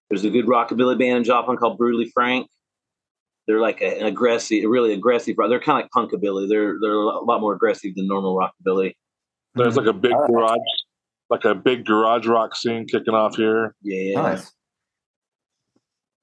there's 0.09 0.24
a 0.24 0.30
good 0.30 0.46
rockabilly 0.46 0.98
band 0.98 1.18
in 1.18 1.24
Joplin 1.24 1.57
called 1.57 1.78
Brutally 1.78 2.11
Frank. 2.14 2.48
They're 3.46 3.61
like 3.61 3.80
a, 3.80 4.00
an 4.00 4.07
aggressive, 4.07 4.64
really 4.66 4.92
aggressive. 4.92 5.36
They're 5.36 5.61
kind 5.61 5.84
of 5.84 5.88
like 5.94 6.11
punkabilly. 6.11 6.48
They're 6.48 6.76
they're 6.80 6.92
a 6.92 7.24
lot 7.24 7.40
more 7.40 7.54
aggressive 7.54 7.94
than 7.96 8.07
normal 8.09 8.36
rockabilly. 8.36 8.94
There's 9.54 9.76
like 9.76 9.86
a 9.86 9.92
big 9.92 10.12
garage, 10.12 10.59
like 11.30 11.44
a 11.44 11.54
big 11.54 11.84
garage 11.86 12.26
rock 12.26 12.54
scene 12.57 12.86
kicking 12.86 13.14
off 13.14 13.36
here. 13.36 13.74
Yeah, 13.82 14.20
Nice. 14.20 14.52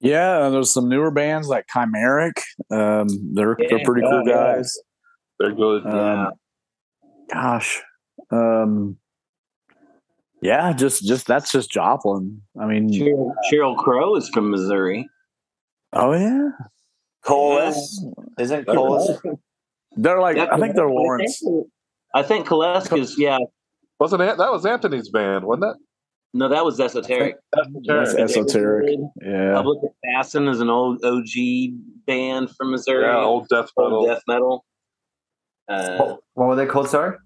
Yeah, 0.04 0.46
and 0.46 0.54
there's 0.54 0.72
some 0.74 0.90
newer 0.90 1.12
bands 1.12 1.48
like 1.48 1.66
Chimeric. 1.74 2.34
Um, 2.70 3.08
they're 3.34 3.56
they're 3.58 3.80
Yeah. 3.80 3.86
pretty 3.86 4.02
cool 4.02 4.22
Oh, 4.26 4.28
yeah. 4.28 4.34
guys. 4.56 4.78
They're 5.40 5.54
good. 5.56 5.86
Um, 5.88 6.34
gosh, 7.32 7.82
um, 8.30 8.98
yeah, 10.42 10.74
just 10.74 11.04
just 11.04 11.26
that's 11.26 11.52
just 11.52 11.72
Joplin. 11.72 12.42
I 12.60 12.66
mean, 12.68 12.90
Sheryl, 12.90 13.34
Sheryl 13.52 13.78
Crow 13.78 14.16
is 14.16 14.28
from 14.30 14.52
Missouri. 14.52 15.08
oh 15.94 16.12
yeah, 16.14 16.50
Coalesce 17.24 18.06
isn't 18.40 18.66
Coalesce. 18.68 19.18
they're 19.96 20.20
like 20.20 20.36
Yeah, 20.36 20.48
I 20.52 20.60
think 20.60 20.76
they're 20.76 20.90
Lawrence. 20.90 21.42
I 22.14 22.24
think 22.24 22.46
Coalesce 22.46 22.92
is 22.92 23.18
yeah. 23.18 23.38
Wasn't 24.00 24.22
it? 24.22 24.38
That 24.38 24.52
was 24.52 24.66
Anthony's 24.66 25.10
band, 25.10 25.46
wasn't 25.46 25.76
it? 25.76 25.78
No, 26.34 26.50
that 26.50 26.66
was 26.66 26.80
esoteric. 26.80 27.36
That's 27.86 28.16
esoteric. 28.16 28.98
Yeah, 29.22 29.54
Public 29.54 29.80
Assassin 30.04 30.48
is 30.48 30.62
an 30.62 30.70
old 30.70 31.04
OG 31.04 31.30
band 32.08 32.50
from 32.56 32.72
Missouri. 32.72 33.06
Yeah, 33.06 33.18
old 33.18 33.48
death 33.50 33.70
old 33.78 33.92
metal. 33.92 34.06
death 34.08 34.24
metal. 34.28 34.66
Uh, 35.70 35.98
What, 35.98 36.20
what 36.34 36.48
were 36.48 36.56
they 36.56 36.66
called? 36.66 36.90
Sorry. 36.90 37.18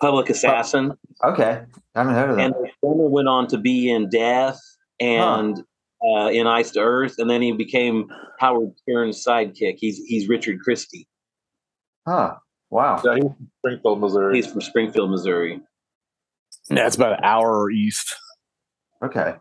Public 0.00 0.30
Assassin. 0.30 0.92
Okay, 1.22 1.62
I 1.94 1.98
haven't 1.98 2.14
heard 2.14 2.30
of 2.30 2.36
that. 2.36 2.44
And 2.46 2.54
them. 2.54 2.62
the 2.62 2.70
former 2.80 3.08
went 3.08 3.28
on 3.28 3.46
to 3.48 3.58
be 3.58 3.90
in 3.90 4.08
Death 4.08 4.58
and 5.00 5.62
uh, 6.02 6.30
in 6.32 6.46
Iced 6.46 6.76
Earth, 6.78 7.16
and 7.18 7.28
then 7.28 7.42
he 7.42 7.52
became 7.52 8.08
Howard 8.38 8.70
Stern's 8.78 9.22
sidekick. 9.22 9.76
He's 9.78 9.98
he's 10.06 10.28
Richard 10.28 10.60
Christy. 10.60 11.08
Huh. 12.06 12.36
Wow. 12.70 13.00
Yeah, 13.04 13.14
he's 13.16 13.24
from 13.24 13.48
Springfield, 13.58 14.00
Missouri. 14.00 14.36
He's 14.36 14.46
from 14.46 14.60
Springfield, 14.60 15.10
Missouri. 15.10 15.60
Yeah, 16.70 16.86
it's 16.86 16.96
about 16.96 17.12
an 17.14 17.24
hour 17.24 17.70
east. 17.70 18.14
Okay. 19.02 19.34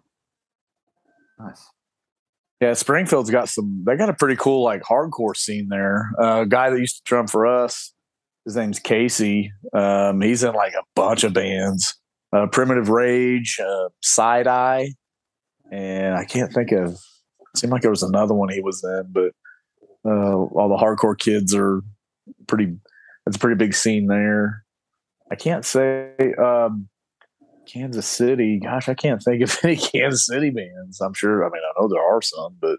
Nice. 1.39 1.69
Yeah, 2.61 2.73
Springfield's 2.73 3.29
got 3.29 3.49
some. 3.49 3.83
They 3.85 3.95
got 3.95 4.09
a 4.09 4.13
pretty 4.13 4.35
cool 4.35 4.63
like 4.63 4.81
hardcore 4.81 5.35
scene 5.35 5.67
there. 5.69 6.11
Uh, 6.19 6.41
a 6.41 6.45
guy 6.45 6.69
that 6.69 6.79
used 6.79 6.97
to 6.97 7.03
drum 7.05 7.27
for 7.27 7.45
us, 7.45 7.93
his 8.45 8.55
name's 8.55 8.79
Casey. 8.79 9.51
Um, 9.73 10.21
he's 10.21 10.43
in 10.43 10.53
like 10.55 10.73
a 10.73 10.83
bunch 10.95 11.23
of 11.23 11.33
bands. 11.33 11.95
Uh, 12.33 12.47
Primitive 12.47 12.89
Rage, 12.89 13.59
uh, 13.63 13.89
Side 14.01 14.47
Eye, 14.47 14.93
and 15.71 16.15
I 16.15 16.25
can't 16.25 16.51
think 16.51 16.71
of. 16.71 16.93
It 16.93 17.57
seemed 17.57 17.71
like 17.71 17.83
there 17.83 17.91
was 17.91 18.03
another 18.03 18.33
one 18.33 18.49
he 18.49 18.61
was 18.61 18.83
in, 18.83 19.03
but 19.11 19.31
uh, 20.03 20.35
all 20.35 20.67
the 20.69 20.83
hardcore 20.83 21.17
kids 21.17 21.53
are 21.55 21.81
pretty. 22.47 22.75
It's 23.27 23.35
a 23.35 23.39
pretty 23.39 23.57
big 23.57 23.75
scene 23.75 24.07
there. 24.07 24.63
I 25.29 25.35
can't 25.35 25.65
say 25.65 26.13
um, 26.41 26.89
Kansas 27.67 28.07
City. 28.07 28.59
Gosh, 28.59 28.89
I 28.89 28.93
can't 28.93 29.21
think 29.21 29.41
of 29.43 29.57
any 29.63 29.75
Kansas 29.77 30.25
City 30.25 30.49
bands. 30.49 30.99
I'm 31.01 31.13
sure. 31.13 31.45
I 31.45 31.49
mean, 31.49 31.61
I 31.63 31.79
know 31.81 31.87
there 31.87 32.01
are 32.01 32.21
some, 32.21 32.55
but 32.59 32.77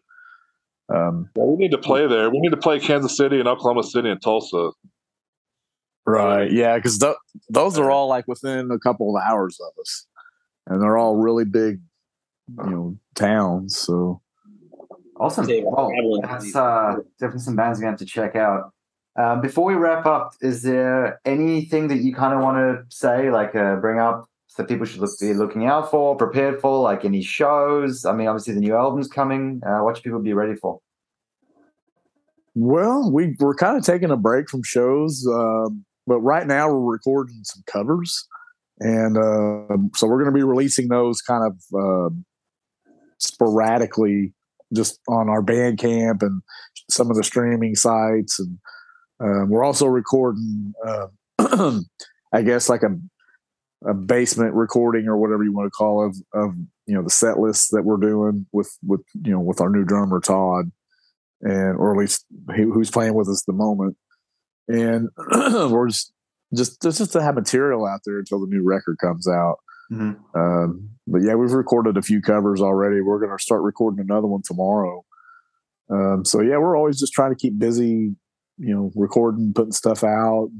um, 0.95 1.29
Yeah, 1.37 1.45
we 1.45 1.57
need 1.57 1.71
to 1.73 1.79
play 1.79 2.07
there. 2.07 2.31
We 2.31 2.41
need 2.41 2.51
to 2.51 2.57
play 2.57 2.81
Kansas 2.81 3.17
City 3.17 3.39
and 3.39 3.49
Oklahoma 3.49 3.83
City 3.83 4.09
and 4.11 4.21
Tulsa. 4.23 4.71
right, 6.07 6.51
yeah, 6.51 6.77
because 6.77 6.99
th- 6.99 7.17
those 7.51 7.79
are 7.79 7.91
all 7.91 8.09
like 8.09 8.27
within 8.27 8.71
a 8.71 8.79
couple 8.79 9.15
of 9.17 9.23
hours 9.23 9.59
of 9.61 9.73
us, 9.81 10.07
and 10.67 10.81
they're 10.83 10.97
all 10.97 11.17
really 11.17 11.45
big, 11.45 11.81
you 12.65 12.71
know, 12.71 12.97
towns. 13.15 13.77
So 13.79 14.23
Awesome. 15.21 15.47
Save 15.47 15.65
Well, 15.67 15.91
that's 16.23 16.45
fees. 16.45 16.55
uh, 16.57 16.97
definitely 17.19 17.41
some 17.41 17.57
bands 17.57 17.81
we 17.81 17.87
have 17.87 17.99
to 17.99 18.05
check 18.07 18.37
out. 18.37 18.73
Um, 19.19 19.41
before 19.41 19.65
we 19.65 19.75
wrap 19.75 20.07
up, 20.07 20.31
is 20.41 20.63
there 20.63 21.21
anything 21.25 21.89
that 21.89 21.99
you 21.99 22.15
kind 22.15 22.33
of 22.35 22.41
want 22.41 22.57
to 22.59 22.97
say, 22.97 23.29
like 23.33 23.53
uh, 23.57 23.75
bring 23.77 23.99
up 23.99 24.28
that 24.57 24.69
people 24.69 24.87
should 24.87 25.01
look, 25.01 25.11
be 25.21 25.35
looking 25.35 25.67
out 25.67 25.91
for, 25.91 26.17
prepared 26.17 26.61
for, 26.61 26.83
like 26.83 27.05
any 27.05 27.23
shows? 27.23 28.05
I 28.05 28.13
mean, 28.13 28.27
obviously 28.27 28.55
the 28.55 28.61
new 28.61 28.75
album's 28.75 29.09
coming. 29.09 29.61
Uh, 29.67 29.85
what 29.85 29.97
should 29.97 30.05
people 30.05 30.21
be 30.21 30.33
ready 30.33 30.55
for? 30.55 30.81
Well, 32.55 33.11
we 33.13 33.37
we're 33.39 33.55
kind 33.55 33.77
of 33.77 33.85
taking 33.85 34.11
a 34.11 34.17
break 34.17 34.49
from 34.49 34.65
shows, 34.65 35.25
um, 35.33 35.85
but 36.09 36.19
right 36.21 36.45
now 36.47 36.69
we're 36.69 36.93
recording 36.93 37.41
some 37.45 37.63
covers, 37.67 38.27
and 38.81 39.17
um 39.17 39.91
so 39.95 40.09
we're 40.09 40.19
going 40.19 40.33
to 40.33 40.37
be 40.37 40.43
releasing 40.43 40.89
those 40.89 41.23
kind 41.23 41.45
of 41.45 41.79
um 41.79 42.25
sporadically, 43.19 44.33
just 44.75 44.99
on 45.09 45.29
our 45.29 45.41
Bandcamp 45.41 46.21
and 46.23 46.43
some 46.91 47.11
of 47.11 47.17
the 47.17 47.23
streaming 47.23 47.77
sites, 47.77 48.41
and 49.21 49.49
we're 49.49 49.65
also 49.65 49.87
recording, 49.87 50.73
uh, 50.85 51.07
I 52.33 52.43
guess, 52.43 52.69
like 52.69 52.83
a 52.83 52.99
a 53.87 53.95
basement 53.95 54.55
recording 54.55 55.07
or 55.07 55.17
whatever 55.17 55.45
you 55.45 55.53
want 55.53 55.67
to 55.67 55.71
call 55.71 56.05
it 56.05 56.17
of, 56.35 56.49
of 56.49 56.55
you 56.87 56.95
know 56.95 57.03
the 57.03 57.11
set 57.11 57.39
lists 57.39 57.69
that 57.71 57.85
we're 57.85 57.97
doing 57.97 58.47
with 58.53 58.77
with 58.85 59.03
you 59.23 59.33
know 59.33 59.41
with 59.41 59.61
our 59.61 59.71
new 59.71 59.85
drummer 59.85 60.21
Todd 60.21 60.71
and 61.43 61.77
or 61.77 61.93
at 61.93 61.99
least 61.99 62.27
he, 62.55 62.63
who's 62.63 62.91
playing 62.91 63.15
with 63.15 63.29
us 63.29 63.43
at 63.43 63.47
the 63.47 63.57
moment. 63.57 63.97
And 64.67 65.09
we're 65.71 65.89
just 65.89 66.13
just 66.55 66.83
just 66.83 66.99
just 66.99 67.13
to 67.13 67.23
have 67.23 67.35
material 67.35 67.87
out 67.87 68.01
there 68.05 68.19
until 68.19 68.41
the 68.41 68.49
new 68.49 68.65
record 68.65 68.97
comes 69.01 69.29
out. 69.29 69.57
Mhm. 69.93 70.19
Um, 70.35 70.91
but 71.07 71.23
yeah, 71.23 71.35
we've 71.35 71.53
recorded 71.53 71.97
a 71.97 72.03
few 72.03 72.21
covers 72.21 72.61
already. 72.61 73.01
We're 73.01 73.21
going 73.21 73.37
to 73.37 73.43
start 73.43 73.63
recording 73.63 74.01
another 74.01 74.27
one 74.27 74.43
tomorrow. 74.45 75.05
Um, 75.91 76.25
so 76.25 76.41
yeah, 76.43 76.59
we're 76.59 76.77
always 76.77 76.99
just 76.99 77.15
trying 77.15 77.31
to 77.31 77.41
keep 77.41 77.59
busy, 77.59 78.15
you 78.59 78.75
know, 78.75 78.91
recording, 78.95 79.53
putting 79.55 79.73
stuff 79.73 80.05
out. 80.05 80.51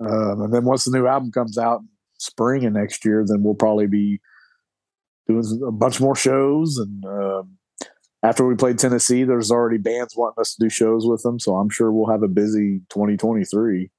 Um, 0.00 0.40
and 0.40 0.54
then 0.54 0.64
once 0.64 0.86
the 0.86 0.96
new 0.96 1.06
album 1.06 1.30
comes 1.30 1.58
out, 1.58 1.82
spring 2.20 2.64
of 2.66 2.72
next 2.72 3.04
year, 3.04 3.24
then 3.26 3.42
we'll 3.42 3.54
probably 3.54 3.86
be 3.86 4.20
doing 5.26 5.62
a 5.66 5.72
bunch 5.72 6.00
more 6.00 6.16
shows. 6.16 6.78
And 6.78 7.04
um, 7.04 7.58
after 8.22 8.46
we 8.46 8.54
played 8.54 8.78
Tennessee, 8.78 9.24
there's 9.24 9.50
already 9.50 9.78
bands 9.78 10.14
wanting 10.16 10.40
us 10.40 10.54
to 10.54 10.64
do 10.64 10.68
shows 10.68 11.06
with 11.06 11.22
them. 11.22 11.38
So 11.38 11.56
I'm 11.56 11.70
sure 11.70 11.90
we'll 11.90 12.10
have 12.10 12.22
a 12.22 12.28
busy 12.28 12.80
2023. 12.90 13.90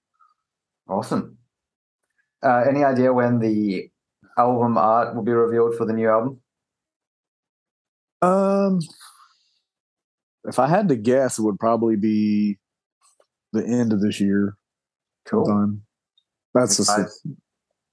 Awesome. 0.88 1.38
Uh, 2.44 2.64
any 2.68 2.84
idea 2.84 3.14
when 3.14 3.40
the 3.40 3.90
album 4.38 4.78
art 4.78 5.16
will 5.16 5.24
be 5.24 5.32
revealed 5.32 5.76
for 5.76 5.86
the 5.86 5.94
new 5.94 6.10
album? 6.10 6.42
Um, 8.22 8.80
if 10.46 10.60
I 10.60 10.68
had 10.68 10.90
to 10.90 10.96
guess, 10.96 11.40
it 11.40 11.44
would 11.44 11.60
probably 11.60 11.96
be 11.96 12.60
the 13.54 13.66
end 13.66 13.94
of 13.94 14.02
this 14.02 14.20
year. 14.20 14.56
Cool. 15.26 15.46
Sometime. 15.46 15.84
That's 16.54 16.78
just. 16.78 16.92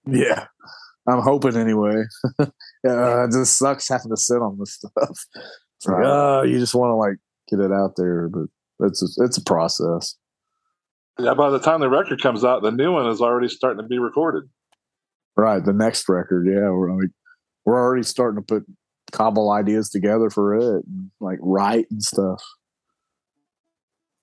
Yeah. 0.08 0.46
I'm 1.08 1.22
hoping 1.22 1.56
anyway. 1.56 2.02
uh, 2.38 2.46
it 2.84 3.32
just 3.32 3.56
sucks 3.58 3.88
having 3.88 4.10
to 4.10 4.16
sit 4.16 4.42
on 4.42 4.58
this 4.58 4.74
stuff. 4.74 4.92
It's 5.00 5.86
like, 5.86 5.96
Right. 5.98 6.06
oh, 6.06 6.42
you 6.42 6.58
just 6.58 6.74
want 6.74 6.90
to 6.90 6.96
like 6.96 7.16
get 7.48 7.60
it 7.60 7.72
out 7.72 7.94
there, 7.96 8.28
but 8.28 8.44
it's 8.80 9.02
a, 9.02 9.24
it's 9.24 9.38
a 9.38 9.44
process. 9.44 10.16
Yeah, 11.18 11.34
by 11.34 11.50
the 11.50 11.58
time 11.58 11.80
the 11.80 11.88
record 11.88 12.22
comes 12.22 12.44
out, 12.44 12.62
the 12.62 12.70
new 12.70 12.92
one 12.92 13.08
is 13.08 13.20
already 13.20 13.48
starting 13.48 13.82
to 13.82 13.88
be 13.88 13.98
recorded. 13.98 14.44
Right. 15.36 15.64
The 15.64 15.72
next 15.72 16.08
record, 16.08 16.46
yeah, 16.46 16.68
we're 16.70 16.92
like 16.92 17.10
we're 17.64 17.80
already 17.80 18.02
starting 18.02 18.42
to 18.42 18.46
put 18.46 18.64
cobble 19.12 19.50
ideas 19.50 19.88
together 19.88 20.30
for 20.30 20.54
it, 20.56 20.84
and, 20.84 21.10
like 21.20 21.38
write 21.40 21.86
and 21.90 22.02
stuff. 22.02 22.42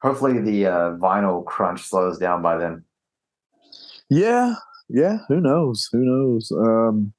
Hopefully, 0.01 0.39
the 0.39 0.67
uh, 0.67 0.91
vinyl 0.97 1.43
crunch 1.45 1.81
slows 1.81 2.17
down 2.17 2.41
by 2.41 2.57
then. 2.57 2.83
Yeah, 4.09 4.55
yeah. 4.89 5.19
Who 5.27 5.39
knows? 5.41 5.87
Who 5.91 5.99
knows? 5.99 6.51
Um, 6.51 7.13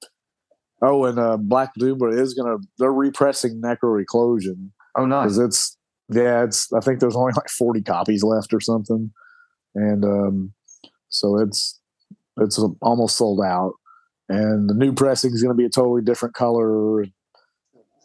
oh, 0.82 1.04
and 1.04 1.18
uh, 1.18 1.36
Black 1.36 1.72
Doom 1.78 1.98
is 2.12 2.34
gonna 2.34 2.56
they're 2.78 2.92
repressing 2.92 3.60
Necro 3.60 4.02
Eclosion 4.04 4.70
Oh, 4.96 5.06
nice. 5.06 5.24
because 5.24 5.38
it's 5.38 5.76
yeah, 6.08 6.44
it's 6.44 6.72
I 6.72 6.80
think 6.80 7.00
there's 7.00 7.16
only 7.16 7.32
like 7.36 7.48
40 7.48 7.82
copies 7.82 8.22
left 8.22 8.52
or 8.54 8.60
something, 8.60 9.10
and 9.74 10.04
um, 10.04 10.52
so 11.08 11.38
it's 11.38 11.80
it's 12.38 12.58
almost 12.82 13.16
sold 13.16 13.40
out. 13.40 13.72
And 14.28 14.68
the 14.68 14.74
new 14.74 14.92
pressing 14.92 15.32
is 15.32 15.40
going 15.42 15.54
to 15.56 15.60
be 15.60 15.66
a 15.66 15.70
totally 15.70 16.02
different 16.02 16.34
color. 16.34 17.04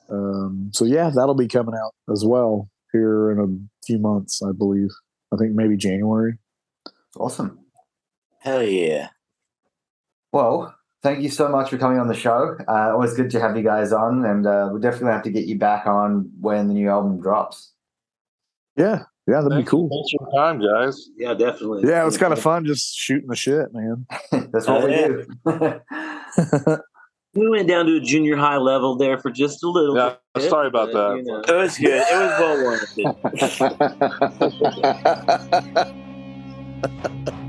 Um, 0.09 0.69
so 0.73 0.85
yeah, 0.85 1.09
that'll 1.09 1.33
be 1.35 1.47
coming 1.47 1.73
out 1.75 1.93
as 2.11 2.23
well 2.23 2.69
here 2.91 3.31
in 3.31 3.39
a 3.39 3.85
few 3.85 3.97
months, 3.97 4.41
I 4.43 4.51
believe. 4.51 4.89
I 5.33 5.37
think 5.37 5.53
maybe 5.53 5.77
January. 5.77 6.37
Awesome. 7.17 7.59
Hell 8.39 8.61
yeah. 8.63 9.09
Well, 10.31 10.73
thank 11.03 11.21
you 11.21 11.29
so 11.29 11.49
much 11.49 11.69
for 11.69 11.77
coming 11.77 11.99
on 11.99 12.07
the 12.07 12.13
show. 12.13 12.57
Uh, 12.67 12.91
always 12.93 13.13
good 13.13 13.29
to 13.31 13.39
have 13.39 13.55
you 13.57 13.63
guys 13.63 13.91
on, 13.91 14.25
and 14.25 14.45
uh, 14.47 14.69
we 14.73 14.79
definitely 14.79 15.11
have 15.11 15.23
to 15.23 15.31
get 15.31 15.45
you 15.45 15.57
back 15.57 15.85
on 15.87 16.29
when 16.39 16.67
the 16.67 16.73
new 16.73 16.89
album 16.89 17.19
drops. 17.21 17.71
Yeah, 18.77 19.03
yeah, 19.27 19.41
that'd 19.41 19.57
be 19.57 19.63
cool. 19.69 19.89
Thanks 19.89 20.11
for 20.11 20.29
your 20.31 20.31
time, 20.41 20.61
guys. 20.61 21.09
Yeah, 21.17 21.33
definitely. 21.33 21.87
Yeah, 21.89 22.01
it 22.01 22.05
was 22.05 22.17
kind 22.17 22.31
of 22.33 22.39
fun 22.39 22.65
just 22.65 22.95
shooting 22.95 23.27
the 23.27 23.35
shit, 23.35 23.73
man. 23.73 24.05
That's 24.51 24.67
what 24.67 24.83
we 24.85 24.91
Yeah. 24.91 25.07
do. 25.45 26.77
We 27.33 27.47
went 27.47 27.69
down 27.69 27.85
to 27.85 27.95
a 27.95 28.01
junior 28.01 28.35
high 28.35 28.57
level 28.57 28.97
there 28.97 29.17
for 29.17 29.31
just 29.31 29.63
a 29.63 29.69
little 29.69 29.95
Yeah, 29.95 30.15
bit. 30.35 30.49
sorry 30.49 30.67
about 30.67 30.91
but, 30.91 31.11
that. 31.13 31.15
you 31.15 31.23
know. 31.23 31.39
It 31.39 31.49
was 31.61 31.77
good. 31.77 32.03
It 32.05 32.11
was 32.11 32.39
well 32.41 32.57
worth 32.65 32.93
it. 37.23 37.33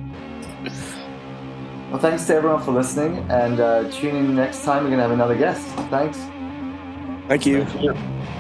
well, 1.93 2.01
thanks 2.01 2.25
to 2.25 2.35
everyone 2.35 2.63
for 2.63 2.73
listening, 2.73 3.19
and 3.31 3.61
uh, 3.61 3.91
tune 3.91 4.17
in 4.17 4.35
next 4.35 4.65
time. 4.65 4.83
We're 4.83 4.89
going 4.89 4.97
to 4.97 5.03
have 5.03 5.11
another 5.11 5.37
guest. 5.37 5.67
Thanks. 5.91 6.17
Thank 7.29 7.45
you. 7.45 7.67
Thank 7.67 7.83
you. 7.83 8.39